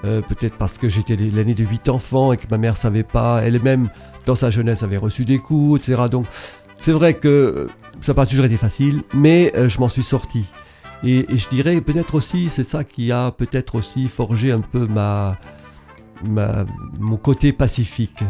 euh, 0.03 0.21
peut-être 0.21 0.57
parce 0.57 0.77
que 0.77 0.89
j'étais 0.89 1.15
l'aîné 1.15 1.53
de 1.53 1.63
huit 1.63 1.87
enfants 1.89 2.33
et 2.33 2.37
que 2.37 2.47
ma 2.49 2.57
mère 2.57 2.77
savait 2.77 3.03
pas, 3.03 3.41
elle-même 3.43 3.89
dans 4.25 4.35
sa 4.35 4.49
jeunesse 4.49 4.83
avait 4.83 4.97
reçu 4.97 5.25
des 5.25 5.39
coups, 5.39 5.79
etc. 5.79 6.03
Donc 6.09 6.25
c'est 6.79 6.91
vrai 6.91 7.13
que 7.13 7.69
ça 8.01 8.11
n'a 8.11 8.15
pas 8.15 8.25
toujours 8.25 8.45
été 8.45 8.57
facile, 8.57 9.03
mais 9.13 9.51
euh, 9.55 9.69
je 9.69 9.79
m'en 9.79 9.89
suis 9.89 10.03
sorti. 10.03 10.45
Et, 11.03 11.25
je 11.29 11.49
dirais 11.49 11.81
peut-être 11.81 12.15
aussi, 12.15 12.49
c'est 12.49 12.63
ça 12.63 12.83
qui 12.83 13.11
a 13.11 13.31
peut-être 13.31 13.75
aussi 13.75 14.07
forgé 14.07 14.51
un 14.51 14.61
peu 14.61 14.87
ma, 14.87 15.37
mon 16.23 17.17
côté 17.17 17.53
pacifique. 17.53 18.23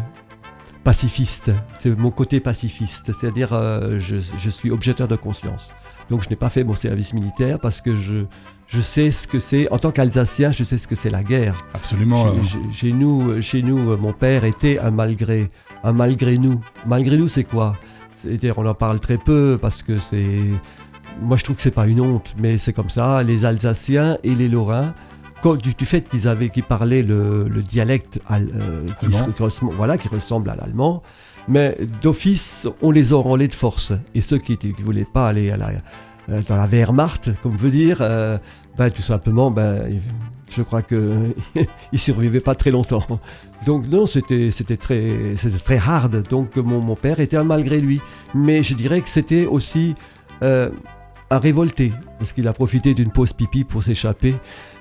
Pacifiste, 0.84 1.52
c'est 1.76 1.96
mon 1.98 2.10
côté 2.10 2.40
pacifiste, 2.40 3.12
c'est-à-dire 3.14 3.54
euh, 3.54 4.00
je 4.00 4.50
suis 4.50 4.72
objecteur 4.72 5.08
de 5.08 5.16
conscience. 5.16 5.74
Donc 6.12 6.24
je 6.24 6.30
n'ai 6.30 6.36
pas 6.36 6.50
fait 6.50 6.66
mon 6.66 6.76
service 6.76 7.14
militaire 7.14 7.58
parce 7.58 7.80
que 7.80 7.96
je, 7.96 8.26
je 8.74 8.80
sais 8.80 9.12
ce 9.12 9.28
que 9.28 9.40
c'est, 9.40 9.70
en 9.72 9.78
tant 9.78 9.92
qu'Alsacien, 9.92 10.52
je 10.54 10.64
sais 10.64 10.78
ce 10.78 10.88
que 10.88 10.96
c'est 10.96 11.10
la 11.10 11.24
guerre. 11.24 11.58
Absolument. 11.74 12.34
Chez, 12.72 12.92
nous, 12.94 13.42
chez 13.42 13.62
nous, 13.62 13.92
euh, 13.92 13.98
mon 13.98 14.14
père 14.14 14.46
était 14.46 14.80
un 14.80 14.92
malgré, 14.92 15.50
un 15.84 15.92
malgré 15.92 16.38
nous. 16.38 16.62
Malgré 16.86 17.18
nous, 17.18 17.28
c'est 17.28 17.44
quoi? 17.44 17.76
C'est-à-dire, 18.16 18.58
on 18.58 18.66
en 18.66 18.74
parle 18.74 19.00
très 19.02 19.18
peu 19.18 19.58
parce 19.62 19.84
que 19.84 20.00
c'est, 20.00 20.40
moi, 21.22 21.36
je 21.36 21.44
trouve 21.44 21.58
que 21.58 21.62
c'est 21.62 21.72
pas 21.72 21.88
une 21.88 22.00
honte, 22.00 22.34
mais 22.38 22.58
c'est 22.58 22.72
comme 22.74 22.90
ça. 22.90 23.24
Les 23.24 23.44
Alsaciens 23.44 24.18
et 24.24 24.36
les 24.36 24.48
Lorrains, 24.48 24.94
quand- 25.42 25.56
du, 25.58 25.74
du 25.74 25.86
fait 25.86 26.08
qu'ils 26.08 26.28
avaient, 26.30 26.50
qu'ils 26.50 26.64
parlaient 26.64 27.04
le, 27.04 27.50
le 27.50 27.62
dialecte 27.62 28.20
al- 28.30 28.52
euh, 28.56 28.88
qui, 29.00 29.08
voilà, 29.76 29.98
qui 29.98 30.08
ressemble 30.08 30.50
à 30.50 30.56
l'allemand, 30.56 31.04
mais 31.48 31.76
d'office, 32.02 32.68
on 32.82 32.92
les 32.92 33.12
a 33.12 33.18
enrôlés 33.18 33.48
de 33.50 33.54
force. 33.56 33.92
Et 34.16 34.22
ceux 34.22 34.38
qui 34.38 34.58
ne 34.64 34.84
voulaient 34.84 35.08
pas 35.12 35.28
aller 35.28 35.50
à 35.52 35.58
la, 35.58 35.72
dans 36.48 36.58
la 36.58 36.68
Wehrmacht, 36.68 37.40
comme 37.42 37.56
veut 37.56 37.72
dire, 37.72 37.98
euh, 38.02 38.38
ben, 38.78 38.90
tout 38.90 39.02
simplement, 39.02 39.52
ben, 39.52 40.00
je 40.50 40.62
crois 40.62 40.82
que 40.82 41.34
il 41.92 42.00
survivait 42.00 42.40
pas 42.40 42.56
très 42.56 42.72
longtemps. 42.72 43.06
Donc 43.66 43.88
non, 43.88 44.06
c'était 44.08 44.52
très 44.78 45.78
hard. 45.78 46.28
Donc 46.30 46.56
mon, 46.58 46.96
père 46.96 47.20
était 47.20 47.38
un 47.38 47.44
malgré 47.44 47.80
lui, 47.80 48.02
mais 48.34 48.64
je 48.64 48.74
dirais 48.74 49.02
que 49.02 49.10
c'était 49.10 49.46
aussi 49.46 49.96
euh, 50.44 50.70
un 51.30 51.38
révolté 51.38 51.94
parce 52.18 52.34
qu'il 52.34 52.48
a 52.48 52.54
profité 52.54 52.94
d'une 52.94 53.12
pause 53.12 53.34
pipi 53.34 53.64
pour 53.64 53.84
s'échapper 53.84 54.36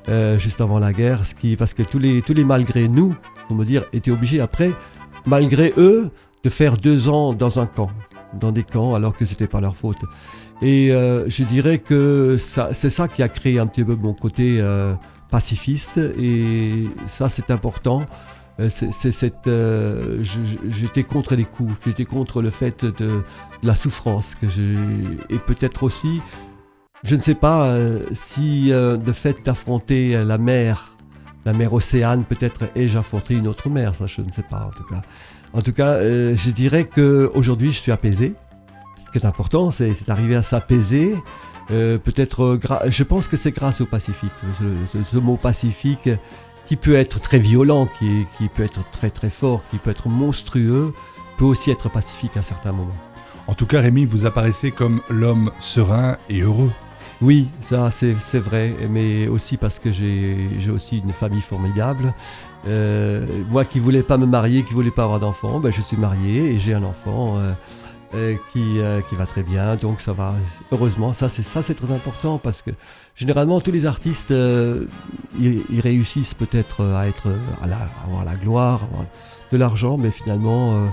euh, 0.09 0.39
juste 0.39 0.61
avant 0.61 0.79
la 0.79 0.93
guerre, 0.93 1.27
ce 1.27 1.35
qui 1.35 1.57
parce 1.57 1.75
que 1.75 1.83
tous 1.83 1.99
les 1.99 2.45
malgré 2.45 2.89
nous, 2.89 3.15
comment 3.49 3.65
dire, 3.65 3.85
étaient 3.93 4.11
obligés 4.11 4.41
après, 4.41 4.73
malgré 5.27 5.73
eux, 5.77 6.11
de 6.43 6.49
faire 6.49 6.77
deux 6.77 7.09
ans 7.09 7.35
dans 7.35 7.61
un 7.61 7.67
camp, 7.67 7.91
dans 8.35 8.53
des 8.53 8.63
camps, 8.63 8.95
alors 8.95 9.15
que 9.15 9.27
c'était 9.27 9.47
pas 9.47 9.61
leur 9.61 9.77
faute. 9.77 9.99
Et 10.63 10.93
euh, 10.93 11.29
je 11.29 11.45
dirais 11.45 11.79
que 11.79 12.37
c'est 12.39 12.91
ça 12.91 13.09
qui 13.09 13.23
a 13.23 13.29
créé 13.29 13.59
un 13.59 13.67
petit 13.67 13.85
peu 13.85 13.97
mon 13.97 14.13
côté 14.13 14.59
euh, 14.61 14.95
pacifiste 15.31 15.99
et 15.99 16.89
ça 17.07 17.29
c'est 17.29 17.51
important. 17.51 18.05
Euh, 18.59 18.69
c'est, 18.69 19.13
cette, 19.13 19.49
j'étais 20.69 21.03
contre 21.03 21.35
les 21.35 21.45
coups, 21.45 21.73
j'étais 21.87 22.05
contre 22.05 22.43
le 22.43 22.51
fait 22.51 22.85
de, 22.85 23.23
la 23.63 23.75
souffrance 23.75 24.37
et 24.43 25.39
peut-être 25.39 25.83
aussi, 25.83 26.21
je 27.05 27.17
ne 27.17 27.21
sais 27.23 27.35
pas 27.35 27.75
si 28.13 28.71
le 28.71 29.13
fait 29.13 29.37
d'affronter 29.43 30.23
la 30.25 30.37
mer, 30.37 30.95
la 31.47 31.55
mer 31.55 31.73
Océane, 31.73 32.25
peut-être 32.25 32.65
ai-je 32.75 32.99
affronté 32.99 33.35
une 33.35 33.49
autre 33.49 33.71
mer, 33.71 33.95
ça 33.95 34.07
je 34.07 34.21
ne 34.21 34.31
sais 34.31 34.43
pas 34.43 34.67
en 34.67 34.71
tout 34.71 34.85
cas. 34.85 35.01
En 35.55 35.63
tout 35.63 35.73
cas, 35.73 36.01
je 36.01 36.51
dirais 36.51 36.85
que 36.85 37.31
aujourd'hui 37.35 37.73
je 37.73 37.79
suis 37.79 37.93
apaisé. 37.93 38.35
Ce 39.05 39.11
qui 39.11 39.19
est 39.19 39.27
important, 39.27 39.71
c'est, 39.71 40.07
d'arriver 40.07 40.37
à 40.37 40.43
s'apaiser. 40.43 41.15
Euh, 41.71 41.99
peut-être, 41.99 42.43
euh, 42.45 42.91
je 42.91 43.03
pense 43.05 43.29
que 43.29 43.37
c'est 43.37 43.53
grâce 43.53 43.81
au 43.81 43.87
Pacifique. 43.87 44.33
Ce, 44.59 44.99
ce- 44.99 45.05
ce 45.05 45.17
mot 45.17 45.37
pacifique 45.37 46.09
qui 46.67 46.77
peut 46.77 46.95
être 46.95 47.21
très 47.21 47.39
violent, 47.39 47.89
qui, 47.99 48.27
peut 48.55 48.63
être 48.63 48.89
très 48.93 49.11
très 49.11 49.31
fort, 49.31 49.63
qui 49.71 49.79
peut 49.79 49.91
être 49.91 50.09
monstrueux, 50.09 50.93
peut 51.39 51.45
aussi 51.45 51.71
être 51.71 51.89
pacifique 51.91 52.37
à 52.37 52.43
certains 52.43 52.73
moments. 52.73 52.95
En 53.49 53.55
tout 53.55 53.67
cas, 53.67 53.81
Rémi, 53.81 54.05
vous 54.05 54.27
apparaissez 54.27 54.71
comme 54.71 55.01
l'homme 55.11 55.51
serein 55.59 56.17
et 56.29 56.43
heureux. 56.43 56.71
Oui, 57.21 57.49
ça 57.61 57.91
c'est, 57.91 58.15
vrai, 58.39 58.75
mais 58.89 59.27
aussi 59.29 59.57
parce 59.57 59.79
que 59.79 59.91
j'ai, 59.93 60.49
j'ai 60.59 60.71
aussi 60.71 60.99
une 60.99 61.13
famille 61.13 61.41
formidable. 61.41 62.15
Euh, 62.69 63.27
moi 63.49 63.65
qui 63.65 63.79
voulais 63.81 64.03
pas 64.03 64.17
me 64.17 64.27
marier, 64.27 64.63
qui 64.63 64.73
voulais 64.73 64.91
pas 64.91 65.05
avoir 65.05 65.19
d'enfant, 65.21 65.59
ben, 65.61 65.73
je 65.73 65.81
suis 65.83 65.97
marié 65.97 66.53
et 66.55 66.59
j'ai 66.59 66.73
un 66.75 66.83
enfant 66.85 67.37
euh, 67.39 67.53
euh, 68.15 68.35
qui, 68.53 68.81
euh, 68.81 69.01
qui 69.09 69.15
va 69.17 69.27
très 69.27 69.43
bien, 69.43 69.77
donc 69.77 70.01
ça 70.01 70.13
va. 70.13 70.35
Heureusement, 70.73 71.13
ça 71.13 71.29
c'est 71.29 71.43
ça 71.43 71.63
c'est 71.63 71.75
très 71.75 71.93
important 71.93 72.39
parce 72.39 72.63
que 72.63 72.71
généralement 73.15 73.61
tous 73.61 73.71
les 73.73 73.87
artistes 73.87 74.31
euh, 74.33 74.87
ils, 75.39 75.63
ils 75.71 75.81
réussissent 75.81 76.35
peut-être 76.35 76.85
à 76.85 77.07
être 77.09 77.29
à, 77.63 77.67
la, 77.67 77.77
à 77.77 78.05
avoir 78.07 78.25
la 78.25 78.35
gloire, 78.37 78.81
avoir 78.91 79.05
de 79.53 79.57
l'argent, 79.57 79.97
mais 79.97 80.11
finalement 80.11 80.75
euh, 80.77 80.87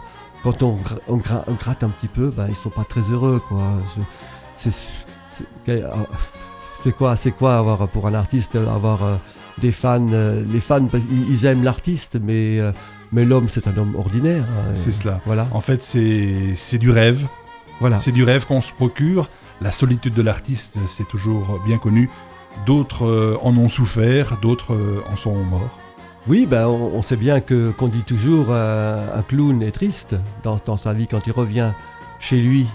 quand 0.44 0.62
on, 0.64 0.78
on 1.08 1.20
on 1.48 1.54
gratte 1.54 1.84
un 1.84 1.90
petit 1.90 2.08
peu, 2.08 2.30
ben, 2.30 2.46
ils 2.50 2.56
sont 2.56 2.70
pas 2.70 2.84
très 2.84 3.02
heureux 3.02 3.40
quoi. 3.48 3.64
C'est, 4.56 4.72
c'est- 4.72 5.84
c'est 6.84 6.92
quoi, 6.96 7.16
c'est 7.16 7.32
quoi 7.32 7.58
avoir 7.58 7.88
pour 7.90 8.08
un 8.08 8.14
artiste 8.14 8.56
avoir 8.56 9.04
euh, 9.04 9.16
des 9.58 9.72
fans, 9.72 10.08
euh, 10.14 10.44
les 10.52 10.60
fans 10.60 10.88
ils, 11.10 11.30
ils 11.30 11.46
aiment 11.46 11.64
l'artiste, 11.64 12.18
mais 12.22 12.60
euh, 12.60 12.72
mais 13.12 13.26
l'homme 13.26 13.48
c'est 13.50 13.68
un 13.68 13.78
homme 13.78 13.96
ordinaire. 13.96 14.44
hein. 14.44 14.72
C'est 14.74 14.92
cela. 14.92 15.22
Voilà, 15.26 15.48
En 15.52 15.62
fait, 15.62 15.82
c'est 15.82 16.78
du 16.78 16.92
rêve. 16.92 17.28
voilà. 17.80 17.98
C'est 17.98 18.12
du 18.12 18.24
rêve 18.24 18.46
qu'on 18.46 18.62
se 18.62 18.72
procure. 18.74 19.30
La 19.62 19.72
solitude 19.72 20.14
de 20.14 20.22
l'artiste, 20.22 20.78
c'est 20.88 21.08
toujours 21.08 21.60
bien 21.66 21.78
connu. 21.80 22.10
D'autres 22.66 23.06
euh, 23.06 23.38
en 23.42 23.56
ont 23.58 23.70
souffert, 23.70 24.38
d'autres 24.42 24.74
euh, 24.74 25.02
en 25.12 25.16
sont 25.16 25.36
morts. 25.36 25.78
Oui, 26.28 26.46
ben 26.46 26.68
on, 26.68 26.92
on 26.96 27.02
sait 27.02 27.16
bien 27.16 27.40
que 27.40 27.72
qu'on 27.72 27.88
dit 27.88 28.04
toujours 28.04 28.48
euh, 28.50 29.08
un 29.18 29.22
clown 29.22 29.62
est 29.64 29.72
triste 29.72 30.16
dans, 30.44 30.58
dans 30.66 30.78
sa 30.78 30.94
vie 30.94 31.08
quand 31.08 31.26
il 31.26 31.34
revient 31.34 31.72
chez 32.20 32.38
lui. 32.42 32.66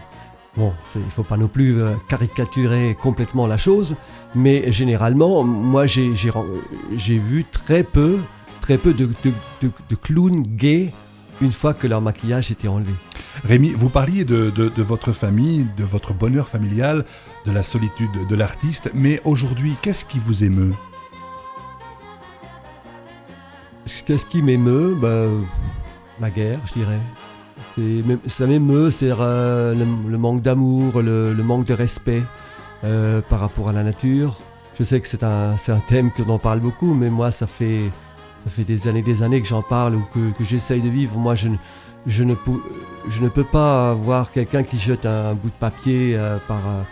Bon, 0.56 0.72
il 0.96 1.10
faut 1.10 1.22
pas 1.22 1.36
non 1.38 1.48
plus 1.48 1.76
caricaturer 2.08 2.94
complètement 3.00 3.46
la 3.46 3.56
chose, 3.56 3.96
mais 4.34 4.70
généralement, 4.70 5.42
moi 5.44 5.86
j'ai 5.86 7.18
vu 7.18 7.44
très 7.50 7.82
peu, 7.84 8.18
très 8.62 8.78
peu 8.78 8.94
de, 8.94 9.06
de, 9.24 9.32
de- 9.60 9.70
de 9.90 9.94
clowns 9.96 10.42
gays 10.46 10.90
une 11.42 11.52
fois 11.52 11.74
que 11.74 11.86
leur 11.86 12.00
maquillage 12.00 12.50
était 12.50 12.68
enlevé. 12.68 12.92
Rémi, 13.44 13.70
vous 13.70 13.88
parliez 13.90 14.24
de, 14.24 14.50
de- 14.50 14.68
de 14.68 14.82
votre 14.82 15.12
famille, 15.12 15.66
de 15.76 15.84
votre 15.84 16.14
bonheur 16.14 16.48
familial, 16.48 17.04
de 17.44 17.50
la 17.52 17.62
solitude 17.62 18.10
de 18.28 18.34
l'artiste, 18.36 18.90
mais 18.94 19.20
aujourd'hui, 19.24 19.74
qu'est-ce 19.82 20.04
qui 20.04 20.18
vous 20.20 20.44
émeut? 20.44 20.72
Qu'est-ce 24.06 24.26
qui 24.26 24.42
m'émeut? 24.42 24.96
Ben, 25.00 25.28
La 26.20 26.30
guerre, 26.30 26.58
je 26.66 26.72
dirais. 26.74 27.00
Ça 28.26 28.46
m'émeut, 28.46 28.90
c'est 28.90 29.10
euh, 29.10 29.74
le, 29.74 30.10
le 30.10 30.18
manque 30.18 30.42
d'amour, 30.42 31.00
le, 31.02 31.32
le 31.32 31.42
manque 31.42 31.66
de 31.66 31.74
respect 31.74 32.22
euh, 32.84 33.20
par 33.22 33.40
rapport 33.40 33.68
à 33.68 33.72
la 33.72 33.82
nature. 33.82 34.38
Je 34.78 34.84
sais 34.84 35.00
que 35.00 35.08
c'est 35.08 35.22
un, 35.22 35.56
c'est 35.56 35.72
un 35.72 35.80
thème 35.80 36.10
que 36.12 36.22
l'on 36.22 36.38
parle 36.38 36.60
beaucoup, 36.60 36.94
mais 36.94 37.10
moi, 37.10 37.30
ça 37.30 37.46
fait, 37.46 37.90
ça 38.44 38.50
fait 38.50 38.64
des 38.64 38.88
années 38.88 39.02
des 39.02 39.22
années 39.22 39.40
que 39.40 39.48
j'en 39.48 39.62
parle 39.62 39.96
ou 39.96 40.04
que, 40.12 40.30
que 40.36 40.44
j'essaye 40.44 40.80
de 40.82 40.88
vivre. 40.88 41.16
Moi, 41.16 41.34
je, 41.34 41.48
ne- 41.48 41.56
je, 42.06 42.24
ne, 42.24 42.34
pou- 42.34 42.62
je 43.08 43.22
ne 43.22 43.28
peux 43.28 43.44
pas 43.44 43.94
voir 43.94 44.30
quelqu'un 44.30 44.62
qui 44.62 44.78
jette 44.78 45.06
un 45.06 45.34
bout 45.34 45.48
de 45.48 45.54
papier 45.58 46.16
euh, 46.16 46.38
par, 46.48 46.58
euh, 46.58 46.82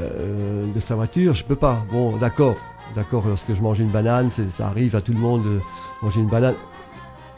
euh, 0.00 0.66
de 0.74 0.80
sa 0.80 0.94
voiture. 0.94 1.34
Je 1.34 1.44
peux 1.44 1.56
pas. 1.56 1.84
Bon, 1.90 2.16
d'accord. 2.16 2.56
D'accord, 2.94 3.24
lorsque 3.26 3.54
je 3.54 3.62
mange 3.62 3.80
une 3.80 3.88
banane, 3.88 4.28
ça 4.30 4.66
arrive 4.66 4.94
à 4.96 5.00
tout 5.00 5.12
le 5.12 5.18
monde 5.18 5.44
de 5.44 5.60
manger 6.02 6.20
une 6.20 6.28
banane. 6.28 6.54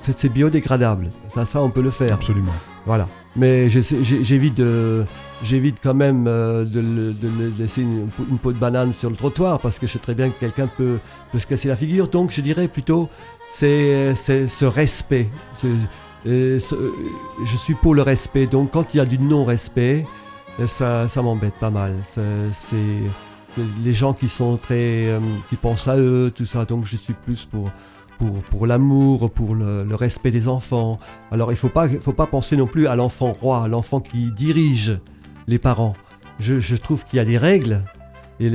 C'est 0.00 0.28
biodégradable. 0.28 1.10
Ça, 1.32 1.46
ça, 1.46 1.62
on 1.62 1.70
peut 1.70 1.80
le 1.80 1.90
faire. 1.92 2.12
Absolument. 2.12 2.52
Voilà. 2.84 3.06
Mais 3.36 3.68
j'évite 3.70 4.54
de, 4.56 5.04
j'évite 5.42 5.78
quand 5.82 5.94
même 5.94 6.24
de, 6.24 7.14
laisser 7.58 7.82
une, 7.82 8.08
une 8.30 8.38
peau 8.38 8.52
de 8.52 8.58
banane 8.58 8.92
sur 8.92 9.10
le 9.10 9.16
trottoir 9.16 9.58
parce 9.60 9.78
que 9.78 9.86
je 9.86 9.92
sais 9.92 9.98
très 9.98 10.14
bien 10.14 10.28
que 10.30 10.38
quelqu'un 10.38 10.66
peut, 10.68 10.98
peut 11.32 11.38
se 11.38 11.46
casser 11.46 11.68
la 11.68 11.76
figure. 11.76 12.08
Donc 12.08 12.30
je 12.32 12.40
dirais 12.42 12.68
plutôt 12.68 13.08
c'est 13.54 14.14
ce 14.48 14.64
respect. 14.64 15.30
Euh, 16.26 16.58
je 17.44 17.56
suis 17.56 17.74
pour 17.74 17.94
le 17.94 18.02
respect. 18.02 18.46
Donc 18.46 18.72
quand 18.72 18.94
il 18.94 18.96
y 18.96 19.00
a 19.00 19.04
du 19.04 19.18
non-respect, 19.18 20.04
euh, 20.58 20.66
ça, 20.66 21.06
ça 21.06 21.22
m'embête 21.22 21.54
pas 21.54 21.70
mal. 21.70 21.94
C'est- 22.52 22.74
les 23.84 23.92
gens 23.92 24.14
qui 24.14 24.28
sont 24.28 24.56
très, 24.56 25.06
euh, 25.06 25.20
qui 25.48 25.54
pensent 25.54 25.86
à 25.86 25.96
eux, 25.96 26.32
tout 26.34 26.44
ça. 26.44 26.64
Donc 26.64 26.84
je 26.86 26.96
suis 26.96 27.14
plus 27.14 27.44
pour 27.44 27.70
pour, 28.18 28.42
pour 28.44 28.66
l'amour, 28.68 29.28
pour 29.30 29.56
le, 29.56 29.86
respect 29.94 30.30
des 30.30 30.46
enfants. 30.46 31.00
Alors 31.32 31.50
il 31.50 31.56
faut 31.56 31.68
pas, 31.68 31.88
faut 31.88 32.12
pas 32.12 32.26
penser 32.26 32.56
non 32.56 32.68
plus 32.68 32.86
à 32.86 32.94
l'enfant 32.94 33.32
roi, 33.32 33.64
à 33.64 33.68
l'enfant 33.68 33.98
qui 33.98 34.30
dirige 34.30 34.98
les 35.48 35.58
parents. 35.58 35.94
Je, 36.38 36.60
je 36.60 36.76
trouve 36.76 37.04
qu'il 37.04 37.16
y 37.16 37.20
a 37.20 37.24
des 37.24 37.38
règles 37.38 37.82
et 38.40 38.50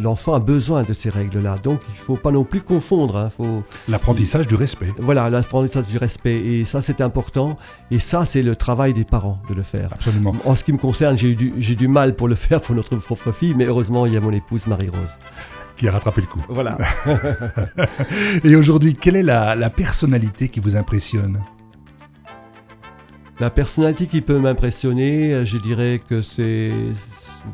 l'enfant 0.00 0.34
a 0.34 0.40
besoin 0.40 0.82
de 0.82 0.92
ces 0.92 1.08
règles-là. 1.10 1.56
Donc 1.62 1.80
il 1.88 1.92
ne 1.92 1.96
faut 2.04 2.16
pas 2.16 2.30
non 2.32 2.44
plus 2.44 2.60
confondre. 2.60 3.16
hein. 3.16 3.30
Faut, 3.30 3.62
L'apprentissage 3.88 4.46
du 4.48 4.54
respect. 4.54 4.92
voilà, 4.98 5.30
l'apprentissage 5.30 5.86
du 5.86 5.96
respect. 5.98 6.36
Et 6.38 6.64
ça 6.64 6.82
c'est 6.82 7.00
important. 7.00 7.56
Et 7.90 7.98
ça 7.98 8.24
c'est 8.24 8.42
le 8.42 8.56
travail 8.56 8.92
des 8.94 9.04
parents 9.04 9.40
de 9.48 9.54
le 9.54 9.62
faire. 9.62 9.90
Absolument. 9.92 10.34
En 10.44 10.54
ce 10.56 10.64
qui 10.64 10.72
me 10.72 10.78
concerne, 10.78 11.16
j'ai 11.16 11.30
eu 11.30 11.36
du, 11.36 11.52
j'ai 11.58 11.74
du 11.76 11.88
mal 11.88 12.14
pour 12.16 12.28
le 12.28 12.34
faire 12.46 12.60
pour 12.60 12.74
notre 12.74 12.96
propre 12.96 13.32
fille, 13.32 13.54
mais 13.56 13.64
heureusement 13.66 14.06
il 14.06 14.12
y 14.12 14.16
a 14.16 14.20
mon 14.20 14.32
épouse 14.32 14.66
Marie-Rose. 14.66 15.18
Qui 15.76 15.88
a 15.88 15.92
rattrapé 15.92 16.20
le 16.20 16.26
coup. 16.26 16.42
Voilà. 16.50 16.76
Et 18.44 18.54
aujourd'hui, 18.56 18.94
quelle 18.94 19.16
est 19.16 19.22
la, 19.22 19.54
la 19.54 19.70
personnalité 19.70 20.48
qui 20.48 20.60
vous 20.60 20.76
impressionne? 20.76 21.40
La 23.40 23.50
personnalité 23.50 24.06
qui 24.06 24.20
peut 24.20 24.38
m'impressionner, 24.38 25.32
euh, 25.32 25.44
je 25.44 25.56
dirais 25.58 26.00
que 26.06 26.20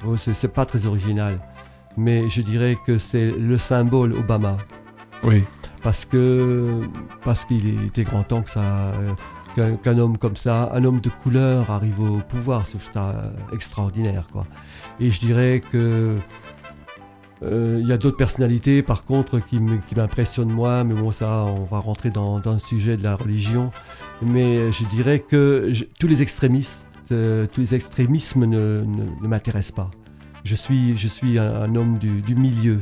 bon, 0.05 0.17
c'est 0.19 0.35
c'est 0.35 0.53
pas 0.53 0.67
très 0.67 0.85
original, 0.87 1.39
mais 1.99 2.29
je 2.31 2.41
dirais 2.43 2.77
que 2.87 2.99
c'est 2.99 3.27
le 3.31 3.59
symbole 3.59 4.13
Obama. 4.15 4.57
Oui. 5.25 5.43
parce 5.83 6.05
que 6.05 6.81
parce 7.25 7.45
qu'il 7.45 7.85
était 7.87 8.05
grand 8.05 8.23
temps 8.23 8.43
que 8.43 8.51
ça 8.51 8.63
euh, 9.59 9.77
qu'un 9.83 9.99
homme 9.99 10.17
comme 10.17 10.37
ça, 10.37 10.71
un 10.73 10.85
homme 10.85 11.01
de 11.01 11.09
couleur 11.11 11.71
arrive 11.71 12.01
au 12.01 12.19
pouvoir, 12.19 12.65
c'est 12.67 12.79
euh, 12.97 13.13
extraordinaire 13.53 14.29
quoi. 14.33 14.47
Et 15.01 15.11
je 15.11 15.19
dirais 15.19 15.61
que 15.73 16.17
euh, 17.43 17.79
il 17.81 17.87
y 17.89 17.93
a 17.93 17.99
d'autres 17.99 18.17
personnalités 18.17 18.83
par 18.83 19.05
contre 19.05 19.39
qui 19.41 19.59
m'impressionnent 19.97 20.53
moi, 20.53 20.85
mais 20.85 20.95
bon 20.95 21.11
ça 21.13 21.45
on 21.45 21.65
va 21.65 21.79
rentrer 21.79 22.11
dans, 22.11 22.39
dans 22.41 22.53
le 22.53 22.59
sujet 22.59 22.97
de 22.97 23.03
la 23.03 23.15
religion. 23.17 23.71
Mais 24.23 24.71
je 24.73 24.85
dirais 24.87 25.21
que 25.21 25.71
je- 25.73 25.85
tous 26.01 26.09
les 26.09 26.23
extrémistes, 26.23 26.87
euh, 27.13 27.47
tous 27.53 27.61
les 27.61 27.75
extrémismes 27.75 28.45
ne, 28.45 28.83
ne, 28.85 29.05
ne 29.23 29.29
m'intéressent 29.29 29.75
pas. 29.77 29.91
Je 30.45 30.55
suis, 30.55 30.97
je 30.97 31.09
suis 31.09 31.39
un, 31.39 31.75
homme 31.75 31.99
du, 31.99 32.35
milieu. 32.35 32.81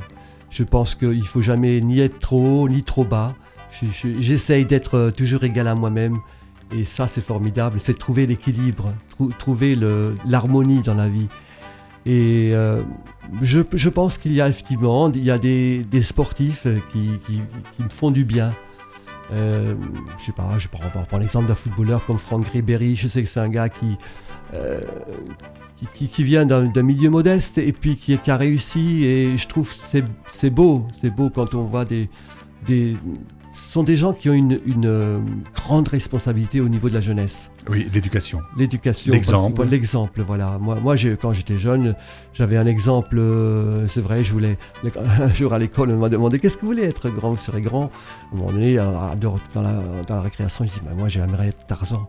Je 0.51 0.63
pense 0.63 0.95
qu'il 0.95 1.25
faut 1.27 1.43
jamais 1.43 1.81
ni 1.81 2.01
être 2.01 2.19
trop 2.19 2.63
haut 2.63 2.69
ni 2.69 2.83
trop 2.83 3.05
bas. 3.05 3.35
Je- 3.71 3.87
je- 3.91 4.21
J'essaye 4.21 4.65
d'être 4.65 4.95
euh, 4.97 5.11
toujours 5.11 5.45
égal 5.45 5.67
à 5.69 5.75
moi-même. 5.75 6.19
Et 6.73 6.85
ça, 6.85 7.07
c'est 7.07 7.21
formidable. 7.21 7.79
C'est 7.81 7.99
trouver 7.99 8.27
l'équilibre, 8.27 8.93
trou- 9.11 9.33
trouver 9.39 9.77
l'harmonie 10.25 10.83
dans 10.83 10.95
la 10.95 11.09
vie. 11.09 11.29
Et 12.05 12.51
euh, 12.55 12.83
je, 13.43 13.89
pense 13.89 14.19
qu'il 14.19 14.33
y 14.33 14.41
a 14.41 14.49
effectivement 14.49 15.11
il 15.13 15.25
y 15.25 15.31
a 15.31 15.39
des, 15.39 15.85
sportifs 16.03 16.67
qui, 16.93 17.11
qui- 17.27 17.41
qui 17.77 17.83
me 17.83 17.89
font 17.89 18.11
du 18.11 18.25
bien. 18.25 18.53
Euh, 19.33 19.75
je 20.19 20.25
sais 20.25 20.33
pas, 20.33 20.59
je 20.59 20.69
prends, 20.69 21.19
l'exemple 21.19 21.49
d'un 21.49 21.55
footballeur 21.55 22.05
comme 22.05 22.19
Franck 22.19 22.47
Ribéry. 22.49 22.95
Je 22.97 23.09
sais 23.09 23.23
que 23.23 23.29
c'est 23.29 23.41
un 23.41 23.49
gars 23.49 23.69
qui, 23.69 23.97
euh, 24.55 24.81
qui, 25.95 26.25
vient 26.25 26.47
d'un 26.47 26.83
milieu 26.83 27.11
modeste 27.11 27.59
et 27.59 27.73
puis 27.73 27.97
qui, 27.97 28.17
qui 28.19 28.31
a 28.31 28.37
réussi. 28.37 29.05
Et 29.05 29.37
je 29.37 29.49
trouve 29.49 29.73
c'est 29.73 30.51
beau, 30.51 30.87
c'est 31.01 31.11
beau 31.11 31.31
quand 31.31 31.55
on 31.55 31.65
voit 31.65 31.85
des, 31.85 32.09
des. 32.67 32.97
Ce 33.53 33.73
sont 33.73 33.83
des 33.83 33.97
gens 33.97 34.13
qui 34.13 34.29
ont 34.29 34.35
une, 34.35 34.61
une, 34.67 34.85
euh, 34.87 35.19
grande 35.55 35.89
responsabilité 35.89 36.61
au 36.61 36.69
niveau 36.69 36.89
de 36.89 36.95
la 36.95 37.01
jeunesse. 37.01 37.51
Oui, 37.71 37.89
l'éducation. 37.93 38.41
L'éducation. 38.57 39.13
L'exemple. 39.13 39.65
L'exemple, 39.65 40.23
voilà. 40.23 40.59
Moi, 40.61 40.77
moi 40.83 40.95
quand 41.21 41.33
j'étais 41.33 41.57
jeune, 41.57 41.95
j'avais 42.35 42.57
un 42.59 42.67
exemple, 42.67 43.19
euh, 43.19 43.87
c'est 43.89 44.01
vrai, 44.03 44.23
je 44.25 44.33
voulais, 44.33 44.59
un 45.21 45.33
jour 45.33 45.53
à 45.55 45.59
l'école, 45.59 45.91
on 45.91 45.99
m'a 45.99 46.09
demandé 46.09 46.39
qu'est-ce 46.39 46.57
que 46.57 46.63
vous 46.63 46.69
voulez 46.69 46.85
être 46.85 47.09
grand, 47.09 47.31
vous 47.31 47.37
serez 47.39 47.63
grand? 47.63 47.85
À 47.85 48.35
un 48.35 48.39
moment 48.39 48.53
donné, 48.53 48.79
à- 48.79 49.17
dans, 49.19 49.37
la, 49.55 49.73
dans 50.07 50.15
la 50.17 50.21
récréation, 50.21 50.65
je 50.67 50.73
dis, 50.73 50.81
bah, 50.85 50.93
moi 50.95 51.09
j'aimerais 51.09 51.49
être 51.49 51.67
Tarzan. 51.67 52.09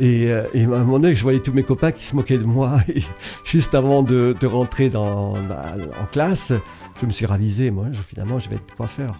Et, 0.00 0.30
euh, 0.32 0.42
et 0.52 0.64
à 0.64 0.66
un 0.66 0.84
moment 0.84 0.98
donné, 0.98 1.14
je 1.14 1.22
voyais 1.22 1.38
tous 1.40 1.52
mes 1.52 1.62
copains 1.62 1.92
qui 1.92 2.04
se 2.04 2.16
moquaient 2.16 2.38
de 2.38 2.44
moi. 2.44 2.74
Et 2.88 3.02
juste 3.44 3.74
avant 3.74 4.02
de, 4.02 4.34
de 4.38 4.46
rentrer 4.46 4.90
dans, 4.90 5.34
bah, 5.48 5.74
en 6.00 6.06
classe, 6.06 6.52
je 7.00 7.06
me 7.06 7.12
suis 7.12 7.26
ravisé. 7.26 7.70
Moi, 7.70 7.86
je- 7.92 8.00
finalement, 8.02 8.38
je 8.38 8.48
vais 8.48 8.56
être 8.56 8.74
coiffeur. 8.76 9.14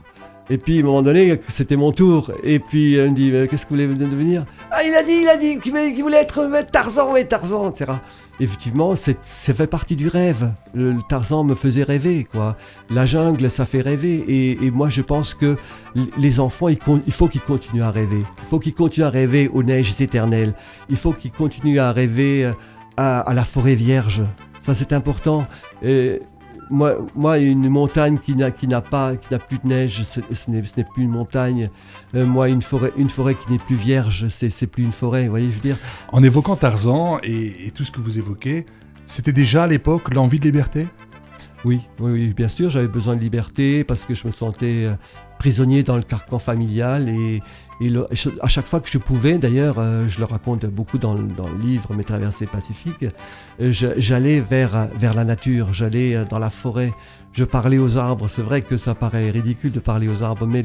Et 0.51 0.59
puis, 0.59 0.79
à 0.79 0.81
un 0.81 0.85
moment 0.85 1.03
donné, 1.03 1.39
c'était 1.41 1.77
mon 1.77 1.93
tour. 1.93 2.31
Et 2.43 2.59
puis, 2.59 2.95
elle 2.97 3.11
me 3.11 3.17
dit, 3.17 3.33
qu'est-ce 3.49 3.65
que 3.65 3.75
vous 3.75 3.81
voulez 3.81 3.87
devenir? 3.87 4.45
Ah, 4.71 4.83
il 4.85 4.93
a 4.95 5.03
dit, 5.03 5.21
il 5.23 5.29
a 5.29 5.37
dit 5.37 5.59
qu'il 5.61 5.73
voulait- 6.03 6.21
être 6.23 6.41
euh, 6.41 6.63
Tarzan, 6.71 7.13
ouais, 7.13 7.25
Tarzan, 7.25 7.71
etc. 7.71 7.93
Effectivement, 8.41 8.97
ça 8.97 9.13
fait 9.55 9.67
partie 9.67 9.95
du 9.95 10.09
rêve. 10.09 10.51
Le, 10.75 10.97
Tarzan 11.09 11.45
me 11.45 11.55
faisait 11.55 11.85
rêver, 11.85 12.27
quoi. 12.31 12.57
La 12.91 13.07
jungle, 13.07 13.51
ça 13.51 13.67
fait 13.67 13.81
rêver. 13.81 14.25
Et, 14.29 14.71
moi, 14.71 14.89
je 14.89 15.03
pense 15.03 15.33
que 15.35 15.57
les 16.19 16.41
enfants, 16.41 16.69
il 16.69 17.13
faut 17.13 17.29
qu'ils 17.29 17.41
continuent 17.41 17.83
à 17.83 17.91
rêver. 17.91 18.25
Il 18.43 18.49
faut 18.49 18.59
qu'ils 18.59 18.75
continuent 18.75 19.07
à 19.07 19.11
rêver 19.11 19.49
aux 19.53 19.63
neiges 19.63 20.01
éternelles. 20.01 20.55
Il 20.91 20.97
faut 20.97 21.13
qu'ils 21.13 21.31
continuent 21.31 21.79
à 21.79 21.93
rêver 21.93 22.47
euh, 22.47 22.53
à, 22.97 23.21
à 23.21 23.35
la 23.35 23.45
forêt 23.45 23.75
vierge. 23.75 24.23
Ça, 24.61 24.75
c'est 24.75 24.93
important. 24.93 25.47
Et 25.83 26.21
moi, 26.73 26.97
moi, 27.15 27.39
une 27.39 27.69
montagne 27.69 28.19
qui 28.19 28.35
n'a 28.35 28.81
pas, 28.81 29.17
qui 29.17 29.29
n'a 29.31 29.39
plus 29.39 29.59
de 29.59 29.67
neige, 29.67 30.03
ce 30.05 30.51
n'est 30.51 30.85
plus 30.85 31.05
une 31.05 31.11
montagne. 31.11 31.71
Euh, 32.15 32.27
moi, 32.27 32.49
une 32.49 32.63
forêt, 32.63 32.93
une 32.97 33.11
forêt 33.11 33.35
qui 33.35 33.53
n'est 33.53 33.59
plus 33.59 33.77
vierge, 33.77 34.27
c'est 34.29 34.51
c'est 34.51 34.67
plus 34.67 34.83
une 34.83 34.93
forêt. 34.93 35.25
Vous 35.25 35.31
voyez, 35.31 35.49
je 35.51 35.55
veux 35.55 35.61
dire? 35.61 35.77
En 36.11 36.23
évoquant 36.23 36.57
Tarzan 36.57 37.19
et 37.23 37.71
tout 37.75 37.85
ce 37.85 37.91
que 37.91 38.01
vous 38.01 38.19
évoquez, 38.19 38.67
c'était 39.07 39.33
déjà 39.33 39.65
à 39.65 39.67
l'époque 39.67 40.13
l'envie 40.15 40.41
de 40.41 40.45
liberté? 40.45 40.87
Oui, 41.65 41.81
oui, 42.01 42.35
bien 42.35 42.49
sûr, 42.49 42.71
j'avais 42.71 42.89
besoin 42.89 43.15
de 43.15 43.21
liberté 43.21 43.85
parce 43.85 44.03
que 44.05 44.15
je 44.17 44.27
me 44.27 44.33
sentais 44.33 44.85
euh, 44.87 44.95
prisonnier 45.39 45.85
dans 45.85 45.97
le 45.97 46.03
carcan 46.03 46.41
familial 46.41 47.09
et, 47.09 47.41
à 48.41 48.49
chaque 48.49 48.67
fois 48.67 48.81
que 48.81 48.89
je 48.89 48.99
pouvais, 48.99 49.39
d'ailleurs, 49.39 49.77
euh, 49.79 50.09
je 50.09 50.19
le 50.19 50.25
raconte 50.25 50.67
beaucoup 50.67 50.99
dans, 50.99 51.15
le- 51.15 51.29
livre 51.61 51.95
Mes 51.95 52.05
traversées 52.05 52.47
pacifiques, 52.47 53.07
euh, 53.61 53.71
j'allais 53.73 54.41
vers, 54.41 54.89
vers 54.97 55.15
la 55.15 55.25
nature, 55.25 55.73
j'allais 55.73 56.25
dans 56.31 56.39
la 56.41 56.51
forêt, 56.51 56.93
je 57.33 57.45
parlais 57.45 57.79
aux 57.79 57.97
arbres. 57.97 58.29
C'est 58.29 58.43
vrai 58.43 58.63
que 58.63 58.77
ça 58.77 58.95
paraît 58.97 59.31
ridicule 59.31 59.71
de 59.73 59.81
parler 59.81 60.09
aux 60.09 60.23
arbres, 60.25 60.47
mais, 60.47 60.63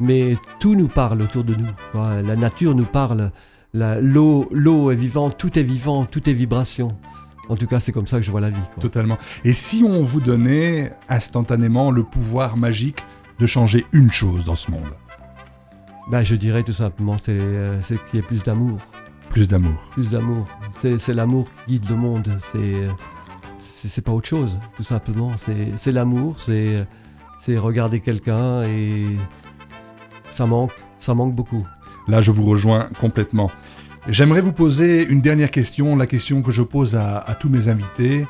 mais 0.00 0.36
tout 0.60 0.74
nous 0.74 0.88
parle 0.88 1.22
autour 1.22 1.44
de 1.44 1.54
nous. 1.54 1.68
La 1.94 2.36
nature 2.36 2.74
nous 2.74 2.86
parle, 2.86 3.30
l'eau 3.72 4.90
est 4.90 4.96
vivante, 4.96 5.36
tout 5.38 5.58
est 5.58 5.62
vivant, 5.62 6.04
tout 6.06 6.28
est 6.28 6.34
vibration. 6.34 6.96
En 7.48 7.56
tout 7.56 7.66
cas, 7.66 7.80
c'est 7.80 7.92
comme 7.92 8.06
ça 8.06 8.16
que 8.18 8.22
je 8.22 8.30
vois 8.30 8.40
la 8.40 8.50
vie. 8.50 8.60
quoi. 8.74 8.82
Totalement. 8.82 9.18
Et 9.44 9.52
si 9.52 9.84
on 9.84 10.02
vous 10.02 10.20
donnait 10.20 10.92
instantanément 11.08 11.90
le 11.90 12.02
pouvoir 12.04 12.56
magique 12.56 13.04
de 13.38 13.46
changer 13.46 13.84
une 13.92 14.10
chose 14.10 14.44
dans 14.44 14.54
ce 14.54 14.70
monde 14.70 14.94
Bah, 16.10 16.24
je 16.24 16.34
dirais 16.36 16.62
tout 16.62 16.72
simplement, 16.72 17.18
c'est 17.18 17.32
euh, 17.32 17.80
c'est 17.82 18.02
qu'il 18.04 18.20
y 18.20 18.22
ait 18.22 18.26
plus 18.26 18.42
d'amour. 18.42 18.78
Plus 19.30 19.48
d'amour. 19.48 19.74
Plus 19.92 20.10
d'amour. 20.10 20.46
C'est 20.98 21.14
l'amour 21.14 21.48
qui 21.66 21.78
guide 21.78 21.90
le 21.90 21.96
monde. 21.96 22.28
C'est 22.52 22.58
euh, 22.58 22.88
c'est 23.58 23.88
c'est 23.88 24.02
pas 24.02 24.12
autre 24.12 24.28
chose, 24.28 24.58
tout 24.76 24.82
simplement. 24.82 25.32
C'est 25.76 25.92
l'amour, 25.92 26.36
c'est 26.38 26.86
c'est 27.40 27.58
regarder 27.58 28.00
quelqu'un 28.00 28.62
et 28.62 29.06
ça 30.30 30.46
manque, 30.46 30.72
ça 30.98 31.14
manque 31.14 31.34
beaucoup. 31.34 31.66
Là, 32.06 32.20
je 32.20 32.30
vous 32.30 32.44
rejoins 32.44 32.88
complètement. 33.00 33.50
J'aimerais 34.06 34.42
vous 34.42 34.52
poser 34.52 35.06
une 35.06 35.22
dernière 35.22 35.50
question, 35.50 35.96
la 35.96 36.06
question 36.06 36.42
que 36.42 36.52
je 36.52 36.60
pose 36.62 36.94
à, 36.94 37.24
tous 37.40 37.48
mes 37.48 37.68
invités. 37.68 38.26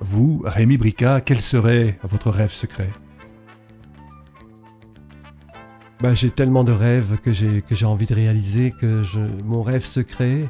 Vous, 0.00 0.42
Rémi 0.44 0.76
Brica, 0.76 1.20
quel 1.22 1.40
serait 1.40 1.98
votre 2.02 2.30
rêve 2.30 2.52
secret? 2.52 2.90
Bah, 6.00 6.12
j'ai 6.14 6.30
tellement 6.30 6.64
de 6.64 6.72
rêves 6.72 7.18
que 7.22 7.32
j'ai 7.32 7.86
envie 7.86 8.06
de 8.06 8.14
réaliser 8.14 8.72
que 8.78 9.02
mon 9.44 9.62
rêve 9.62 9.84
secret, 9.84 10.48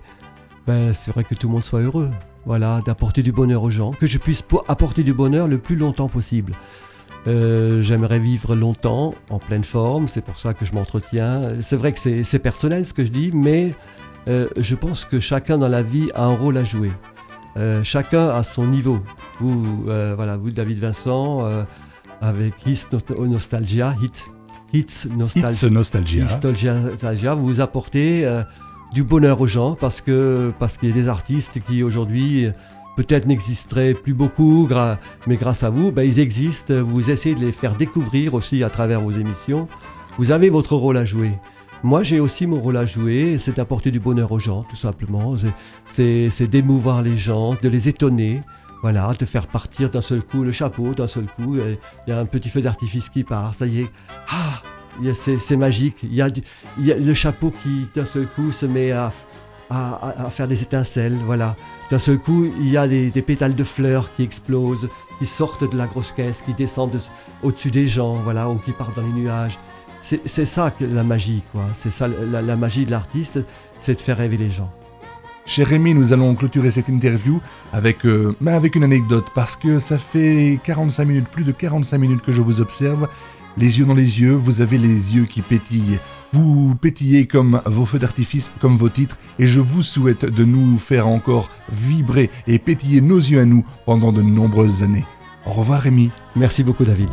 ben, 0.67 0.93
c'est 0.93 1.13
vrai 1.13 1.25
que 1.25 1.35
tout 1.35 1.47
le 1.47 1.53
monde 1.55 1.65
soit 1.65 1.81
heureux. 1.81 2.11
Voilà, 2.47 2.81
d'apporter 2.85 3.23
du 3.23 3.33
bonheur 3.33 3.63
aux 3.63 3.71
gens, 3.71 3.93
que 3.93 4.07
je 4.07 4.19
puisse 4.19 4.43
po- 4.43 4.65
apporter 4.67 5.05
du 5.05 5.13
bonheur 5.13 5.47
le 5.47 5.59
plus 5.59 5.77
longtemps 5.77 6.09
possible. 6.09 6.55
Euh, 7.27 7.83
J'aimerais 7.83 8.19
vivre 8.19 8.57
longtemps, 8.57 9.15
en 9.29 9.39
pleine 9.39 9.65
forme, 9.65 10.09
c'est 10.09 10.25
pour 10.25 10.39
ça 10.39 10.55
que 10.55 10.65
je 10.65 10.73
m'entretiens. 10.73 11.61
C'est 11.61 11.77
vrai 11.77 11.93
que 11.93 11.99
c'est 12.23 12.39
personnel 12.39 12.87
ce 12.87 12.95
que 12.95 13.05
je 13.05 13.11
dis, 13.11 13.31
mais 13.35 13.75
euh, 14.29 14.49
je 14.57 14.75
pense 14.75 15.05
que 15.05 15.19
chacun 15.21 15.59
dans 15.59 15.69
la 15.69 15.83
vie 15.83 16.11
a 16.15 16.25
un 16.25 16.35
rôle 16.35 16.57
à 16.57 16.65
jouer. 16.65 16.93
Euh, 17.57 17.83
chacun 17.83 18.29
à 18.29 18.43
son 18.43 18.67
niveau. 18.67 19.01
Vous, 19.41 19.85
euh, 19.89 20.13
voilà, 20.17 20.37
vous 20.37 20.51
David 20.51 20.79
Vincent, 20.79 21.43
avec 22.21 22.55
Hits 22.67 22.87
Nost- 22.93 23.19
Nostalgia, 23.27 23.95
Hit, 24.03 24.27
Hits 24.73 25.09
Nostalgia. 25.17 25.51
It's 25.51 25.63
Nostalgia. 26.93 27.35
Vous 27.35 27.47
vous 27.47 27.61
apportez 27.61 28.29
du 28.93 29.03
bonheur 29.03 29.41
aux 29.41 29.47
gens 29.47 29.75
parce 29.75 30.01
que 30.01 30.53
parce 30.59 30.77
qu'il 30.77 30.89
y 30.91 30.93
a 30.93 30.95
des 30.95 31.09
artistes 31.09 31.61
qui 31.67 31.83
aujourd'hui 31.83 32.49
peut-être 32.97 33.27
n'existeraient 33.27 33.95
plus 33.95 34.15
beaucoup, 34.15 34.69
mais 35.27 35.37
grâce 35.37 35.63
à 35.63 35.71
vous, 35.71 35.91
ben, 35.93 36.03
ils 36.03 36.21
existent. 36.21 36.75
Vous 36.85 37.11
essayez 37.11 37.35
de 37.35 37.41
les 37.41 37.53
faire 37.53 37.75
découvrir 37.75 38.35
aussi 38.35 38.63
à 38.63 38.69
travers 38.69 39.01
vos 39.01 39.13
émissions. 39.13 39.69
Vous 40.19 40.33
avez 40.33 40.51
votre 40.51 40.75
rôle 40.77 40.99
à 40.99 41.05
jouer. 41.05 41.31
Moi, 41.83 42.03
j'ai 42.03 42.21
aussi 42.21 42.47
mon 42.47 42.61
rôle 42.61 42.77
à 42.77 42.85
jouer, 42.87 43.39
c'est 43.39 43.57
d'apporter 43.57 43.91
du 43.91 44.01
bonheur 44.01 44.31
aux 44.33 44.39
gens, 44.39 44.65
tout 44.65 44.77
simplement. 44.77 45.35
C'est- 45.89 46.47
d'émouvoir 46.47 47.01
les 47.03 47.17
gens, 47.17 47.55
de 47.63 47.69
les 47.69 47.89
étonner. 47.89 48.43
Voilà, 48.83 49.13
de 49.19 49.25
faire 49.27 49.47
partir 49.47 49.91
d'un 49.91 50.01
seul 50.01 50.23
coup 50.23 50.43
le 50.43 50.53
chapeau, 50.53 50.95
d'un 50.95 51.07
seul 51.07 51.27
coup, 51.27 51.57
il 51.57 51.79
y 52.09 52.13
a 52.13 52.19
un 52.19 52.25
petit 52.27 52.49
feu 52.49 52.63
d'artifice 52.63 53.09
qui 53.11 53.25
part, 53.25 53.55
ça 53.55 53.67
y 53.67 53.81
est. 53.83 53.91
Ah, 54.31 54.63
c'est 55.15 55.57
magique. 55.57 55.97
Il 56.03 56.15
y, 56.15 56.23
a 56.23 56.29
il 56.79 56.85
y 56.87 56.93
a 56.93 56.97
le 56.97 57.15
chapeau 57.15 57.51
qui, 57.63 57.87
d'un 57.95 58.07
seul 58.07 58.27
coup, 58.27 58.53
se 58.53 58.65
met 58.67 58.91
à, 58.93 59.13
à- 59.71 60.25
à- 60.27 60.31
faire 60.31 60.49
des 60.49 60.63
étincelles. 60.63 61.17
Voilà. 61.27 61.57
D'un 61.91 61.99
seul 61.99 62.19
coup, 62.19 62.47
il 62.59 62.69
y 62.69 62.77
a 62.77 62.89
des, 62.89 63.11
pétales 63.23 63.55
de 63.55 63.65
fleurs 63.65 64.13
qui 64.15 64.23
explosent, 64.23 64.89
qui 65.19 65.27
sortent 65.27 65.71
de 65.71 65.77
la 65.77 65.87
grosse 65.87 66.13
caisse, 66.13 66.41
qui 66.43 66.55
descendent 66.55 66.93
de- 66.93 66.99
au-dessus 67.43 67.71
des 67.71 67.87
gens, 67.87 68.15
voilà, 68.15 68.49
ou 68.51 68.57
qui 68.59 68.73
partent 68.73 68.97
dans 68.97 69.03
les 69.03 69.13
nuages. 69.13 69.59
C'est 70.01 70.47
ça 70.47 70.71
que 70.71 70.85
la 70.85 71.05
magie, 71.05 71.43
quoi. 71.53 71.65
C'est 71.75 71.93
ça 71.93 72.09
la, 72.09 72.41
la 72.41 72.57
magie 72.57 72.87
de 72.87 72.91
l'artiste, 72.91 73.41
c'est 73.79 73.95
de 73.97 74.01
faire 74.01 74.17
rêver 74.17 74.37
les 74.37 74.51
gens. 74.51 74.71
Cher 75.47 75.67
Rémi, 75.67 75.95
nous 75.95 76.13
allons 76.13 76.35
clôturer 76.35 76.71
cette 76.71 76.89
interview 76.89 77.41
avec, 77.73 78.07
euh, 78.07 78.37
mais 78.41 78.53
avec 78.53 78.77
une 78.77 78.85
anecdote, 78.85 79.27
parce 79.35 79.57
que 79.57 79.79
ça 79.79 79.99
fait 79.99 80.61
45 80.63 81.05
minutes, 81.05 81.29
plus 81.29 81.45
de 81.45 81.53
45 81.53 81.99
minutes 81.99 82.23
que 82.23 82.33
je 82.33 82.41
vous 82.41 82.61
observe, 82.61 83.09
les 83.59 83.79
yeux 83.79 83.85
dans 83.85 83.95
les 83.95 84.21
yeux, 84.21 84.33
vous 84.33 84.61
avez 84.61 84.79
les 84.79 85.17
yeux 85.17 85.25
qui 85.25 85.43
pétillent 85.43 85.99
Vous 86.33 86.77
pétillez 86.81 87.27
comme 87.27 87.61
vos 87.67 87.85
feux 87.85 87.99
d'artifice, 87.99 88.53
comme 88.61 88.77
vos 88.77 88.89
titres, 88.89 89.19
et 89.39 89.47
je 89.47 89.59
vous 89.61 89.83
souhaite 89.83 90.25
de 90.25 90.45
nous 90.45 90.79
faire 90.79 91.09
encore 91.09 91.49
vibrer 91.73 92.31
et 92.47 92.59
pétiller 92.61 93.01
nos 93.01 93.19
yeux 93.19 93.41
à 93.41 93.45
nous 93.45 93.65
pendant 93.87 94.13
de 94.13 94.23
nombreuses 94.23 94.85
années. 94.85 95.05
Au 95.47 95.53
revoir 95.53 95.81
Rémi. 95.81 96.11
Merci 96.37 96.63
beaucoup 96.63 96.85
David. 96.85 97.09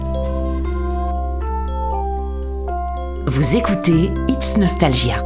Vous 3.30 3.58
écoutez 3.58 4.10
It's 4.30 4.56
Nostalgia. 4.56 5.18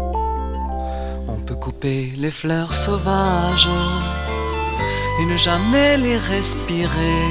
On 1.28 1.36
peut 1.46 1.54
couper 1.56 2.12
les 2.18 2.32
fleurs 2.32 2.74
sauvages 2.74 3.70
et 5.20 5.26
ne 5.26 5.38
jamais 5.38 5.98
les 5.98 6.18
respirer. 6.18 7.22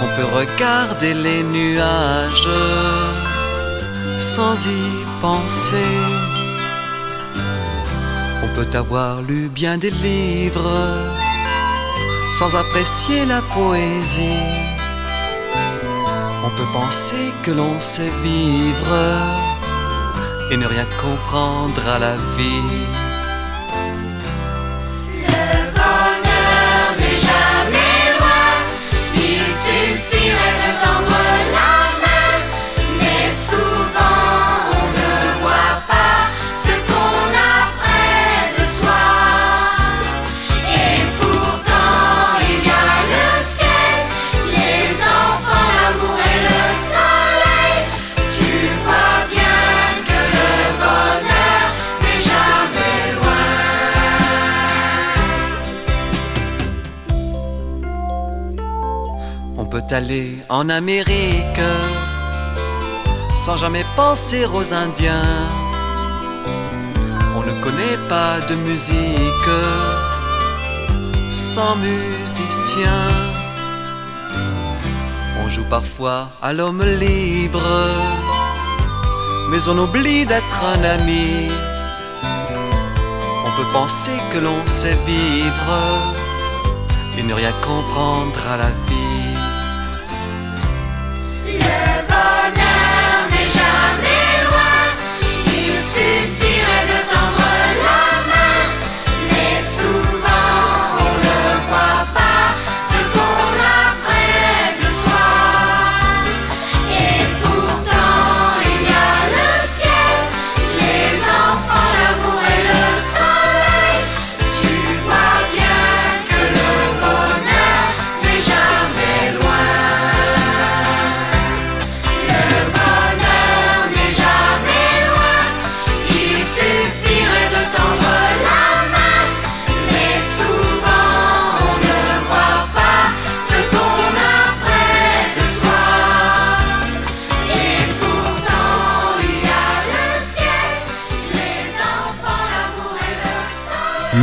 On 0.00 0.06
peut 0.16 0.28
regarder 0.36 1.14
les 1.14 1.42
nuages 1.42 2.48
sans 4.18 4.54
y 4.64 5.04
penser. 5.20 5.90
On 8.44 8.54
peut 8.54 8.78
avoir 8.78 9.20
lu 9.20 9.48
bien 9.48 9.78
des 9.78 9.90
livres 9.90 10.70
sans 12.32 12.54
apprécier 12.54 13.26
la 13.26 13.42
poésie. 13.52 14.75
On 16.46 16.50
peut 16.50 16.72
penser 16.72 17.32
que 17.42 17.50
l'on 17.50 17.80
sait 17.80 18.12
vivre 18.22 18.96
et 20.52 20.56
ne 20.56 20.64
rien 20.64 20.86
comprendre 21.02 21.88
à 21.88 21.98
la 21.98 22.14
vie. 22.36 23.05
Aller 59.96 60.36
en 60.50 60.68
Amérique 60.68 61.66
sans 63.34 63.56
jamais 63.56 63.86
penser 63.96 64.44
aux 64.56 64.74
Indiens. 64.74 65.38
On 67.36 67.42
ne 67.48 67.54
connaît 67.64 68.00
pas 68.06 68.34
de 68.50 68.56
musique 68.68 69.52
sans 71.30 71.74
musicien. 71.88 73.00
On 75.42 75.48
joue 75.48 75.68
parfois 75.78 76.28
à 76.42 76.52
l'homme 76.52 76.84
libre, 76.84 77.68
mais 79.50 79.62
on 79.70 79.78
oublie 79.78 80.26
d'être 80.26 80.60
un 80.74 80.82
ami. 80.96 81.48
On 83.46 83.50
peut 83.56 83.70
penser 83.72 84.16
que 84.32 84.38
l'on 84.46 84.60
sait 84.66 84.98
vivre 85.06 85.72
et 87.18 87.22
ne 87.22 87.32
rien 87.32 87.54
comprendre 87.70 88.42
à 88.52 88.56
la 88.58 88.70
vie. 88.88 89.05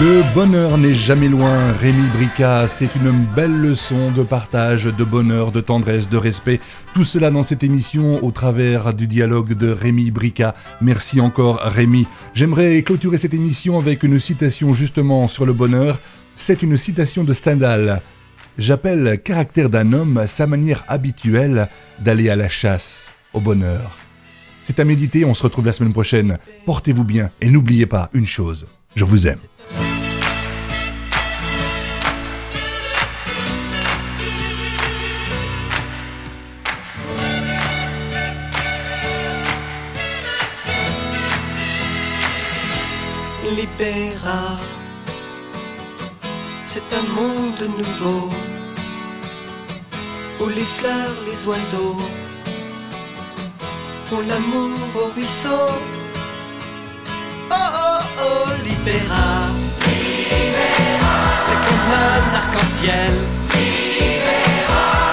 Le 0.04 0.22
bonheur 0.34 0.78
n'est 0.78 0.94
jamais 0.94 1.30
loin, 1.30 1.72
Rémi 1.80 2.06
Brica, 2.10 2.68
c'est 2.68 2.94
une 2.98 3.26
belle 3.34 3.56
leçon 3.56 4.12
de 4.12 4.22
partage, 4.22 4.84
de 4.84 5.04
bonheur, 5.06 5.54
de 5.54 5.62
tendresse, 5.62 6.10
de 6.10 6.18
respect. 6.18 6.60
Tout 6.94 7.06
cela 7.06 7.32
dans 7.32 7.42
cette 7.42 7.64
émission 7.64 8.22
au 8.22 8.32
travers 8.32 8.94
du 8.94 9.08
dialogue 9.08 9.54
de 9.54 9.70
Rémi 9.70 10.12
Brica. 10.12 10.56
Merci 10.82 11.22
encore 11.22 11.60
Rémi. 11.60 12.06
J'aimerais 12.34 12.82
clôturer 12.82 13.18
cette 13.18 13.34
émission 13.34 13.80
avec 13.80 14.04
une 14.04 14.20
citation 14.20 14.74
justement 14.74 15.30
sur 15.30 15.46
le 15.46 15.54
bonheur. 15.54 16.02
C'est 16.36 16.64
une 16.64 16.76
citation 16.76 17.24
de 17.24 17.32
Stendhal. 17.32 18.02
J'appelle 18.58 19.22
caractère 19.24 19.70
d'un 19.70 19.94
homme 19.94 20.26
sa 20.28 20.48
manière 20.48 20.84
habituelle 20.90 21.70
d'aller 22.00 22.30
à 22.30 22.36
la 22.36 22.50
chasse 22.50 23.10
au 23.32 23.40
bonheur. 23.40 23.98
C'est 24.64 24.82
à 24.82 24.84
méditer, 24.84 25.24
on 25.24 25.34
se 25.34 25.44
retrouve 25.44 25.68
la 25.68 25.72
semaine 25.72 25.94
prochaine. 25.94 26.40
Portez-vous 26.66 27.06
bien 27.06 27.30
et 27.40 27.50
n'oubliez 27.50 27.86
pas 27.86 28.10
une 28.12 28.28
chose, 28.28 28.66
je 28.98 29.06
vous 29.06 29.30
aime. 29.30 29.40
Libéra. 43.80 44.58
C'est 46.66 46.84
un 46.94 47.02
monde 47.14 47.70
nouveau 47.78 48.30
où 50.40 50.48
les 50.50 50.66
fleurs, 50.78 51.16
les 51.28 51.48
oiseaux 51.48 51.98
font 54.06 54.22
l'amour 54.28 54.78
au 54.96 55.14
ruisseau. 55.16 55.68
Oh 57.50 57.56
oh 57.56 58.00
oh, 58.22 58.50
Libéra. 58.64 59.50
C'est 61.38 61.60
comme 61.66 61.92
un 61.92 62.36
arc-en-ciel. 62.36 63.14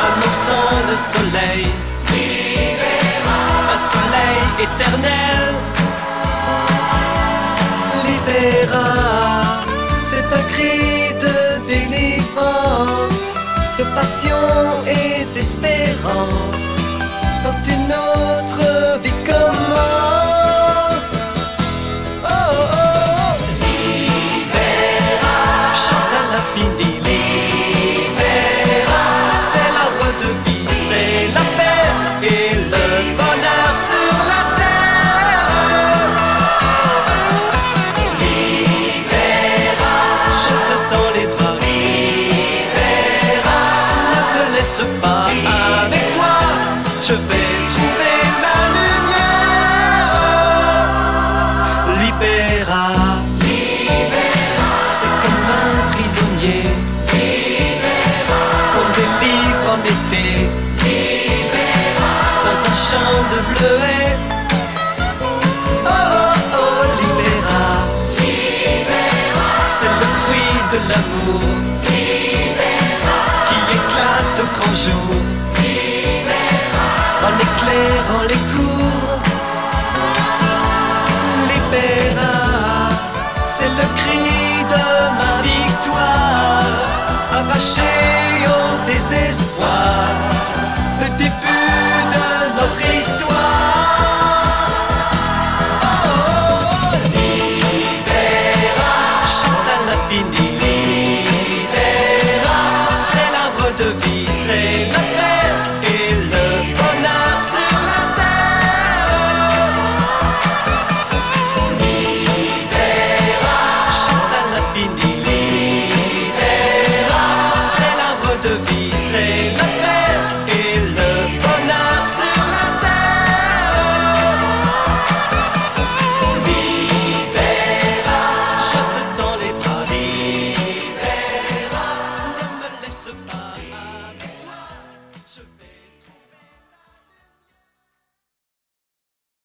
Annonçant 0.06 0.86
le 0.86 0.94
soleil. 0.94 1.66
Un 3.72 3.76
soleil 3.76 4.64
éternel. 4.64 5.69
C'est 10.04 10.24
un 10.24 10.42
cri 10.52 11.14
de 11.14 11.66
délivrance, 11.66 13.34
de 13.78 13.84
passion 13.94 14.36
et 14.86 15.24
d'espérance. 15.34 16.78
Quand 17.42 17.62
une 17.66 17.92
autre 17.92 18.98
vie 19.02 19.12
commence. 19.26 20.09
Arraché 87.60 87.82
au 88.46 88.86
désespoir, 88.90 89.59